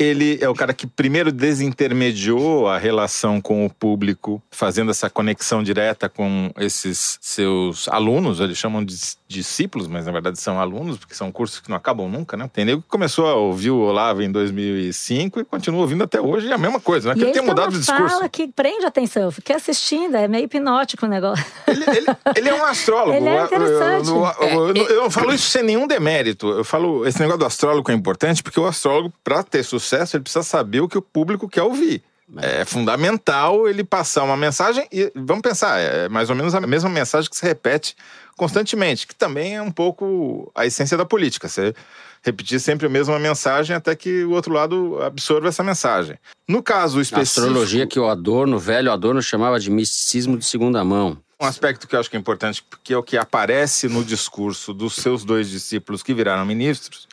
Ele 0.00 0.38
é 0.40 0.48
o 0.48 0.54
cara 0.54 0.72
que 0.72 0.86
primeiro 0.86 1.30
desintermediou 1.30 2.66
a 2.68 2.78
relação 2.78 3.38
com 3.40 3.66
o 3.66 3.70
público, 3.70 4.42
fazendo 4.50 4.90
essa 4.90 5.10
conexão 5.10 5.62
direta 5.62 6.08
com 6.08 6.50
esses 6.58 7.18
seus 7.20 7.86
alunos. 7.88 8.40
Eles 8.40 8.56
chamam 8.56 8.82
de 8.84 8.96
discípulos, 9.28 9.86
mas 9.86 10.06
na 10.06 10.12
verdade 10.12 10.40
são 10.40 10.58
alunos, 10.58 10.96
porque 10.98 11.14
são 11.14 11.30
cursos 11.30 11.60
que 11.60 11.68
não 11.68 11.76
acabam 11.76 12.08
nunca, 12.08 12.36
né? 12.36 12.48
Tem 12.52 12.64
nego 12.64 12.80
que 12.82 12.88
começou 12.88 13.26
a 13.28 13.34
ouvir 13.34 13.70
o 13.70 13.78
Olavo 13.78 14.22
em 14.22 14.32
2005 14.32 15.40
e 15.40 15.44
continua 15.44 15.80
ouvindo 15.82 16.02
até 16.02 16.20
hoje, 16.20 16.46
e 16.48 16.50
é 16.50 16.54
a 16.54 16.58
mesma 16.58 16.80
coisa, 16.80 17.10
né? 17.10 17.14
E 17.14 17.18
Porque 17.18 17.30
ele 17.30 17.38
tem 17.38 17.46
mudado 17.46 17.68
o 17.74 17.78
discurso. 17.78 18.08
fala 18.08 18.28
que 18.28 18.48
prende 18.48 18.86
atenção. 18.86 19.30
Fiquei 19.30 19.54
assistindo, 19.54 20.16
é 20.16 20.26
meio 20.26 20.44
hipnótico 20.44 21.06
o 21.06 21.08
negócio. 21.08 21.44
Ele, 21.66 21.84
ele- 21.84 22.06
ele 22.36 22.48
é 22.48 22.54
um 22.54 22.64
astrólogo. 22.64 23.12
Ele 23.16 23.28
é 23.28 23.44
interessante. 23.44 24.08
Eu, 24.08 24.48
eu- 24.48 24.74
eu- 24.74 24.86
eu 24.88 25.02
não 25.02 25.10
falo 25.10 25.32
isso 25.34 25.48
sem 25.50 25.62
nenhum 25.62 25.86
demérito. 25.86 26.48
Eu 26.48 26.64
falo, 26.64 27.06
esse 27.06 27.18
negócio 27.20 27.38
do 27.40 27.46
astrólogo 27.46 27.90
é 27.90 27.94
importante 27.94 28.42
porque 28.42 28.58
o 28.58 28.66
astrólogo, 28.66 29.12
para 29.22 29.42
ter 29.42 29.62
sucesso, 29.62 29.89
ele 29.96 30.22
precisa 30.22 30.42
saber 30.42 30.80
o 30.80 30.88
que 30.88 30.98
o 30.98 31.02
público 31.02 31.48
quer 31.48 31.62
ouvir. 31.62 32.02
É 32.38 32.64
fundamental 32.64 33.68
ele 33.68 33.82
passar 33.82 34.22
uma 34.22 34.36
mensagem 34.36 34.86
e 34.92 35.10
vamos 35.16 35.42
pensar, 35.42 35.80
é 35.80 36.08
mais 36.08 36.30
ou 36.30 36.36
menos 36.36 36.54
a 36.54 36.60
mesma 36.60 36.88
mensagem 36.88 37.28
que 37.28 37.36
se 37.36 37.44
repete 37.44 37.96
constantemente, 38.36 39.06
que 39.06 39.14
também 39.14 39.56
é 39.56 39.62
um 39.62 39.70
pouco 39.70 40.50
a 40.54 40.64
essência 40.64 40.96
da 40.96 41.04
política. 41.04 41.48
Você 41.48 41.74
repetir 42.22 42.60
sempre 42.60 42.86
a 42.86 42.90
mesma 42.90 43.18
mensagem 43.18 43.74
até 43.74 43.96
que 43.96 44.24
o 44.24 44.30
outro 44.30 44.52
lado 44.52 45.02
absorva 45.02 45.48
essa 45.48 45.64
mensagem. 45.64 46.16
No 46.48 46.62
caso 46.62 46.98
A 46.98 47.02
específico, 47.02 47.46
astrologia 47.46 47.86
que 47.86 47.98
o 47.98 48.08
Adorno, 48.08 48.56
o 48.56 48.60
velho 48.60 48.92
Adorno, 48.92 49.20
chamava 49.20 49.58
de 49.58 49.70
misticismo 49.70 50.38
de 50.38 50.44
segunda 50.44 50.84
mão. 50.84 51.18
Um 51.40 51.46
aspecto 51.46 51.88
que 51.88 51.96
eu 51.96 52.00
acho 52.00 52.10
que 52.10 52.16
é 52.16 52.20
importante, 52.20 52.62
porque 52.62 52.92
é 52.92 52.96
o 52.96 53.02
que 53.02 53.16
aparece 53.16 53.88
no 53.88 54.04
discurso 54.04 54.72
dos 54.74 54.94
seus 54.94 55.24
dois 55.24 55.48
discípulos 55.48 56.02
que 56.02 56.12
viraram 56.12 56.44
ministros, 56.44 57.08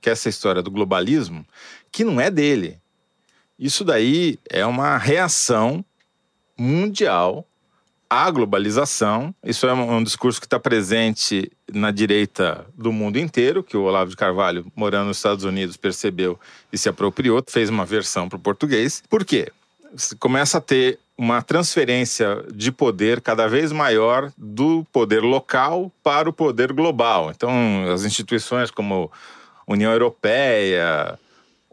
que 0.00 0.08
é 0.08 0.12
essa 0.12 0.28
história 0.28 0.62
do 0.62 0.70
globalismo, 0.70 1.44
que 1.94 2.02
não 2.02 2.20
é 2.20 2.28
dele. 2.28 2.80
Isso 3.56 3.84
daí 3.84 4.36
é 4.50 4.66
uma 4.66 4.98
reação 4.98 5.84
mundial 6.58 7.46
à 8.10 8.28
globalização. 8.32 9.32
Isso 9.44 9.64
é 9.64 9.72
um, 9.72 10.02
discurso 10.02 10.40
que 10.40 10.46
está 10.46 10.58
presente 10.58 11.52
na 11.72 11.92
direita 11.92 12.66
do 12.76 12.92
mundo 12.92 13.16
inteiro, 13.16 13.62
que 13.62 13.76
o 13.76 13.84
Olavo 13.84 14.10
de 14.10 14.16
Carvalho, 14.16 14.66
morando 14.74 15.06
nos 15.06 15.18
Estados 15.18 15.44
Unidos, 15.44 15.76
percebeu 15.76 16.38
e 16.72 16.76
se 16.76 16.88
apropriou, 16.88 17.40
fez 17.46 17.70
uma 17.70 17.86
versão 17.86 18.28
para 18.28 18.38
o 18.38 18.40
português. 18.40 19.00
Por 19.08 19.24
quê? 19.24 19.52
Você 19.94 20.16
começa 20.16 20.58
a 20.58 20.60
ter 20.60 20.98
uma 21.16 21.42
transferência 21.42 22.44
de 22.52 22.72
poder 22.72 23.20
cada 23.20 23.46
vez 23.46 23.70
maior 23.70 24.32
do 24.36 24.84
poder 24.92 25.22
local 25.22 25.92
para 26.02 26.28
o 26.28 26.32
poder 26.32 26.72
global. 26.72 27.30
Então, 27.30 27.88
as 27.92 28.04
instituições 28.04 28.68
como 28.68 29.12
União 29.64 29.92
Europeia, 29.92 31.16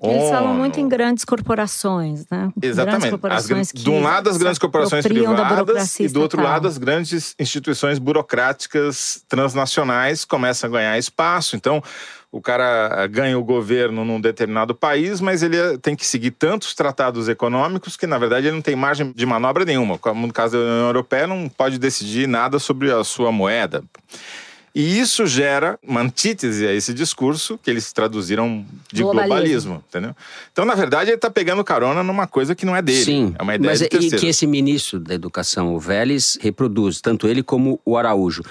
Eles 0.04 0.30
falam 0.30 0.54
muito 0.54 0.80
em 0.80 0.88
grandes 0.88 1.24
corporações, 1.24 2.26
né? 2.30 2.52
Exatamente. 2.62 3.06
As, 3.06 3.10
corporações 3.12 3.48
gran- 3.48 3.80
que 3.80 3.84
de 3.84 3.90
um 3.90 4.02
lado, 4.02 4.30
as 4.30 4.38
grandes 4.38 4.58
corporações 4.60 5.06
privadas 5.06 6.00
e 6.00 6.08
do 6.08 6.22
outro 6.22 6.42
lado, 6.42 6.68
as 6.68 6.78
grandes 6.78 7.36
instituições 7.38 8.00
burocráticas 8.00 9.24
transnacionais 9.30 10.26
começam 10.26 10.70
a 10.70 10.74
ganhar 10.74 10.98
espaço. 10.98 11.56
Então, 11.56 11.84
o 12.32 12.42
cara 12.42 13.06
ganha 13.08 13.38
o 13.38 13.44
governo 13.44 14.06
num 14.06 14.20
determinado 14.20 14.74
país, 14.74 15.20
mas 15.20 15.44
ele 15.44 15.58
eh, 15.58 15.78
tem 15.78 15.96
que 15.96 16.08
seguir 16.08 16.32
tantos 16.32 16.74
tratados 16.74 17.28
econômicos 17.28 17.98
que, 17.98 18.08
na 18.08 18.18
verdade, 18.18 18.48
ele 18.48 18.56
não 18.56 18.62
tem 18.62 18.76
margem 18.76 19.12
de 19.14 19.26
manobra 19.26 19.66
nenhuma. 19.66 19.98
Como 19.98 20.26
no 20.28 20.34
caso 20.34 20.58
da 20.58 20.64
União 20.64 20.88
Europeia, 20.88 21.28
não 21.28 21.50
pode 21.50 21.78
decidir 21.78 22.28
nada 22.28 22.58
sobre 22.58 22.90
a 22.92 23.04
sua 23.04 23.32
moeda. 23.32 23.84
E 24.74 25.00
isso 25.00 25.28
gera 25.28 25.78
uma 25.86 26.02
antítese 26.02 26.66
a 26.66 26.74
esse 26.74 26.94
discurso 26.94 27.60
que 27.62 27.70
eles 27.70 27.92
traduziram 27.92 28.66
de 28.92 29.04
Globalismo. 29.04 29.28
globalismo, 29.28 29.84
entendeu? 29.90 30.16
Então, 30.52 30.64
na 30.64 30.76
verdade, 30.76 31.10
ele 31.10 31.16
está 31.16 31.30
pegando 31.30 31.64
carona 31.64 32.02
numa 32.02 32.26
coisa 32.26 32.56
que 32.56 32.66
não 32.66 32.76
é 32.76 32.82
dele. 32.82 33.04
Sim, 33.04 33.36
é 33.38 33.44
uma 33.44 33.56
ideia 33.56 33.70
mas 33.72 33.80
de 33.80 33.86
e 33.86 33.90
terceiro. 33.90 34.18
que 34.18 34.28
esse 34.28 34.48
ministro 34.48 35.00
da 35.00 35.14
Educação, 35.14 35.76
o 35.76 35.80
Vélez, 35.80 36.38
reproduz, 36.42 37.02
tanto 37.02 37.28
ele 37.28 37.44
como 37.44 37.80
o 37.86 37.98
Araújo. 37.98 38.44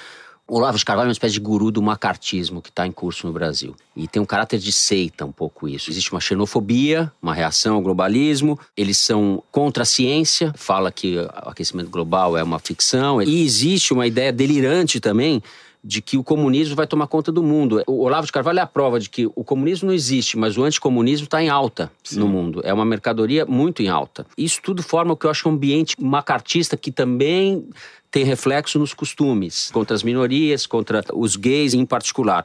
O 0.46 0.56
Olavo 0.56 0.76
de 0.76 0.84
Carvalho 0.84 1.06
é 1.06 1.08
uma 1.10 1.12
espécie 1.12 1.34
de 1.34 1.40
guru 1.40 1.70
do 1.70 1.80
macartismo 1.80 2.60
que 2.60 2.70
está 2.70 2.84
em 2.84 2.90
curso 2.90 3.24
no 3.24 3.32
Brasil. 3.32 3.72
E 3.94 4.08
tem 4.08 4.20
um 4.20 4.26
caráter 4.26 4.58
de 4.58 4.72
seita 4.72 5.24
um 5.24 5.30
pouco 5.30 5.68
isso. 5.68 5.88
Existe 5.88 6.10
uma 6.10 6.20
xenofobia, 6.20 7.10
uma 7.22 7.32
reação 7.32 7.76
ao 7.76 7.80
globalismo. 7.80 8.58
Eles 8.76 8.98
são 8.98 9.44
contra 9.52 9.84
a 9.84 9.86
ciência, 9.86 10.52
fala 10.56 10.90
que 10.90 11.16
o 11.18 11.48
aquecimento 11.48 11.88
global 11.88 12.36
é 12.36 12.42
uma 12.42 12.58
ficção. 12.58 13.22
E 13.22 13.44
existe 13.44 13.92
uma 13.92 14.08
ideia 14.08 14.32
delirante 14.32 14.98
também 14.98 15.40
de 15.82 16.02
que 16.02 16.18
o 16.18 16.22
comunismo 16.22 16.76
vai 16.76 16.86
tomar 16.86 17.06
conta 17.06 17.32
do 17.32 17.42
mundo. 17.42 17.82
O 17.86 18.04
Olavo 18.04 18.26
de 18.26 18.32
Carvalho 18.32 18.58
é 18.58 18.62
a 18.62 18.66
prova 18.66 19.00
de 19.00 19.08
que 19.08 19.26
o 19.26 19.42
comunismo 19.42 19.88
não 19.88 19.94
existe, 19.94 20.36
mas 20.36 20.58
o 20.58 20.62
anticomunismo 20.62 21.24
está 21.24 21.42
em 21.42 21.48
alta 21.48 21.90
no 22.12 22.28
mundo. 22.28 22.60
É 22.64 22.72
uma 22.72 22.84
mercadoria 22.84 23.46
muito 23.46 23.82
em 23.82 23.88
alta. 23.88 24.26
Isso 24.36 24.60
tudo 24.62 24.82
forma 24.82 25.14
o 25.14 25.16
que 25.16 25.26
eu 25.26 25.30
acho 25.30 25.48
um 25.48 25.52
ambiente 25.52 25.96
macartista 25.98 26.76
que 26.76 26.92
também 26.92 27.66
tem 28.10 28.24
reflexo 28.24 28.78
nos 28.78 28.92
costumes, 28.92 29.70
contra 29.72 29.94
as 29.94 30.02
minorias, 30.02 30.66
contra 30.66 31.02
os 31.14 31.36
gays 31.36 31.74
em 31.74 31.86
particular. 31.86 32.44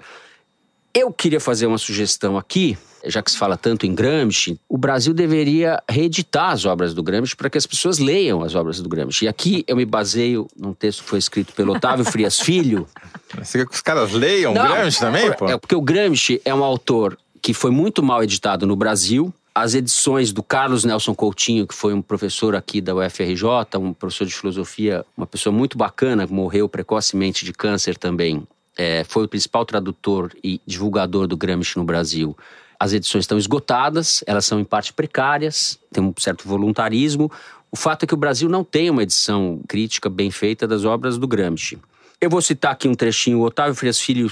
Eu 0.93 1.11
queria 1.11 1.41
fazer 1.41 1.65
uma 1.65 1.77
sugestão 1.77 2.37
aqui, 2.37 2.77
já 3.07 3.21
que 3.21 3.31
se 3.31 3.37
fala 3.37 3.57
tanto 3.57 3.85
em 3.85 3.93
Gramsci, 3.93 4.59
o 4.67 4.77
Brasil 4.77 5.13
deveria 5.13 5.81
reeditar 5.89 6.51
as 6.51 6.65
obras 6.65 6.93
do 6.93 7.03
Gramsci 7.03 7.35
para 7.35 7.49
que 7.49 7.57
as 7.57 7.65
pessoas 7.65 7.99
leiam 7.99 8.41
as 8.43 8.55
obras 8.55 8.81
do 8.81 8.89
Gramsci. 8.89 9.25
E 9.25 9.27
aqui 9.27 9.63
eu 9.67 9.75
me 9.75 9.85
baseio 9.85 10.47
num 10.55 10.73
texto 10.73 11.03
que 11.03 11.09
foi 11.09 11.19
escrito 11.19 11.53
pelo 11.53 11.73
Otávio 11.73 12.05
Frias 12.05 12.39
Filho, 12.39 12.87
Você 13.43 13.59
quer 13.59 13.65
que 13.67 13.73
os 13.73 13.81
caras 13.81 14.11
leiam 14.11 14.53
não, 14.53 14.67
Gramsci 14.67 14.99
também, 14.99 15.31
pô? 15.33 15.47
É 15.47 15.57
porque 15.57 15.75
o 15.75 15.81
Gramsci 15.81 16.41
é 16.45 16.53
um 16.53 16.63
autor 16.63 17.17
que 17.41 17.53
foi 17.53 17.71
muito 17.71 18.01
mal 18.01 18.23
editado 18.23 18.65
no 18.65 18.75
Brasil. 18.75 19.33
As 19.53 19.73
edições 19.73 20.33
do 20.33 20.43
Carlos 20.43 20.83
Nelson 20.83 21.15
Coutinho, 21.15 21.65
que 21.65 21.73
foi 21.73 21.93
um 21.93 22.01
professor 22.01 22.55
aqui 22.55 22.81
da 22.81 22.93
UFRJ, 22.95 23.77
um 23.79 23.93
professor 23.93 24.25
de 24.25 24.35
filosofia, 24.35 25.05
uma 25.15 25.25
pessoa 25.25 25.53
muito 25.53 25.77
bacana, 25.77 26.27
que 26.27 26.33
morreu 26.33 26.67
precocemente 26.67 27.45
de 27.45 27.53
câncer 27.53 27.97
também, 27.97 28.45
é, 28.77 29.05
foi 29.05 29.23
o 29.23 29.27
principal 29.27 29.65
tradutor 29.65 30.31
e 30.43 30.59
divulgador 30.65 31.27
do 31.27 31.37
Gramsci 31.37 31.77
no 31.77 31.85
Brasil. 31.85 32.35
As 32.79 32.93
edições 32.93 33.23
estão 33.23 33.37
esgotadas, 33.37 34.23
elas 34.27 34.45
são 34.45 34.59
em 34.59 34.63
parte 34.63 34.93
precárias, 34.93 35.79
tem 35.91 36.03
um 36.03 36.13
certo 36.17 36.47
voluntarismo. 36.47 37.31
O 37.71 37.75
fato 37.75 38.03
é 38.03 38.07
que 38.07 38.13
o 38.13 38.17
Brasil 38.17 38.49
não 38.49 38.63
tem 38.63 38.89
uma 38.89 39.03
edição 39.03 39.61
crítica 39.67 40.09
bem 40.09 40.31
feita 40.31 40.67
das 40.67 40.85
obras 40.85 41.17
do 41.17 41.27
Gramsci. 41.27 41.79
Eu 42.19 42.29
vou 42.29 42.41
citar 42.41 42.71
aqui 42.71 42.87
um 42.87 42.95
trechinho. 42.95 43.39
O 43.39 43.43
Otávio 43.43 43.75
Frias 43.75 43.99
Filho 43.99 44.31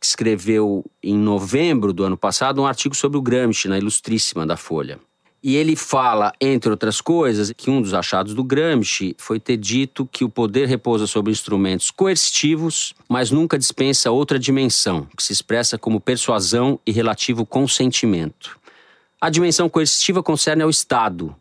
escreveu 0.00 0.84
em 1.02 1.16
novembro 1.16 1.92
do 1.92 2.04
ano 2.04 2.16
passado 2.16 2.62
um 2.62 2.66
artigo 2.66 2.94
sobre 2.94 3.18
o 3.18 3.22
Gramsci 3.22 3.68
na 3.68 3.78
Ilustríssima 3.78 4.46
da 4.46 4.56
Folha. 4.56 4.98
E 5.42 5.54
ele 5.54 5.76
fala, 5.76 6.32
entre 6.40 6.68
outras 6.68 7.00
coisas, 7.00 7.52
que 7.56 7.70
um 7.70 7.80
dos 7.80 7.94
achados 7.94 8.34
do 8.34 8.42
Gramsci 8.42 9.14
foi 9.18 9.38
ter 9.38 9.56
dito 9.56 10.08
que 10.10 10.24
o 10.24 10.28
poder 10.28 10.66
repousa 10.66 11.06
sobre 11.06 11.30
instrumentos 11.30 11.92
coercitivos, 11.92 12.92
mas 13.08 13.30
nunca 13.30 13.56
dispensa 13.56 14.10
outra 14.10 14.36
dimensão, 14.36 15.06
que 15.16 15.22
se 15.22 15.32
expressa 15.32 15.78
como 15.78 16.00
persuasão 16.00 16.80
e 16.84 16.90
relativo 16.90 17.46
consentimento. 17.46 18.58
A 19.20 19.30
dimensão 19.30 19.68
coercitiva 19.68 20.24
concerne 20.24 20.64
ao 20.64 20.70
Estado, 20.70 21.34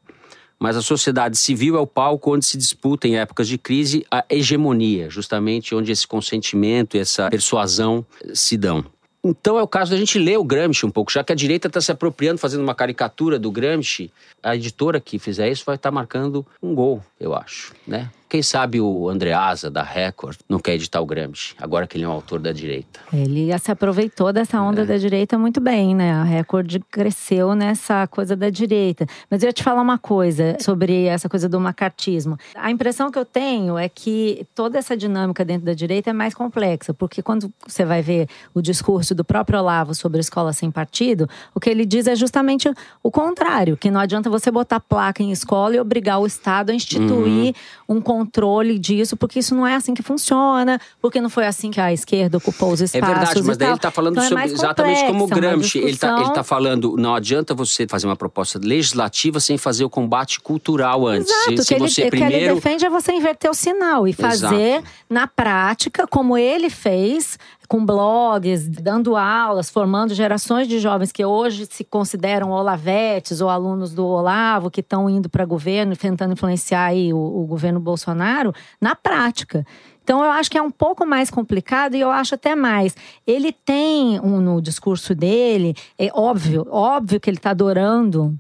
mas 0.60 0.76
a 0.76 0.82
sociedade 0.82 1.38
civil 1.38 1.76
é 1.76 1.80
o 1.80 1.88
palco 1.88 2.34
onde 2.34 2.46
se 2.46 2.58
disputa, 2.58 3.08
em 3.08 3.18
épocas 3.18 3.48
de 3.48 3.58
crise, 3.58 4.06
a 4.12 4.24
hegemonia, 4.30 5.10
justamente 5.10 5.74
onde 5.74 5.92
esse 5.92 6.08
consentimento 6.08 6.98
e 6.98 7.00
essa 7.00 7.30
persuasão 7.30 8.06
se 8.34 8.58
dão. 8.58 8.86
Então 9.28 9.60
é 9.60 9.62
o 9.62 9.68
caso 9.68 9.92
da 9.92 9.98
gente 9.98 10.18
ler 10.18 10.38
o 10.38 10.44
Gramsci 10.44 10.86
um 10.86 10.90
pouco, 10.90 11.12
já 11.12 11.22
que 11.22 11.34
a 11.34 11.36
direita 11.36 11.68
está 11.68 11.82
se 11.82 11.92
apropriando, 11.92 12.40
fazendo 12.40 12.64
uma 12.64 12.74
caricatura 12.74 13.38
do 13.38 13.52
Gramsci, 13.52 14.10
a 14.42 14.56
editora 14.56 15.02
que 15.02 15.20
fizer 15.20 15.50
isso 15.50 15.66
vai 15.66 15.76
estar 15.76 15.92
marcando 15.92 16.46
um 16.64 16.74
gol, 16.74 17.04
eu 17.20 17.36
acho, 17.36 17.74
né? 17.86 18.10
Quem 18.30 18.44
sabe 18.44 18.82
o 18.82 19.08
Andreasa, 19.08 19.72
da 19.72 19.82
Record, 19.82 20.38
não 20.50 20.60
quer 20.60 20.74
editar 20.74 21.00
o 21.00 21.06
Gramsci, 21.06 21.56
agora 21.58 21.88
que 21.88 21.98
ele 21.98 22.04
é 22.04 22.08
um 22.10 22.12
autor 22.12 22.40
da 22.40 22.52
direita. 22.52 23.00
Ele 23.14 23.58
se 23.58 23.72
aproveitou 23.72 24.34
dessa 24.34 24.62
onda 24.62 24.82
é. 24.82 24.86
da 24.86 24.98
direita 24.98 25.38
muito 25.38 25.62
bem, 25.62 25.96
né? 25.96 26.12
A 26.12 26.24
Record 26.24 26.82
cresceu 26.92 27.56
nessa 27.56 28.06
coisa 28.08 28.36
da 28.36 28.50
direita. 28.50 29.06
Mas 29.32 29.44
eu 29.44 29.48
ia 29.48 29.54
te 29.54 29.64
falar 29.64 29.82
uma 29.82 29.98
coisa 29.98 30.58
sobre 30.60 31.06
essa 31.06 31.30
coisa 31.30 31.48
do 31.48 31.58
macartismo. 31.58 32.38
A 32.54 32.70
impressão 32.70 33.10
que 33.10 33.18
eu 33.18 33.24
tenho 33.24 33.78
é 33.78 33.88
que 33.88 34.46
toda 34.54 34.78
essa 34.78 34.98
dinâmica 34.98 35.46
dentro 35.46 35.66
da 35.66 35.74
direita 35.74 36.10
é 36.10 36.14
mais 36.14 36.34
complexa, 36.34 36.94
porque 36.94 37.22
quando 37.22 37.50
você 37.66 37.86
vai 37.86 38.02
ver 38.02 38.28
o 38.54 38.62
discurso 38.62 39.16
do 39.16 39.24
próprio 39.24 39.60
Olavo 39.60 39.96
sobre 39.96 40.18
a 40.18 40.22
escola 40.22 40.52
sem 40.52 40.70
partido, 40.70 41.30
o 41.56 41.62
que 41.62 41.70
ele 41.70 41.86
diz 41.86 42.08
é 42.08 42.16
justamente 42.16 42.70
o 43.02 43.10
contrário, 43.10 43.78
que 43.78 43.90
não 43.90 44.02
adianta 44.02 44.30
você 44.30 44.52
botar 44.52 44.82
placa 44.82 45.24
em 45.24 45.32
escola 45.32 45.76
e 45.76 45.80
obrigar 45.80 46.20
o 46.20 46.28
Estado 46.28 46.72
a 46.72 46.74
instituir 46.74 47.56
uhum. 47.88 47.98
um 47.98 48.02
controle 48.18 48.80
disso, 48.80 49.16
porque 49.16 49.40
isso 49.40 49.56
não 49.56 49.66
é 49.66 49.76
assim 49.76 49.94
que 49.94 50.02
funciona, 50.02 50.80
porque 51.02 51.22
não 51.22 51.30
foi 51.30 51.46
assim 51.46 51.70
que 51.70 51.80
a 51.80 51.94
esquerda 51.94 52.38
ocupou 52.38 52.72
os 52.72 52.82
espaços. 52.82 53.10
É 53.10 53.14
verdade, 53.14 53.44
mas 53.44 53.58
daí 53.58 53.70
ele 53.70 53.76
está 53.76 53.92
falando 53.92 54.14
então 54.14 54.24
é 54.24 54.28
sobre 54.28 54.44
é 54.44 54.48
exatamente 54.48 55.06
como 55.06 55.24
o 55.26 55.28
Gramsci. 55.28 55.78
Ele 55.78 55.92
está 55.92 56.10
discussão... 56.10 56.34
tá 56.34 56.44
falando, 56.44 56.96
não 56.98 57.14
adianta 57.14 57.54
você 57.54 57.88
fazer 57.88 58.08
uma 58.08 58.16
proposta 58.16 58.60
legislativa 58.62 59.40
sem 59.40 59.58
fazer 59.58 59.84
o 59.84 59.90
combate 59.90 60.40
cultural 60.40 61.06
antes. 61.06 61.32
Exato, 61.32 61.58
se, 61.58 61.64
se 61.64 61.74
ele, 61.76 61.88
você 61.88 62.04
o 62.04 62.10
primeiro... 62.10 62.34
que 62.36 62.44
ele 62.44 62.56
defende 62.56 62.86
é 62.86 62.90
você 62.90 63.12
inverter 63.14 63.50
o 63.50 63.54
sinal 63.54 64.08
e 64.08 64.14
fazer 64.14 64.56
Exato. 64.56 64.88
na 65.10 65.28
prática, 65.28 66.08
como 66.08 66.38
ele 66.38 66.70
fez, 66.70 67.38
com 67.68 67.86
blogs, 67.86 68.68
dando 68.68 69.16
aulas, 69.16 69.70
formando 69.70 70.14
gerações 70.14 70.68
de 70.68 70.80
jovens 70.80 71.12
que 71.12 71.26
hoje 71.26 71.68
se 71.70 71.84
consideram 71.84 72.52
olavetes 72.52 73.42
ou 73.42 73.50
alunos 73.50 73.94
do 73.94 74.06
Olavo, 74.06 74.72
que 74.72 74.80
estão 74.80 75.10
indo 75.10 75.30
para 75.30 75.46
governo, 75.46 75.96
tentando 75.96 76.34
influenciar 76.34 76.94
o, 76.94 77.44
o 77.44 77.46
governo 77.46 77.80
Bolsonaro, 77.80 78.54
na 78.80 78.96
prática. 78.96 79.66
Então, 80.04 80.24
eu 80.24 80.32
acho 80.32 80.50
que 80.50 80.58
é 80.58 80.62
um 80.62 80.72
pouco 80.72 81.06
mais 81.06 81.30
complicado 81.30 81.96
e 81.96 82.00
eu 82.00 82.10
acho 82.10 82.36
até 82.36 82.56
mais. 82.56 82.96
Ele 83.26 83.52
tem 83.52 84.18
um, 84.22 84.40
no 84.40 84.62
discurso 84.62 85.14
dele, 85.14 85.76
é 86.00 86.10
óbvio, 86.14 86.66
óbvio 86.72 87.20
que 87.20 87.30
ele 87.30 87.36
está 87.36 87.50
adorando 87.50 88.34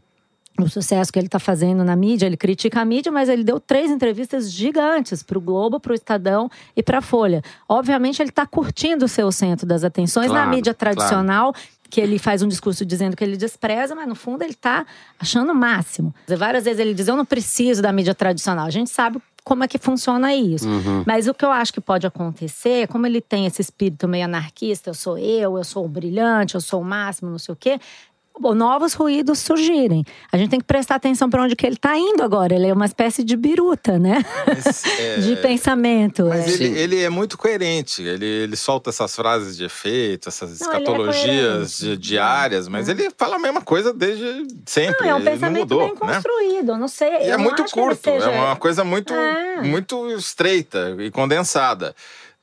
o 0.66 0.70
sucesso 0.70 1.12
que 1.12 1.20
ele 1.20 1.28
está 1.28 1.39
fazendo 1.39 1.84
na 1.84 1.95
mídia, 1.95 2.26
ele 2.26 2.38
critica 2.38 2.82
a 2.82 2.86
mídia, 2.86 3.12
mas 3.12 3.30
ele 3.30 3.43
deu 3.43 3.60
três 3.60 3.91
entrevistas 3.91 4.51
gigantes 4.51 5.22
para 5.22 5.38
o 5.38 5.41
Globo, 5.41 5.80
para 5.80 5.91
o 5.91 5.95
Estadão 5.95 6.49
e 6.76 6.82
para 6.82 6.97
a 6.97 7.01
Folha. 7.01 7.41
Obviamente, 7.70 8.22
ele 8.22 8.30
está 8.30 8.45
curtindo 8.45 9.05
o 9.05 9.32
centro 9.32 9.66
das 9.66 9.84
atenções 9.84 10.28
Claro, 10.28 10.45
na 10.49 10.55
mídia 10.55 10.74
claro. 10.74 10.95
tradicional. 10.97 11.53
Que 11.89 12.01
ele 12.01 12.20
faz 12.20 12.41
um 12.41 12.49
discurso 12.49 12.86
dizendo 12.86 13.16
que 13.16 13.24
ele 13.24 13.38
despreza, 13.38 13.95
mas 13.95 14.05
no 14.10 14.14
fundo 14.16 14.41
ele 14.41 14.51
está 14.51 14.86
achando 15.18 15.53
o 15.53 15.55
máximo. 15.55 16.14
Várias 16.38 16.66
vezes 16.66 16.82
ele 16.82 16.93
diz: 16.93 17.08
Eu 17.08 17.16
não 17.16 17.24
preciso 17.24 17.82
da 17.82 17.93
mídia 17.93 18.14
tradicional. 18.14 18.66
A 18.66 18.70
gente 18.70 18.89
sabe 18.89 19.22
como 19.41 19.64
é 19.64 19.70
que 19.70 19.78
funciona 19.78 20.36
isso. 20.36 20.68
Uhum. 20.68 21.03
Mas 21.05 21.30
o 21.30 21.34
que 21.34 21.45
eu 21.45 21.51
acho 21.51 21.72
que 21.72 21.80
pode 21.80 22.05
acontecer, 22.05 22.89
como 22.89 23.08
ele 23.08 23.22
tem 23.22 23.45
esse 23.45 23.62
espírito 23.62 24.05
meio 24.05 24.26
anarquista, 24.26 24.89
eu 24.89 24.93
sou 24.93 25.18
eu, 25.18 25.58
eu 25.58 25.64
sou 25.64 25.86
o 25.86 25.88
brilhante, 25.88 26.55
eu 26.55 26.62
sou 26.62 26.82
o 26.82 26.84
máximo, 26.84 27.32
não 27.32 27.39
sei 27.39 27.53
o 27.53 27.55
quê. 27.55 27.80
Novos 28.39 28.93
ruídos 28.93 29.39
surgirem. 29.39 30.03
A 30.31 30.38
gente 30.38 30.49
tem 30.49 30.59
que 30.59 30.65
prestar 30.65 30.95
atenção 30.95 31.29
para 31.29 31.43
onde 31.43 31.55
que 31.55 31.65
ele 31.65 31.75
está 31.75 31.97
indo 31.97 32.23
agora. 32.23 32.53
Ele 32.55 32.67
é 32.67 32.73
uma 32.73 32.85
espécie 32.85 33.23
de 33.23 33.35
biruta, 33.35 33.97
né? 33.99 34.23
Mas, 34.45 34.83
é, 34.99 35.17
de 35.17 35.35
pensamento. 35.38 36.25
Mas 36.27 36.47
é. 36.47 36.51
ele, 36.63 36.79
ele 36.79 37.01
é 37.03 37.09
muito 37.09 37.38
coerente. 37.38 38.01
Ele, 38.01 38.25
ele 38.25 38.55
solta 38.55 38.89
essas 38.89 39.15
frases 39.15 39.57
de 39.57 39.65
efeito, 39.65 40.29
essas 40.29 40.59
Não, 40.59 40.67
é 40.67 40.71
escatologias 40.79 41.77
di- 41.79 41.97
diárias, 41.97 42.67
mas 42.67 42.88
ele 42.89 43.09
fala 43.17 43.35
a 43.35 43.39
mesma 43.39 43.61
coisa 43.61 43.93
desde 43.93 44.47
sempre. 44.65 45.05
Não, 45.05 45.09
é 45.09 45.15
um 45.15 45.19
ele 45.19 45.29
pensamento 45.31 45.59
mudou, 45.59 45.79
bem 45.79 45.89
né? 45.93 46.13
construído. 46.15 46.77
Não 46.77 46.88
sei. 46.88 47.09
E 47.27 47.29
é 47.29 47.38
muito 47.38 47.63
curto, 47.71 48.01
seja- 48.03 48.31
é 48.31 48.39
uma 48.39 48.55
coisa 48.55 48.83
muito, 48.83 49.13
É. 49.13 49.61
muito 49.61 50.09
estreita 50.11 50.95
e 50.99 51.11
condensada. 51.11 51.95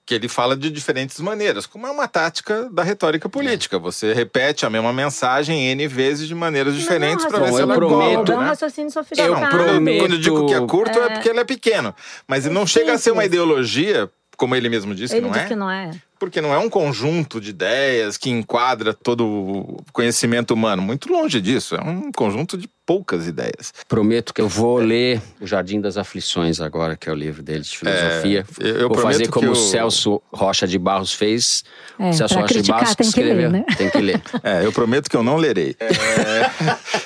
Que 0.07 0.15
ele 0.15 0.29
fala 0.29 0.55
de 0.55 0.71
diferentes 0.71 1.19
maneiras, 1.19 1.65
como 1.65 1.87
é 1.87 1.91
uma 1.91 2.07
tática 2.07 2.69
da 2.71 2.83
retórica 2.83 3.27
política. 3.27 3.79
Você 3.79 4.13
repete 4.13 4.67
a 4.67 4.71
mesma 4.71 4.93
mensagem 4.93 5.67
N 5.71 5.89
vezes 5.89 6.29
de 6.29 6.35
maneiras 6.35 6.75
diferentes 6.75 7.25
para 7.25 7.39
ver 7.39 7.47
se 7.47 7.55
eu 7.55 7.61
ela 7.61 7.75
prometo, 7.75 8.25
cola, 8.27 8.33
É 8.33 8.37
um 8.37 8.41
né? 8.43 8.47
raciocínio 8.49 8.89
Eu 8.89 8.93
sofisticado. 8.93 9.33
Não, 9.33 9.41
quando, 9.41 9.51
prometo- 9.65 9.99
quando 10.01 10.13
eu 10.13 10.19
digo 10.21 10.47
que 10.47 10.53
é 10.55 10.67
curto 10.67 10.99
é. 10.99 11.09
porque 11.11 11.29
ele 11.31 11.41
é 11.41 11.45
pequeno. 11.45 11.95
Mas 12.29 12.45
ele 12.45 12.55
não 12.55 12.67
chega 12.67 12.93
a 12.93 12.99
ser 12.99 13.13
uma 13.13 13.23
simples. 13.23 13.33
ideologia, 13.39 14.11
como 14.37 14.55
ele 14.55 14.69
mesmo 14.69 14.95
disse 14.95 15.15
Ele 15.15 15.23
que 15.23 15.27
não 15.27 15.33
diz 15.33 15.43
é. 15.43 15.49
que 15.49 15.57
não 15.57 15.71
é. 15.71 15.91
Porque 16.25 16.41
não 16.41 16.53
é 16.55 16.59
um 16.59 16.69
conjunto 16.71 17.41
de 17.41 17.51
ideias 17.51 18.17
que 18.17 18.31
enquadra 18.31 18.93
todo 18.95 19.27
o 19.27 19.83
conhecimento 19.93 20.53
humano. 20.55 20.83
Muito 20.83 21.13
longe 21.13 21.41
disso. 21.41 21.75
É 21.77 21.81
um 21.83 22.11
conjunto 22.13 22.57
de 22.57 22.69
poucas 22.87 23.27
ideias. 23.27 23.73
Prometo 23.89 24.35
que 24.35 24.41
eu 24.43 24.49
vou 24.49 24.77
ler 24.79 25.21
O 25.41 25.47
Jardim 25.47 25.81
das 25.81 25.97
Aflições 25.97 26.61
agora, 26.61 26.97
que 26.97 27.09
é 27.09 27.13
o 27.13 27.15
livro 27.15 27.43
dele 27.43 27.61
de 27.63 27.79
filosofia. 27.79 28.45
É, 28.61 28.67
eu- 28.67 28.77
eu 28.81 28.89
vou 28.89 28.99
fazer 28.99 29.29
como 29.29 29.47
que 29.47 29.53
o 29.53 29.55
Celso 29.55 30.21
Rocha 30.33 30.67
de 30.67 30.79
Barros 30.79 31.13
fez. 31.15 31.65
É, 31.99 32.13
Celso 32.13 32.35
Rocha 32.35 32.47
de 32.49 32.55
criticar 32.55 32.81
Barros 32.81 32.95
tem 32.97 33.11
que 33.11 33.21
ler, 33.23 33.27
escreveu. 33.31 33.51
né? 33.51 33.65
Tem 33.77 33.91
que 33.91 33.99
ler. 34.01 34.23
É, 34.43 34.65
eu 34.65 34.73
prometo 34.73 35.09
que 35.09 35.17
eu 35.17 35.23
não 35.23 35.37
lerei. 35.37 35.75
É, 35.81 35.95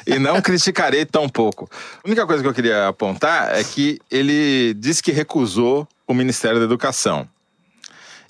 e 0.14 0.18
não 0.18 0.40
criticarei 0.42 1.04
tão 1.04 1.28
pouco. 1.28 1.68
A 2.04 2.06
única 2.08 2.26
coisa 2.26 2.42
que 2.42 2.48
eu 2.48 2.54
queria 2.54 2.88
apontar 2.88 3.54
é 3.56 3.62
que 3.62 3.98
ele 4.10 4.74
disse 4.74 5.02
que 5.02 5.12
recusou 5.12 5.86
o 6.06 6.14
Ministério 6.14 6.58
da 6.58 6.64
Educação. 6.64 7.28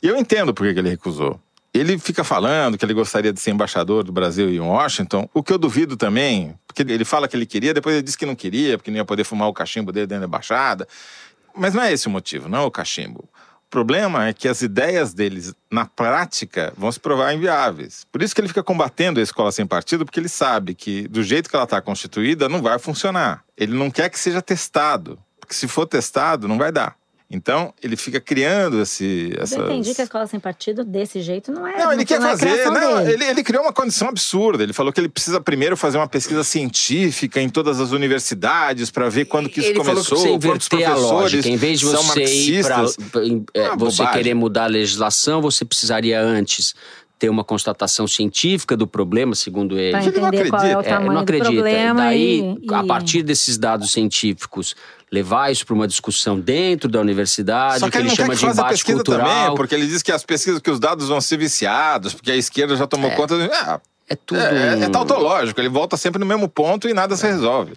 E 0.03 0.07
eu 0.07 0.16
entendo 0.16 0.55
por 0.55 0.72
que 0.72 0.78
ele 0.78 0.90
recusou. 0.90 1.40
Ele 1.72 1.99
fica 1.99 2.24
falando 2.24 2.78
que 2.78 2.84
ele 2.84 2.94
gostaria 2.94 3.32
de 3.32 3.40
ser 3.40 3.51
embaixador 3.51 4.03
do 4.03 4.11
Brasil 4.11 4.49
em 4.49 4.61
Washington, 4.61 5.28
o 5.34 5.42
que 5.42 5.53
eu 5.53 5.59
duvido 5.59 5.96
também, 5.96 6.55
porque 6.66 6.82
ele 6.82 7.05
fala 7.05 7.28
que 7.28 7.36
ele 7.36 7.46
queria, 7.46 7.74
depois 7.74 7.94
ele 7.94 8.03
disse 8.03 8.16
que 8.16 8.24
não 8.26 8.34
queria, 8.34 8.78
porque 8.78 8.90
não 8.90 8.96
ia 8.96 9.05
poder 9.05 9.24
fumar 9.24 9.49
o 9.49 9.53
cachimbo 9.53 9.92
dele 9.92 10.07
dentro 10.07 10.22
da 10.22 10.26
embaixada. 10.26 10.88
Mas 11.55 11.74
não 11.74 11.82
é 11.82 11.92
esse 11.92 12.07
o 12.07 12.11
motivo, 12.11 12.49
não 12.49 12.59
é 12.59 12.62
o 12.62 12.70
cachimbo. 12.70 13.28
O 13.68 13.70
problema 13.70 14.26
é 14.26 14.32
que 14.32 14.49
as 14.49 14.62
ideias 14.62 15.12
deles, 15.12 15.55
na 15.70 15.84
prática, 15.84 16.72
vão 16.74 16.90
se 16.90 16.99
provar 16.99 17.34
inviáveis. 17.34 18.07
Por 18.11 18.22
isso 18.22 18.34
que 18.34 18.40
ele 18.40 18.49
fica 18.49 18.62
combatendo 18.62 19.20
a 19.20 19.22
escola 19.22 19.53
sem 19.53 19.66
partido, 19.66 20.07
porque 20.07 20.18
ele 20.18 20.28
sabe 20.28 20.74
que, 20.74 21.07
do 21.07 21.22
jeito 21.22 21.51
que 21.51 21.55
ela 21.55 21.64
está 21.64 21.78
constituída, 21.80 22.49
não 22.49 22.62
vai 22.62 22.78
funcionar. 22.78 23.44
Ele 23.55 23.74
não 23.74 23.90
quer 23.90 24.09
que 24.09 24.18
seja 24.18 24.40
testado, 24.40 25.18
porque 25.38 25.55
se 25.55 25.68
for 25.68 25.84
testado, 25.84 26.49
não 26.49 26.57
vai 26.57 26.72
dar. 26.72 26.96
Então, 27.31 27.74
ele 27.83 27.95
fica 27.95 28.18
criando 28.18 28.81
esse, 28.81 29.35
essas... 29.37 29.59
Eu 29.59 29.66
entendi 29.66 29.95
que 29.95 30.01
a 30.01 30.05
escola 30.05 30.26
sem 30.26 30.41
partido 30.41 30.83
desse 30.83 31.20
jeito 31.20 31.53
não 31.53 31.66
é. 31.66 31.76
Não, 31.76 31.93
ele 31.93 32.03
quer 32.07 32.18
não 32.18 32.29
é 32.29 32.31
fazer. 32.31 32.70
Não, 32.70 33.07
ele, 33.07 33.22
ele 33.22 33.45
criou 33.45 33.64
uma 33.64 33.72
condição 33.72 34.09
absurda. 34.09 34.62
Ele 34.62 34.72
falou 34.72 34.91
que 34.91 34.99
ele 34.99 35.11
precisa 35.11 35.39
primeiro 35.39 35.76
fazer 35.76 35.99
uma 35.99 36.09
pesquisa 36.09 36.43
científica 36.43 37.39
em 37.39 37.51
todas 37.51 37.81
as 37.81 37.91
universidades 37.91 38.91
para 38.91 39.11
ver 39.11 39.26
quando 39.26 39.51
que 39.51 39.61
isso 39.61 39.68
Ele 39.68 39.85
falou 39.85 40.03
que 40.03 40.09
começou, 40.09 40.18
você 40.18 40.49
quantos 40.49 40.66
inverter 40.68 40.89
a 40.89 40.93
professores 40.93 41.12
lógica. 41.35 41.49
Em 41.51 41.57
vez 41.57 41.81
de 41.81 41.87
são 41.87 42.03
você 42.03 42.24
ir 42.24 42.62
para 42.62 42.79
marxistas. 42.79 42.97
Ah, 43.57 43.76
você 43.76 43.97
bobagem. 43.99 44.12
querer 44.12 44.35
mudar 44.35 44.64
a 44.64 44.68
legislação, 44.68 45.43
você 45.43 45.66
precisaria 45.66 46.18
antes 46.18 46.74
ter 47.18 47.29
uma 47.29 47.43
constatação 47.43 48.07
científica 48.07 48.76
do 48.76 48.87
problema, 48.87 49.35
segundo 49.35 49.79
ele. 49.79 49.91
Pra 49.91 50.03
Ele 50.03 50.20
não 50.20 50.29
entender 50.29 50.51
qual 50.51 50.62
é 50.62 50.76
o 50.76 50.79
acredita. 50.79 51.03
É, 51.03 51.07
não 51.07 51.14
do 51.14 51.20
acredita. 51.20 51.53
problema. 51.53 52.01
Daí, 52.01 52.57
e, 52.62 52.74
a 52.74 52.85
e- 52.85 52.87
partir 52.87 53.22
desses 53.22 53.59
dados 53.59 53.91
científicos, 53.91 54.76
levar 55.11 55.50
isso 55.50 55.64
para 55.64 55.74
uma 55.74 55.88
discussão 55.88 56.38
dentro 56.38 56.88
da 56.88 57.00
universidade, 57.00 57.80
Só 57.80 57.90
que 57.90 57.96
ele 57.96 58.09
ele 58.09 58.09
não 58.11 58.16
chama 58.16 58.34
de 58.34 58.40
que 58.40 58.46
faça 58.46 58.61
embate 58.61 58.74
pesquisa 58.74 58.96
cultural. 58.96 59.26
também, 59.26 59.56
porque 59.56 59.74
ele 59.74 59.86
diz 59.86 60.02
que 60.02 60.12
as 60.12 60.22
pesquisas 60.22 60.61
que 60.61 60.70
os 60.70 60.78
dados 60.78 61.09
vão 61.09 61.20
ser 61.20 61.36
viciados, 61.38 62.14
porque 62.14 62.30
a 62.30 62.36
esquerda 62.36 62.76
já 62.76 62.86
tomou 62.86 63.11
conta. 63.12 63.36
De... 63.38 63.44
Ah, 63.52 63.80
É 64.09 64.14
tudo. 64.14 64.40
é, 64.40 64.80
é, 64.80 64.84
é 64.84 64.88
tautológico, 64.88 65.61
ele 65.61 65.68
volta 65.68 65.96
sempre 65.96 66.18
no 66.18 66.26
mesmo 66.26 66.48
ponto 66.48 66.88
e 66.88 66.94
nada 66.94 67.16
se 67.16 67.26
resolve. 67.26 67.72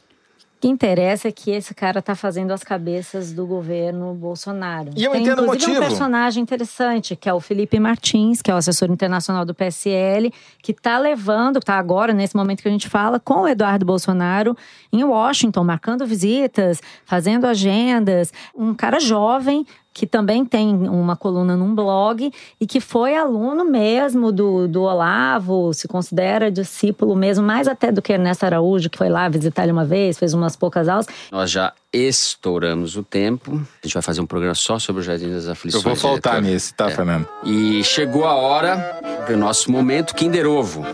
O 0.61 0.67
que 0.67 0.67
interessa 0.67 1.27
é 1.27 1.31
que 1.31 1.49
esse 1.49 1.73
cara 1.73 2.03
tá 2.03 2.13
fazendo 2.13 2.51
as 2.51 2.63
cabeças 2.63 3.33
do 3.33 3.47
governo 3.47 4.13
Bolsonaro. 4.13 4.91
E 4.95 5.03
eu 5.03 5.11
Tem, 5.11 5.23
entendo 5.23 5.41
o 5.41 5.47
motivo. 5.47 5.71
um 5.71 5.79
personagem 5.79 6.43
interessante, 6.43 7.15
que 7.15 7.27
é 7.27 7.33
o 7.33 7.39
Felipe 7.39 7.79
Martins, 7.79 8.43
que 8.43 8.51
é 8.51 8.53
o 8.53 8.57
assessor 8.57 8.91
internacional 8.91 9.43
do 9.43 9.55
PSL, 9.55 10.31
que 10.61 10.71
tá 10.71 10.99
levando, 10.99 11.59
tá 11.59 11.79
agora, 11.79 12.13
nesse 12.13 12.35
momento 12.35 12.61
que 12.61 12.67
a 12.67 12.71
gente 12.71 12.87
fala, 12.87 13.19
com 13.19 13.41
o 13.41 13.47
Eduardo 13.47 13.87
Bolsonaro 13.87 14.55
em 14.93 15.03
Washington, 15.03 15.63
marcando 15.63 16.05
visitas, 16.05 16.79
fazendo 17.05 17.47
agendas. 17.47 18.31
Um 18.55 18.75
cara 18.75 18.99
jovem 18.99 19.65
que 19.93 20.07
também 20.07 20.45
tem 20.45 20.73
uma 20.87 21.15
coluna 21.15 21.55
num 21.55 21.75
blog 21.75 22.31
e 22.59 22.65
que 22.65 22.79
foi 22.79 23.15
aluno 23.15 23.65
mesmo 23.65 24.31
do, 24.31 24.67
do 24.67 24.83
Olavo, 24.83 25.73
se 25.73 25.87
considera 25.87 26.49
discípulo 26.49 27.15
mesmo, 27.15 27.45
mais 27.45 27.67
até 27.67 27.91
do 27.91 28.01
que 28.01 28.13
Ernesto 28.13 28.45
Araújo, 28.45 28.89
que 28.89 28.97
foi 28.97 29.09
lá 29.09 29.27
visitar 29.27 29.63
ele 29.63 29.71
uma 29.71 29.85
vez, 29.85 30.17
fez 30.17 30.33
umas 30.33 30.55
poucas 30.55 30.87
aulas. 30.87 31.07
Nós 31.31 31.51
já 31.51 31.73
estouramos 31.91 32.95
o 32.95 33.03
tempo. 33.03 33.51
A 33.83 33.85
gente 33.87 33.93
vai 33.93 34.01
fazer 34.01 34.21
um 34.21 34.25
programa 34.25 34.55
só 34.55 34.79
sobre 34.79 35.01
o 35.01 35.03
Jardim 35.03 35.29
das 35.29 35.45
Eu 35.45 35.51
Aflições. 35.51 35.83
vou 35.83 35.95
faltar 35.95 36.35
diretor. 36.35 36.53
nisso, 36.53 36.73
tá, 36.75 36.89
Fernando? 36.89 37.27
E 37.43 37.83
chegou 37.83 38.25
a 38.25 38.33
hora 38.35 38.99
do 39.27 39.35
nosso 39.35 39.71
momento 39.71 40.15
Kinder 40.15 40.47
Ovo. 40.47 40.85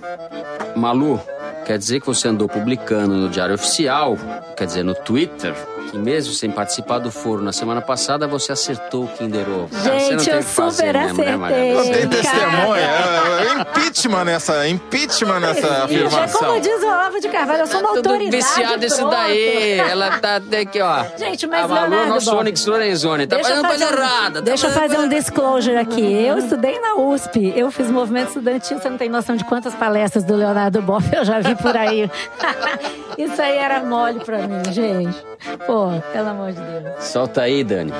Malu, 0.76 1.20
quer 1.66 1.78
dizer 1.78 2.00
que 2.00 2.08
você 2.08 2.28
andou 2.28 2.48
publicando 2.48 3.14
no 3.16 3.30
Diário 3.30 3.56
Oficial, 3.56 4.18
quer 4.56 4.66
dizer, 4.66 4.84
no 4.84 4.96
Twitter, 4.96 5.54
que 5.90 5.98
mesmo 5.98 6.34
sem 6.34 6.50
participar 6.52 7.00
do 7.00 7.12
foro 7.12 7.42
na 7.42 7.52
semana 7.54 7.82
passada, 7.82 8.28
você 8.28 8.52
acertou 8.52 9.06
o 9.06 9.08
Kinder 9.08 9.46
Ovo. 9.50 9.70
Gente, 9.84 10.30
eu 10.30 10.44
fazer 10.44 10.88
super 10.88 11.14
mesmo, 11.14 11.46
né, 11.48 11.74
acertei. 11.80 12.08
Cara. 12.08 12.10
testemunha. 12.10 12.82
É, 12.82 13.48
é 13.48 13.62
impeachment 13.62 14.24
nessa, 14.26 14.68
impeachment 14.68 15.40
nessa 15.40 15.68
é 15.68 15.82
afirmação. 15.84 16.40
como 16.40 16.62
diz 16.62 16.84
o 16.84 16.86
Olavo 16.88 17.20
de 17.20 17.30
Carvalho, 17.30 17.60
eu 17.62 17.68
sou 17.68 17.80
uma 17.80 17.90
Tá 17.90 17.96
autoridade. 17.98 18.36
viciado 18.36 18.86
esse 18.86 19.04
daí. 19.10 19.80
Ela 19.80 20.20
tá 20.20 20.36
até 20.38 20.60
aqui, 20.60 20.82
ó. 20.82 21.06
Gente, 21.18 21.48
mas 21.48 21.66
a 21.66 21.68
Malu, 21.68 21.90
Leonardo 21.90 22.14
nosso 22.14 22.30
Bob, 22.32 22.40
Onyx 22.42 22.66
Lorenzoni. 22.66 23.28
Tá 23.28 23.36
Deixa 23.38 23.50
eu 23.52 23.56
fazendo 23.56 23.68
coisa 23.70 23.86
fazer 23.88 24.02
errada. 24.02 24.34
tá 24.40 24.42
Deixa 24.42 24.68
eu 24.68 24.72
fazer 24.72 25.00
um 25.00 25.08
disclosure 25.10 25.78
aqui. 25.78 26.02
Eu 26.24 26.38
estudei 26.38 26.80
na 26.80 26.96
USP. 26.96 27.54
Eu 27.56 27.72
fiz 27.72 27.90
movimento 27.90 28.30
estudantil. 28.30 28.80
Você 28.80 28.90
não 28.90 28.98
tem 28.98 29.10
noção 29.10 29.36
de 29.36 29.44
quantas 29.46 29.74
palestras 29.74 30.24
do 30.24 30.36
Leonardo 30.36 30.82
Boff 30.82 31.08
eu 31.16 31.24
já 31.26 31.40
vi 31.40 31.56
por 31.56 31.76
aí. 31.76 32.10
Isso 33.18 33.42
aí 33.42 33.58
era 33.58 33.80
mole 33.84 34.20
pra 34.20 34.40
mim, 34.40 34.62
gente. 34.72 35.18
Pô, 35.66 35.77
pelo 36.12 36.30
amor 36.30 36.52
de 36.52 36.62
Deus. 36.62 37.04
Solta 37.04 37.42
aí, 37.42 37.64
Dani. 37.64 37.94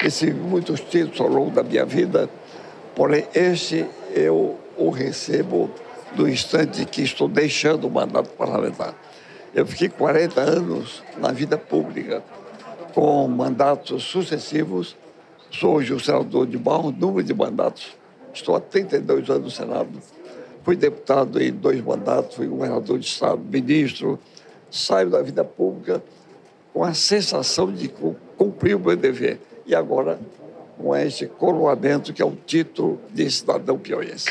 recebi 0.00 0.32
muitos 0.32 0.80
títulos 0.80 1.20
ao 1.20 1.28
longo 1.28 1.50
da 1.50 1.62
minha 1.62 1.84
vida, 1.84 2.30
porém 2.94 3.26
este 3.34 3.86
eu 4.14 4.58
o 4.76 4.90
recebo 4.90 5.70
no 6.16 6.28
instante 6.28 6.84
que 6.84 7.02
estou 7.02 7.28
deixando 7.28 7.86
o 7.86 7.90
mandato 7.90 8.30
parlamentar. 8.30 8.94
Eu 9.54 9.66
fiquei 9.66 9.88
40 9.88 10.40
anos 10.40 11.02
na 11.18 11.32
vida 11.32 11.58
pública, 11.58 12.22
com 12.94 13.28
mandatos 13.28 14.04
sucessivos. 14.04 14.96
Sou 15.50 15.76
hoje 15.76 15.92
o 15.92 16.00
senador 16.00 16.46
de 16.46 16.58
maior 16.58 16.92
número 16.92 17.22
de 17.22 17.34
mandatos. 17.34 17.96
Estou 18.32 18.54
há 18.54 18.60
32 18.60 19.28
anos 19.28 19.44
no 19.44 19.50
Senado. 19.50 19.90
Fui 20.68 20.76
deputado 20.76 21.40
em 21.40 21.50
dois 21.50 21.82
mandatos, 21.82 22.36
fui 22.36 22.46
governador 22.46 22.98
de 22.98 23.06
Estado, 23.06 23.38
ministro. 23.38 24.20
Saio 24.70 25.08
da 25.08 25.22
vida 25.22 25.42
pública 25.42 26.02
com 26.74 26.84
a 26.84 26.92
sensação 26.92 27.72
de 27.72 27.88
cu- 27.88 28.14
cumprir 28.36 28.74
o 28.76 28.78
meu 28.78 28.94
dever. 28.94 29.40
E 29.64 29.74
agora, 29.74 30.20
com 30.76 30.94
este 30.94 31.24
coroamento, 31.26 32.12
que 32.12 32.20
é 32.20 32.24
o 32.26 32.36
título 32.36 33.00
de 33.10 33.30
cidadão 33.30 33.78
piauiense. 33.78 34.28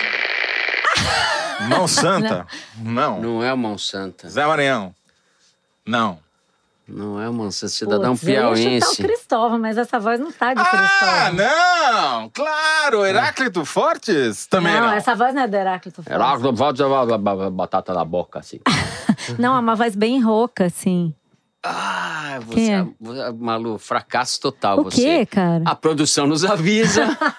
Mão 1.67 1.88
Santa? 1.88 2.45
Não. 2.83 3.19
Não 3.19 3.43
é 3.43 3.51
o 3.51 3.57
Monsanto. 3.57 4.29
Zé 4.29 4.45
Maranhão? 4.45 4.93
Não. 5.83 6.19
Não 6.88 7.21
é 7.21 7.27
o 7.27 7.33
Monsanto. 7.33 7.73
Cidadão 7.73 8.15
Putz, 8.15 8.27
eu 8.29 8.55
ia 8.55 8.79
o 8.79 8.95
Cristóvão, 8.95 9.59
mas 9.59 9.77
essa 9.77 9.99
voz 9.99 10.19
não 10.19 10.31
tá 10.31 10.53
de 10.53 10.61
Ah, 10.61 10.65
Cristóvão. 10.65 11.33
não! 11.33 12.29
Claro! 12.29 13.05
Heráclito 13.05 13.65
Fortes? 13.65 14.47
Também 14.47 14.73
não. 14.73 14.88
não, 14.88 14.93
essa 14.93 15.13
voz 15.13 15.33
não 15.33 15.41
é 15.41 15.47
do 15.47 15.55
Heráclito 15.55 16.01
Fortes. 16.01 16.13
Heráclito, 16.13 16.53
volta 16.53 16.85
a 16.85 17.49
batata 17.49 17.93
na 17.93 18.05
boca, 18.05 18.39
assim. 18.39 18.59
Não, 19.38 19.55
é 19.57 19.59
uma 19.59 19.75
voz 19.75 19.93
bem 19.95 20.21
rouca, 20.21 20.65
assim. 20.65 21.13
Ah, 21.61 22.39
você, 22.45 22.55
Quem 22.55 22.73
é? 22.75 22.88
você- 22.99 23.31
Malu, 23.33 23.77
fracasso 23.77 24.39
total 24.39 24.79
O 24.79 24.83
você. 24.85 25.01
quê, 25.01 25.25
cara? 25.25 25.63
A 25.65 25.75
produção 25.75 26.25
nos 26.25 26.45
avisa 26.45 27.05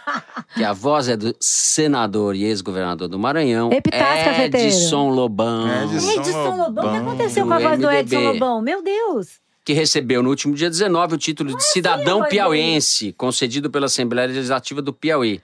que 0.58 0.64
a 0.64 0.72
voz 0.72 1.08
é 1.08 1.16
do 1.16 1.34
senador 1.40 2.34
e 2.34 2.44
ex-governador 2.44 3.08
do 3.08 3.18
Maranhão, 3.18 3.70
Epitácio. 3.72 4.42
Edson 4.44 5.08
Lobão, 5.10 5.66
Edson 5.84 6.10
Edson 6.20 6.56
Lobão, 6.56 6.84
o 6.86 6.90
que 6.90 6.96
aconteceu 6.96 7.46
com 7.46 7.52
a 7.54 7.58
voz 7.58 7.78
do. 7.80 7.90
Edson 7.90 8.20
Lobão? 8.20 8.60
Meu 8.62 8.82
Deus! 8.82 9.40
que 9.64 9.74
recebeu 9.74 10.22
no 10.22 10.30
último 10.30 10.54
dia 10.54 10.70
19 10.70 11.14
o 11.16 11.18
título 11.18 11.50
de 11.50 11.56
a 11.56 11.60
cidadão 11.60 12.20
voz 12.20 12.30
piauiense, 12.30 13.12
concedido 13.12 13.70
pela 13.70 13.84
Assembleia 13.84 14.26
Legislativa 14.26 14.80
do 14.80 14.94
Piauí. 14.94 15.42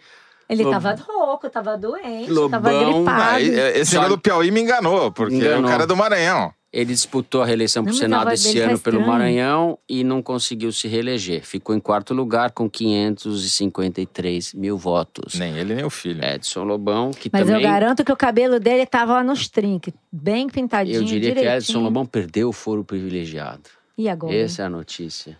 Ele 0.48 0.62
Lob- 0.64 0.72
tava 0.74 0.94
rouco, 1.06 1.50
tava 1.50 1.76
doente, 1.76 2.30
Lobão, 2.30 2.50
tava 2.62 2.72
gripado. 2.72 3.04
Ah, 3.22 3.38
e- 3.40 3.48
esse 3.80 3.90
Só- 3.92 3.98
negócio 3.98 4.16
do 4.16 4.20
Piauí 4.22 4.50
me 4.50 4.62
enganou, 4.62 5.12
porque 5.12 5.34
Enganou. 5.36 5.64
o 5.64 5.68
cara 5.68 5.82
é 5.82 5.86
do 5.86 5.94
Maranhão. 5.94 6.50
Ele 6.74 6.92
disputou 6.92 7.40
a 7.40 7.46
reeleição 7.46 7.84
para 7.84 7.90
o 7.90 7.94
mas 7.94 8.00
Senado 8.00 8.32
esse 8.32 8.58
tá 8.58 8.66
ano 8.66 8.78
pelo. 8.80 9.06
Maranhão 9.06 9.78
e 9.88 10.02
não 10.02 10.20
conseguiu 10.20 10.72
se 10.72 10.88
reeleger. 10.88 11.46
Ficou 11.46 11.72
em 11.72 11.78
quarto 11.78 12.12
lugar 12.12 12.50
com 12.50 12.68
553 12.68 14.54
mil 14.54 14.76
votos. 14.76 15.34
Nem 15.34 15.56
ele, 15.56 15.72
nem 15.72 15.84
o 15.84 15.90
filho. 15.90 16.24
Edson 16.24 16.64
Lobão, 16.64 17.12
que 17.12 17.30
Mas 17.32 17.42
também... 17.42 17.62
eu 17.62 17.62
garanto 17.62 18.04
que 18.04 18.10
o 18.10 18.16
cabelo 18.16 18.58
dele 18.58 18.84
tava 18.86 19.12
lá 19.12 19.22
nos 19.22 19.48
trinques, 19.48 19.94
bem 20.10 20.48
pintadinho, 20.48 20.96
Eu 20.96 21.04
diria 21.04 21.28
que 21.28 21.36
direitinho. 21.36 21.58
Edson 21.58 21.80
Lobão 21.80 22.04
perdeu 22.04 22.48
o 22.48 22.52
foro 22.52 22.82
privilegiado. 22.82 23.70
E 23.96 24.08
agora? 24.08 24.34
Essa 24.34 24.62
é 24.62 24.64
a 24.64 24.70
notícia. 24.70 25.38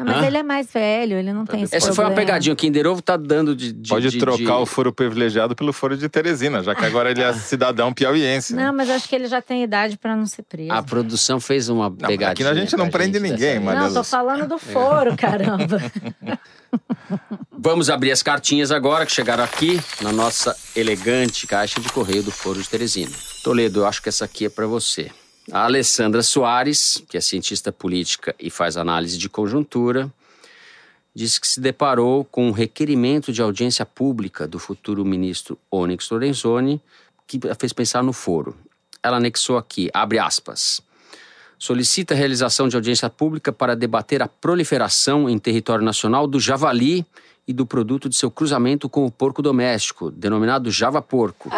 Não, 0.00 0.06
mas 0.06 0.22
Hã? 0.22 0.26
ele 0.26 0.36
é 0.38 0.42
mais 0.42 0.66
velho, 0.72 1.16
ele 1.18 1.32
não 1.32 1.44
tem 1.44 1.62
esse 1.62 1.76
Essa 1.76 1.92
foi 1.92 2.04
uma 2.04 2.10
problema. 2.10 2.26
pegadinha. 2.32 2.52
O 2.52 2.56
Kinder 2.56 2.86
Ovo 2.86 3.02
tá 3.02 3.16
dando 3.16 3.54
de. 3.54 3.70
de- 3.72 3.88
Pode 3.90 4.08
de- 4.08 4.18
trocar 4.18 4.38
de- 4.56 4.62
o 4.62 4.66
foro 4.66 4.92
privilegiado 4.92 5.54
pelo 5.54 5.72
foro 5.72 5.96
de 5.96 6.08
Teresina, 6.08 6.62
já 6.62 6.74
que 6.74 6.84
agora 6.84 7.10
ele 7.10 7.22
é 7.22 7.32
cidadão 7.34 7.92
piauiense. 7.92 8.54
né? 8.54 8.64
Não, 8.66 8.72
mas 8.74 8.88
acho 8.88 9.06
que 9.08 9.14
ele 9.14 9.26
já 9.26 9.42
tem 9.42 9.62
idade 9.62 9.98
pra 9.98 10.16
não 10.16 10.26
ser 10.26 10.42
preso. 10.42 10.72
A 10.72 10.82
produção 10.82 11.38
fez 11.38 11.68
uma 11.68 11.90
Não, 11.90 11.96
pegadinha. 11.96 12.30
aqui 12.30 12.44
a 12.44 12.54
gente 12.54 12.76
não 12.76 12.88
prende 12.88 13.18
gente 13.18 13.30
ninguém, 13.30 13.60
mas- 13.60 13.78
não, 13.78 13.92
tô 13.92 14.02
falando 14.04 14.48
do 14.48 14.58
foro, 14.58 15.16
caramba. 15.16 15.78
Vamos 17.52 17.90
abrir 17.90 18.10
as 18.12 18.22
cartinhas 18.22 18.70
agora 18.70 19.04
que 19.04 19.12
chegaram 19.12 19.42
aqui 19.44 19.80
na 20.00 20.12
nossa 20.12 20.56
elegante 20.74 21.46
caixa 21.46 21.80
de 21.80 21.88
correio 21.90 22.22
do 22.22 22.30
Foro 22.30 22.62
de 22.62 22.68
Teresina. 22.68 23.10
Toledo, 23.42 23.80
eu 23.80 23.86
acho 23.86 24.00
que 24.02 24.08
essa 24.08 24.24
aqui 24.24 24.46
é 24.46 24.48
para 24.48 24.66
você. 24.66 25.10
A 25.52 25.64
Alessandra 25.64 26.22
Soares, 26.22 27.02
que 27.08 27.16
é 27.16 27.20
cientista 27.20 27.72
política 27.72 28.34
e 28.38 28.50
faz 28.50 28.76
análise 28.76 29.18
de 29.18 29.28
conjuntura, 29.28 30.12
disse 31.14 31.40
que 31.40 31.48
se 31.48 31.60
deparou 31.60 32.24
com 32.24 32.48
um 32.48 32.52
requerimento 32.52 33.32
de 33.32 33.42
audiência 33.42 33.84
pública 33.84 34.46
do 34.46 34.60
futuro 34.60 35.04
ministro 35.04 35.58
Onyx 35.70 36.08
Lorenzoni, 36.10 36.80
que 37.26 37.40
a 37.48 37.54
fez 37.56 37.72
pensar 37.72 38.02
no 38.02 38.12
foro. 38.12 38.56
Ela 39.02 39.16
anexou 39.16 39.56
aqui, 39.56 39.90
abre 39.92 40.20
aspas. 40.20 40.80
Solicita 41.58 42.14
a 42.14 42.16
realização 42.16 42.68
de 42.68 42.76
audiência 42.76 43.10
pública 43.10 43.52
para 43.52 43.74
debater 43.74 44.22
a 44.22 44.28
proliferação 44.28 45.28
em 45.28 45.38
território 45.38 45.84
nacional 45.84 46.28
do 46.28 46.38
javali 46.38 47.04
e 47.46 47.52
do 47.52 47.66
produto 47.66 48.08
de 48.08 48.14
seu 48.14 48.30
cruzamento 48.30 48.88
com 48.88 49.04
o 49.04 49.10
porco 49.10 49.42
doméstico, 49.42 50.12
denominado 50.12 50.70
java 50.70 51.02
porco. 51.02 51.50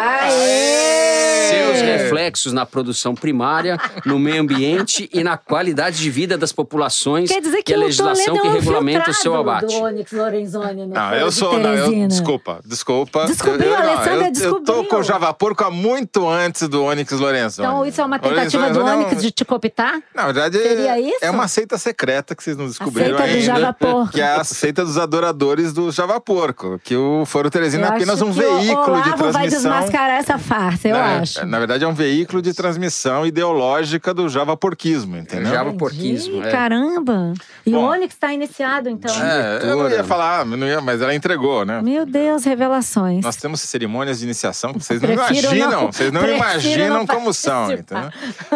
Seus 1.53 1.81
reflexos 1.81 2.53
na 2.53 2.65
produção 2.65 3.15
primária, 3.15 3.77
no 4.05 4.17
meio 4.19 4.41
ambiente 4.41 5.09
e 5.13 5.23
na 5.23 5.37
qualidade 5.37 5.97
de 5.97 6.09
vida 6.09 6.37
das 6.37 6.51
populações 6.51 7.29
Quer 7.29 7.41
dizer 7.41 7.63
que 7.63 7.71
e 7.71 7.75
a 7.75 7.77
legislação 7.77 8.37
que 8.37 8.47
é 8.47 8.51
regulamenta 8.51 9.09
o 9.11 9.13
seu 9.13 9.35
abate. 9.35 9.67
do 9.67 9.81
Onyx 9.83 10.11
Lorenzoni 10.11 10.93
Foro 10.93 11.15
eu 11.15 11.29
de 11.29 11.35
sou. 11.35 11.59
Não, 11.59 11.69
eu, 11.73 11.83
Teresina. 11.85 12.07
desculpa, 12.07 12.59
desculpa. 12.65 13.25
Descobriu, 13.25 13.69
eu, 13.69 13.75
eu, 13.75 13.77
Alessandra 13.77 14.13
eu, 14.13 14.19
eu 14.19 14.25
tô 14.25 14.31
descobriu. 14.31 14.83
com 14.85 14.95
o 14.97 15.03
Java 15.03 15.33
Porco 15.33 15.63
há 15.63 15.71
muito 15.71 16.27
antes 16.27 16.67
do 16.67 16.83
Onyx 16.83 17.11
Lourenço. 17.13 17.61
Então 17.61 17.85
isso 17.85 18.01
é 18.01 18.05
uma 18.05 18.19
tentativa 18.19 18.69
do 18.69 18.83
Onyx 18.83 19.21
de 19.21 19.31
te 19.31 19.45
cooptar? 19.45 20.01
Na 20.13 20.25
verdade, 20.25 20.57
Seria 20.57 20.99
isso? 20.99 21.19
é 21.21 21.29
uma 21.29 21.47
seita 21.47 21.77
secreta 21.77 22.35
que 22.35 22.43
vocês 22.43 22.57
não 22.57 22.67
descobriram 22.67 23.17
seita 23.17 23.23
do 23.23 23.29
ainda. 23.29 23.41
Java 23.41 23.73
Porco. 23.73 24.11
Que 24.13 24.21
é 24.21 24.35
a 24.35 24.43
seita 24.43 24.83
dos 24.85 24.97
adoradores 24.97 25.73
do 25.73 25.91
Java 25.91 26.19
Porco. 26.19 26.79
Que 26.83 26.95
o 26.95 27.25
Foro 27.25 27.49
Teresina 27.49 27.87
é 27.87 27.89
apenas 27.89 28.21
um 28.21 28.31
que 28.33 28.39
o 28.39 28.57
veículo 28.57 29.01
de 29.01 29.09
Olavo 29.09 29.31
vai 29.31 29.47
transmissão. 29.47 29.71
desmascarar 29.71 30.19
essa 30.19 30.37
farsa, 30.37 30.87
eu 30.87 30.95
na, 30.95 31.19
acho. 31.19 31.42
Na 31.45 31.59
verdade, 31.59 31.83
é 31.83 31.87
um 31.87 31.93
veículo 31.93 32.41
de 32.41 32.53
transmissão 32.53 33.25
ideológica 33.25 34.13
do 34.13 34.27
Java 34.29 34.55
Porquismo, 34.57 35.17
entendeu? 35.17 35.51
Java 35.51 35.69
Entendi, 35.69 35.77
porquismo, 35.79 36.43
é. 36.43 36.51
Caramba! 36.51 37.33
E 37.65 37.71
Bom. 37.71 37.77
o 37.79 37.89
Onyx 37.91 38.15
tá 38.15 38.33
iniciado, 38.33 38.89
então. 38.89 39.13
É, 39.23 39.59
eu 39.63 39.77
não 39.77 39.89
ia 39.89 40.03
falar, 40.03 40.45
não 40.45 40.67
ia, 40.67 40.81
mas 40.81 41.01
ela 41.01 41.13
entregou, 41.15 41.65
né? 41.65 41.81
Meu 41.81 42.05
Deus, 42.05 42.43
revelações. 42.43 43.23
Nós 43.23 43.35
temos 43.35 43.61
cerimônias 43.61 44.19
de 44.19 44.25
iniciação 44.25 44.73
que 44.73 44.79
vocês 44.83 45.01
não 45.01 45.09
Prefiro 45.09 45.39
imaginam. 45.55 45.71
não- 45.71 45.91
vocês 45.91 46.11
não 46.11 46.27
imaginam 46.27 46.97
não 46.99 47.07
como 47.07 47.33
são, 47.33 47.71
entendeu? 47.71 48.09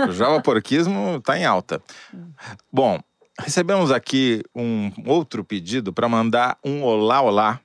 O 0.08 0.12
java 0.12 0.42
porquismo 0.42 1.22
tá 1.22 1.38
em 1.38 1.46
alta. 1.46 1.82
Bom, 2.72 3.00
recebemos 3.40 3.92
aqui 3.92 4.42
um 4.56 4.92
outro 5.06 5.44
pedido 5.44 5.94
para 5.94 6.10
mandar 6.10 6.58
um 6.64 6.84
olá, 6.84 7.22
olá. 7.22 7.60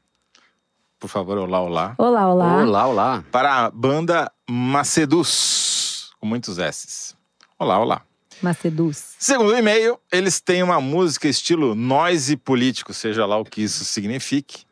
Por 1.03 1.09
favor, 1.09 1.37
olá, 1.37 1.61
olá. 1.61 1.95
Olá, 1.99 2.33
olá. 2.33 2.63
Olá, 2.63 2.87
olá. 2.87 3.25
Para 3.33 3.65
a 3.65 3.71
banda 3.73 4.31
Macedus, 4.49 6.13
com 6.21 6.29
muitos 6.29 6.59
S's. 6.59 7.17
Olá, 7.59 7.77
olá. 7.81 8.03
Maceduz. 8.41 9.17
Segundo 9.19 9.51
o 9.51 9.57
e-mail, 9.59 9.99
eles 10.13 10.41
têm 10.41 10.63
uma 10.63 10.81
música 10.81 11.27
estilo 11.27 11.75
noise 11.75 12.37
político, 12.37 12.95
seja 12.95 13.27
lá 13.27 13.37
o 13.37 13.45
que 13.45 13.63
isso 13.63 13.85
signifique, 13.85 14.63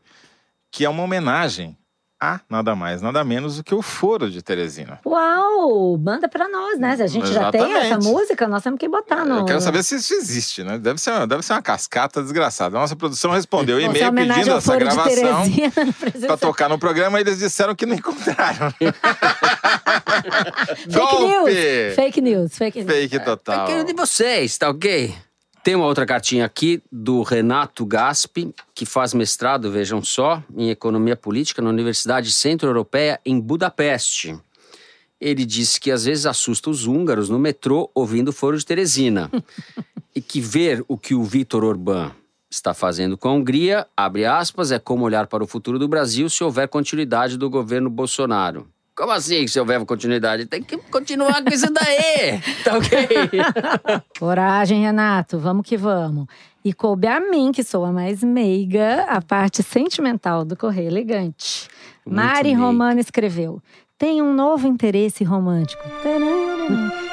que 0.71 0.85
é 0.85 0.89
uma 0.89 1.03
homenagem 1.03 1.77
a 2.21 2.41
nada 2.51 2.75
mais, 2.77 3.01
nada 3.01 3.25
menos 3.25 3.57
do 3.57 3.65
que 3.65 3.75
o 3.75 3.81
Foro 3.81 4.31
de 4.31 4.43
Teresina. 4.43 5.01
Uau! 5.07 5.97
Manda 5.99 6.29
pra 6.29 6.49
nós, 6.49 6.79
né? 6.79 6.97
Se 6.97 7.03
a 7.03 7.07
gente 7.07 7.33
já 7.33 7.51
tem 7.51 7.63
essa 7.63 7.87
Exatamente. 7.87 8.07
música, 8.09 8.47
nós 8.47 8.63
temos 8.63 8.79
que 8.79 8.89
botar 8.89 9.25
no. 9.25 9.39
Eu 9.39 9.45
quero 9.47 9.61
saber 9.61 9.83
se 9.83 9.97
isso 9.97 10.13
existe, 10.15 10.63
né? 10.63 10.79
Deve 10.79 11.01
ser, 11.01 11.27
deve 11.27 11.43
ser 11.43 11.55
uma 11.55 11.63
cascata 11.63 12.23
desgraçada. 12.23 12.77
A 12.77 12.81
nossa 12.81 12.95
produção 12.95 13.31
respondeu 13.31 13.81
e-mail 13.81 14.13
pedindo 14.13 14.51
essa 14.53 14.77
gravação 14.77 15.45
ser- 15.45 16.37
tocar 16.39 16.69
no 16.69 16.79
programa 16.79 17.19
e 17.19 17.23
eles 17.23 17.39
disseram 17.39 17.75
que 17.75 17.87
não 17.87 17.95
encontraram. 17.95 18.71
Fake 20.77 20.93
Golpe! 20.93 21.25
news! 21.27 21.95
Fake 21.95 22.21
news, 22.21 22.59
fake 22.59 22.85
news. 22.85 22.93
Fake 22.93 23.19
total. 23.21 23.67
Quero 23.67 23.85
de 23.85 23.93
vocês, 23.95 24.57
tá 24.59 24.69
ok? 24.71 25.15
Tem 25.63 25.75
uma 25.75 25.85
outra 25.85 26.07
cartinha 26.07 26.45
aqui 26.45 26.83
do 26.91 27.23
Renato 27.23 27.85
Gaspi, 27.85 28.55
que 28.75 28.87
faz 28.87 29.13
mestrado, 29.13 29.71
vejam 29.71 30.03
só, 30.03 30.43
em 30.57 30.71
Economia 30.71 31.17
Política 31.17 31.61
na 31.61 31.69
Universidade 31.69 32.33
Centro-Europeia 32.33 33.21
em 33.27 33.39
Budapeste. 33.39 34.39
Ele 35.21 35.45
disse 35.45 35.79
que 35.79 35.91
às 35.91 36.05
vezes 36.07 36.25
assusta 36.25 36.71
os 36.71 36.87
húngaros 36.87 37.29
no 37.29 37.39
metrô 37.39 37.91
ouvindo 37.95 38.29
o 38.29 38.33
Foro 38.33 38.57
de 38.57 38.65
Teresina. 38.65 39.31
e 40.15 40.21
que 40.21 40.41
ver 40.41 40.85
o 40.89 40.97
que 40.97 41.15
o 41.15 41.23
Vitor 41.23 41.63
Orbán 41.63 42.13
está 42.51 42.75
fazendo 42.75 43.17
com 43.17 43.29
a 43.29 43.33
Hungria, 43.33 43.87
abre 43.97 44.25
aspas, 44.25 44.73
é 44.73 44.79
como 44.79 45.05
olhar 45.05 45.27
para 45.27 45.45
o 45.45 45.47
futuro 45.47 45.79
do 45.79 45.87
Brasil 45.87 46.29
se 46.29 46.43
houver 46.43 46.69
continuidade 46.69 47.37
do 47.37 47.49
governo 47.49 47.89
Bolsonaro. 47.89 48.69
Como 49.01 49.13
assim, 49.13 49.47
se 49.47 49.59
houver 49.59 49.83
continuidade? 49.87 50.45
Tem 50.45 50.63
que 50.63 50.77
continuar 50.77 51.43
com 51.43 51.49
isso 51.49 51.73
daí, 51.73 52.39
tá 52.63 52.77
ok? 52.77 53.09
Coragem, 54.19 54.83
Renato, 54.83 55.39
vamos 55.39 55.67
que 55.67 55.75
vamos. 55.75 56.27
E 56.63 56.75
coube 56.75 57.07
a 57.07 57.19
mim, 57.19 57.51
que 57.51 57.65
sou 57.65 57.87
a 57.87 57.91
mais 57.91 58.23
meiga, 58.23 59.07
a 59.09 59.23
parte 59.23 59.63
sentimental 59.63 60.45
do 60.45 60.55
Correio 60.55 60.89
Elegante. 60.89 61.67
Muito 62.05 62.15
Mari 62.15 62.49
meiga. 62.51 62.61
Romano 62.61 63.01
escreveu: 63.01 63.63
Tem 63.97 64.21
um 64.21 64.35
novo 64.35 64.69
interesse 64.69 65.25
romântico. 65.25 65.83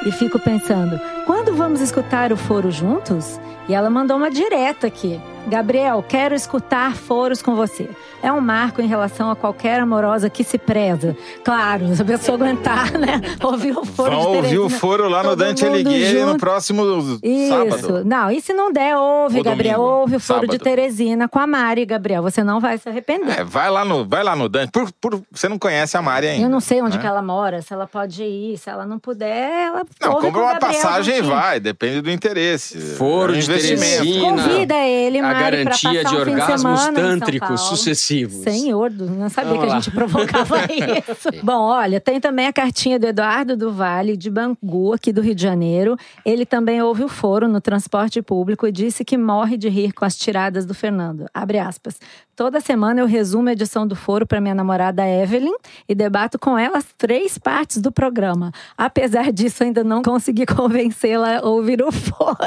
E 0.04 0.12
fico 0.12 0.38
pensando: 0.38 1.00
quando 1.24 1.54
vamos 1.54 1.80
escutar 1.80 2.34
o 2.34 2.36
foro 2.36 2.70
juntos? 2.70 3.40
E 3.66 3.72
ela 3.72 3.88
mandou 3.88 4.18
uma 4.18 4.30
direta 4.30 4.86
aqui. 4.86 5.18
Gabriel, 5.48 6.04
quero 6.06 6.34
escutar 6.34 6.94
foros 6.94 7.40
com 7.42 7.54
você. 7.54 7.88
É 8.22 8.32
um 8.32 8.40
marco 8.40 8.82
em 8.82 8.86
relação 8.86 9.30
a 9.30 9.36
qualquer 9.36 9.80
amorosa 9.80 10.28
que 10.28 10.42
se 10.42 10.58
preza. 10.58 11.16
Claro, 11.44 11.94
se 11.94 12.02
a 12.02 12.04
pessoa 12.04 12.36
aguentar, 12.36 12.92
né? 12.98 13.20
Ouvir 13.42 13.76
o 13.78 13.84
foro 13.84 14.10
Vão 14.10 14.32
de 14.32 14.36
ouvir 14.38 14.58
o 14.58 14.68
foro 14.68 15.08
lá 15.08 15.22
no 15.22 15.30
Todo 15.30 15.38
Dante 15.38 15.64
Alighieri 15.64 16.24
no 16.24 16.36
próximo 16.36 16.82
Isso. 17.22 17.48
sábado. 17.48 18.04
Não, 18.04 18.30
e 18.30 18.40
se 18.40 18.52
não 18.52 18.72
der, 18.72 18.96
ouve, 18.96 19.38
Ou 19.38 19.44
Gabriel. 19.44 19.76
domingo, 19.78 19.94
Ouve 20.00 20.16
o 20.16 20.20
foro 20.20 20.40
de 20.40 20.46
sábado. 20.52 20.64
Teresina 20.64 21.28
com 21.28 21.38
a 21.38 21.46
Mari, 21.46 21.86
Gabriel. 21.86 22.22
Você 22.22 22.42
não 22.42 22.58
vai 22.60 22.76
se 22.76 22.88
arrepender. 22.88 23.40
É, 23.40 23.44
vai 23.44 23.70
lá 23.70 23.84
no, 23.84 24.04
vai 24.04 24.24
lá 24.24 24.34
no 24.34 24.48
Dante. 24.48 24.70
Por, 24.72 24.90
por- 25.00 25.22
você 25.30 25.48
não 25.48 25.58
conhece 25.58 25.96
a 25.96 26.02
Mari 26.02 26.26
ainda. 26.26 26.44
Eu 26.46 26.50
não 26.50 26.60
sei 26.60 26.82
onde 26.82 26.96
né? 26.96 27.00
que 27.00 27.06
ela 27.06 27.22
mora, 27.22 27.62
se 27.62 27.72
ela 27.72 27.86
pode 27.86 28.22
ir, 28.22 28.58
se 28.58 28.68
ela 28.68 28.84
não 28.84 28.98
puder, 28.98 29.66
ela 29.68 29.82
Não, 30.00 30.12
ouve 30.14 30.26
compra 30.26 30.42
uma 30.42 30.52
Gabriel 30.54 30.72
passagem 30.82 31.18
e 31.18 31.22
vai, 31.22 31.60
depende 31.60 32.00
do 32.00 32.10
interesse. 32.10 32.78
Foro 32.96 33.32
É 33.32 33.36
um 33.36 33.38
de 33.38 33.44
investimento. 33.46 34.02
Teresina. 34.02 34.28
Convida 34.42 34.74
ele, 34.76 35.18
a 35.20 35.22
garantia 35.38 36.04
de 36.04 36.08
um 36.08 36.10
de 36.10 36.16
orgasmos 36.16 36.80
São 36.80 36.94
tântricos 36.94 37.60
sucessivos. 37.62 38.42
Senhor, 38.42 38.90
não 38.90 39.28
sabia 39.28 39.50
Vamos 39.50 39.64
que 39.64 39.70
a 39.70 39.74
lá. 39.74 39.80
gente 39.80 39.90
provocava 39.90 40.56
isso. 40.70 41.28
Bom, 41.42 41.60
olha, 41.60 42.00
tem 42.00 42.20
também 42.20 42.46
a 42.46 42.52
cartinha 42.52 42.98
do 42.98 43.06
Eduardo 43.06 43.56
do 43.56 43.72
Vale, 43.72 44.16
de 44.16 44.30
Bangu, 44.30 44.92
aqui 44.92 45.12
do 45.12 45.20
Rio 45.20 45.34
de 45.34 45.42
Janeiro. 45.42 45.96
Ele 46.24 46.44
também 46.44 46.82
ouve 46.82 47.04
o 47.04 47.08
foro 47.08 47.48
no 47.48 47.60
transporte 47.60 48.20
público 48.22 48.66
e 48.66 48.72
disse 48.72 49.04
que 49.04 49.16
morre 49.16 49.56
de 49.56 49.68
rir 49.68 49.92
com 49.92 50.04
as 50.04 50.16
tiradas 50.16 50.64
do 50.66 50.74
Fernando. 50.74 51.26
Abre 51.32 51.58
aspas. 51.58 51.98
Toda 52.34 52.60
semana 52.60 53.00
eu 53.00 53.06
resumo 53.06 53.48
a 53.48 53.52
edição 53.52 53.84
do 53.84 53.96
foro 53.96 54.24
para 54.24 54.40
minha 54.40 54.54
namorada 54.54 55.04
Evelyn 55.04 55.54
e 55.88 55.94
debato 55.94 56.38
com 56.38 56.56
ela 56.56 56.78
as 56.78 56.86
três 56.96 57.36
partes 57.36 57.78
do 57.78 57.90
programa. 57.90 58.52
Apesar 58.76 59.32
disso, 59.32 59.64
ainda 59.64 59.82
não 59.82 60.02
consegui 60.02 60.46
convencê-la 60.46 61.38
a 61.38 61.42
ouvir 61.42 61.82
o 61.82 61.90
foro. 61.90 62.38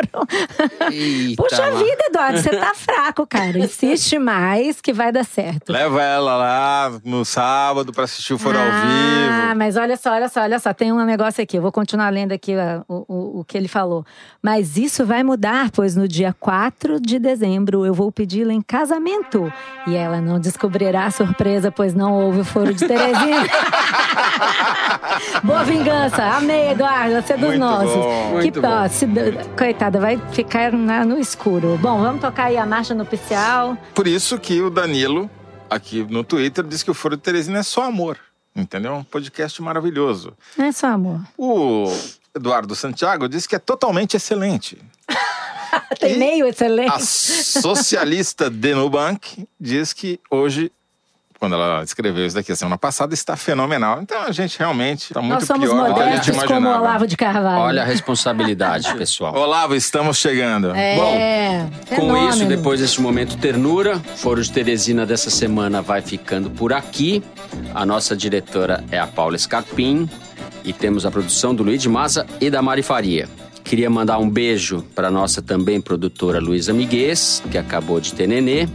Eita, 0.89 1.43
Puxa 1.43 1.71
vida, 1.71 2.03
Eduardo, 2.07 2.39
você 2.39 2.49
tá 2.51 2.70
fraco, 2.75 3.25
cara. 3.27 3.57
Insiste 3.59 4.17
mais 4.19 4.79
que 4.81 4.91
vai 4.93 5.11
dar 5.11 5.23
certo. 5.25 5.71
Leva 5.71 6.01
ela 6.01 6.35
lá 6.35 6.91
no 7.03 7.23
sábado 7.25 7.91
pra 7.91 8.03
assistir 8.05 8.33
o 8.33 8.37
Foro 8.37 8.57
ao 8.57 8.63
Ah, 8.63 8.81
vivo. 9.49 9.55
mas 9.57 9.77
olha 9.77 9.97
só, 9.97 10.11
olha 10.11 10.29
só, 10.29 10.41
olha 10.41 10.59
só. 10.59 10.73
Tem 10.73 10.91
um 10.91 11.03
negócio 11.05 11.43
aqui. 11.43 11.57
Eu 11.57 11.61
vou 11.61 11.71
continuar 11.71 12.09
lendo 12.09 12.31
aqui 12.31 12.53
ó, 12.55 12.81
o, 12.87 13.05
o, 13.07 13.39
o 13.39 13.43
que 13.45 13.57
ele 13.57 13.67
falou. 13.67 14.05
Mas 14.41 14.77
isso 14.77 15.05
vai 15.05 15.23
mudar, 15.23 15.69
pois 15.71 15.95
no 15.95 16.07
dia 16.07 16.35
4 16.39 16.99
de 16.99 17.19
dezembro 17.19 17.85
eu 17.85 17.93
vou 17.93 18.11
pedi-la 18.11 18.53
em 18.53 18.61
casamento. 18.61 19.51
E 19.87 19.95
ela 19.95 20.19
não 20.21 20.39
descobrirá 20.39 21.05
a 21.05 21.11
surpresa, 21.11 21.71
pois 21.71 21.93
não 21.93 22.13
houve 22.13 22.41
o 22.41 22.45
foro 22.45 22.73
de 22.73 22.87
Terezinha. 22.87 23.41
Boa 25.43 25.63
vingança. 25.63 26.23
Amei, 26.23 26.71
Eduardo. 26.71 27.15
Você 27.21 27.33
é 27.33 27.37
dos 27.37 27.47
Muito 27.49 27.59
nossos. 27.59 27.95
bom, 27.95 28.27
que 28.27 28.33
muito 28.33 28.61
bom. 28.61 28.67
ó, 28.67 28.87
se- 28.87 29.07
Coitada, 29.57 29.99
vai 29.99 30.17
ficar 30.31 30.71
na- 30.71 31.05
no 31.05 31.19
escuro. 31.19 31.77
Bom, 31.81 31.99
vamos 32.01 32.21
tocar 32.21 32.45
aí 32.45 32.57
a 32.61 32.65
marcha 32.65 32.93
nupcial. 32.93 33.77
Por 33.93 34.07
isso 34.07 34.37
que 34.39 34.61
o 34.61 34.69
Danilo, 34.69 35.29
aqui 35.69 36.03
no 36.03 36.23
Twitter, 36.23 36.63
disse 36.63 36.85
que 36.85 36.91
o 36.91 36.93
Foro 36.93 37.15
de 37.15 37.23
Teresina 37.23 37.59
é 37.59 37.63
só 37.63 37.83
amor. 37.83 38.17
Entendeu? 38.55 38.93
Um 38.95 39.03
podcast 39.03 39.61
maravilhoso. 39.61 40.33
É 40.57 40.71
só 40.71 40.87
amor. 40.87 41.21
O 41.37 41.85
Eduardo 42.35 42.75
Santiago 42.75 43.27
disse 43.29 43.47
que 43.47 43.55
é 43.55 43.59
totalmente 43.59 44.15
excelente. 44.17 44.77
Tem 45.99 46.17
meio 46.17 46.47
excelente. 46.47 46.91
A 46.91 46.99
socialista 46.99 48.49
Denubank 48.49 49.47
diz 49.59 49.93
que 49.93 50.19
hoje, 50.29 50.71
quando 51.41 51.55
ela 51.55 51.81
escreveu 51.83 52.23
isso 52.23 52.35
daqui 52.35 52.51
a 52.51 52.55
semana 52.55 52.77
passada, 52.77 53.15
está 53.15 53.35
fenomenal. 53.35 53.99
Então 53.99 54.21
a 54.21 54.31
gente 54.31 54.59
realmente 54.59 55.05
está 55.05 55.19
muito 55.23 55.39
Nós 55.39 55.43
somos 55.45 55.67
pior 55.67 55.89
do 55.89 55.95
que 55.95 55.99
a 55.99 56.05
gente 56.15 56.31
modestos 56.31 56.43
como 56.43 56.53
o 56.53 56.59
imaginava. 56.59 56.83
Olavo 56.83 57.07
de 57.07 57.17
Carvalho. 57.17 57.61
Olha 57.61 57.81
a 57.81 57.85
responsabilidade, 57.85 58.93
pessoal. 58.93 59.35
Olavo, 59.35 59.73
estamos 59.73 60.17
chegando. 60.17 60.69
É, 60.75 61.65
Com 61.89 61.95
fenômeno. 61.95 62.29
isso, 62.29 62.45
depois 62.45 62.79
deste 62.79 63.01
momento 63.01 63.37
ternura, 63.37 63.97
Foro 64.17 64.39
de 64.39 64.51
Teresina 64.51 65.03
dessa 65.03 65.31
semana 65.31 65.81
vai 65.81 66.03
ficando 66.03 66.51
por 66.51 66.71
aqui. 66.73 67.23
A 67.73 67.87
nossa 67.87 68.15
diretora 68.15 68.83
é 68.91 68.99
a 68.99 69.07
Paula 69.07 69.35
Scarpim 69.35 70.07
e 70.63 70.71
temos 70.71 71.07
a 71.07 71.11
produção 71.11 71.55
do 71.55 71.63
Luiz 71.63 71.81
de 71.81 71.89
Maza 71.89 72.23
e 72.39 72.51
da 72.51 72.61
Mari 72.61 72.83
Faria. 72.83 73.27
Queria 73.63 73.89
mandar 73.89 74.19
um 74.19 74.29
beijo 74.29 74.85
para 74.93 75.09
nossa 75.09 75.41
também 75.41 75.81
produtora 75.81 76.39
Luísa 76.39 76.71
Miguez, 76.71 77.41
que 77.49 77.57
acabou 77.57 77.99
de 77.99 78.13
ter 78.13 78.27
nenê, 78.27 78.69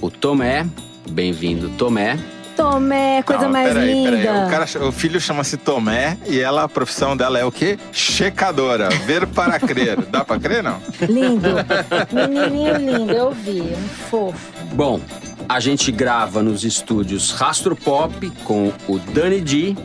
o 0.00 0.10
Tomé, 0.10 0.66
bem-vindo 1.10 1.68
Tomé. 1.70 2.18
Tomé, 2.56 3.22
coisa 3.22 3.44
Não, 3.44 3.50
mais 3.52 3.68
peraí, 3.68 3.92
linda. 3.92 4.10
peraí. 4.16 4.46
O, 4.46 4.50
cara, 4.50 4.88
o 4.88 4.92
filho 4.92 5.20
chama-se 5.20 5.58
Tomé 5.58 6.16
e 6.26 6.40
ela, 6.40 6.62
a 6.64 6.68
profissão 6.68 7.14
dela 7.14 7.38
é 7.38 7.44
o 7.44 7.52
quê? 7.52 7.78
Checadora. 7.92 8.88
Ver 9.04 9.26
para 9.26 9.58
crer. 9.60 10.00
Dá 10.06 10.24
para 10.24 10.40
crer, 10.40 10.62
não? 10.62 10.80
Lindo. 11.06 11.48
Menininho 12.12 12.76
lindo, 12.78 13.12
eu 13.12 13.30
vi. 13.32 13.60
Um 13.60 13.88
fofo. 14.08 14.38
Bom, 14.72 15.00
a 15.46 15.60
gente 15.60 15.92
grava 15.92 16.42
nos 16.42 16.64
estúdios 16.64 17.30
Rastro 17.32 17.76
Pop 17.76 18.30
com 18.44 18.72
o 18.88 18.98
Dani 18.98 19.40
D. 19.42 19.76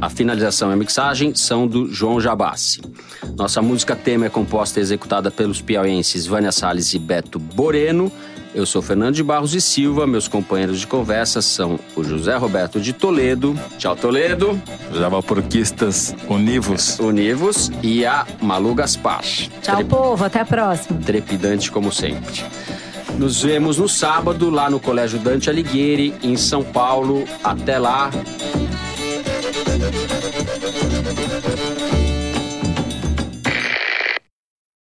A 0.00 0.08
finalização 0.08 0.70
e 0.70 0.72
a 0.72 0.76
mixagem 0.76 1.34
são 1.34 1.66
do 1.66 1.92
João 1.92 2.20
Jabassi. 2.20 2.80
Nossa 3.36 3.60
música 3.60 3.96
tema 3.96 4.26
é 4.26 4.30
composta 4.30 4.78
e 4.78 4.82
executada 4.82 5.30
pelos 5.32 5.60
piauienses 5.60 6.26
Vânia 6.26 6.52
Salles 6.52 6.94
e 6.94 6.98
Beto 6.98 7.38
Boreno. 7.40 8.10
Eu 8.54 8.66
sou 8.66 8.82
Fernando 8.82 9.14
de 9.14 9.22
Barros 9.22 9.54
e 9.54 9.60
Silva. 9.60 10.06
Meus 10.06 10.26
companheiros 10.26 10.80
de 10.80 10.86
conversa 10.86 11.40
são 11.40 11.78
o 11.94 12.02
José 12.02 12.36
Roberto 12.36 12.80
de 12.80 12.92
Toledo. 12.92 13.58
Tchau, 13.78 13.94
Toledo. 13.94 14.60
Javaporquistas 14.92 16.14
univos. 16.28 16.98
Univos. 16.98 17.70
E 17.82 18.04
a 18.04 18.26
Malu 18.42 18.74
Gaspar. 18.74 19.22
Tchau, 19.22 19.76
Tre- 19.76 19.84
povo. 19.84 20.24
Até 20.24 20.40
a 20.40 20.44
próxima. 20.44 20.98
trepidante 21.00 21.70
como 21.70 21.92
sempre. 21.92 22.42
Nos 23.16 23.42
vemos 23.42 23.78
no 23.78 23.88
sábado 23.88 24.50
lá 24.50 24.68
no 24.70 24.80
Colégio 24.80 25.18
Dante 25.18 25.48
Alighieri, 25.50 26.14
em 26.22 26.36
São 26.36 26.62
Paulo. 26.64 27.24
Até 27.44 27.78
lá. 27.78 28.10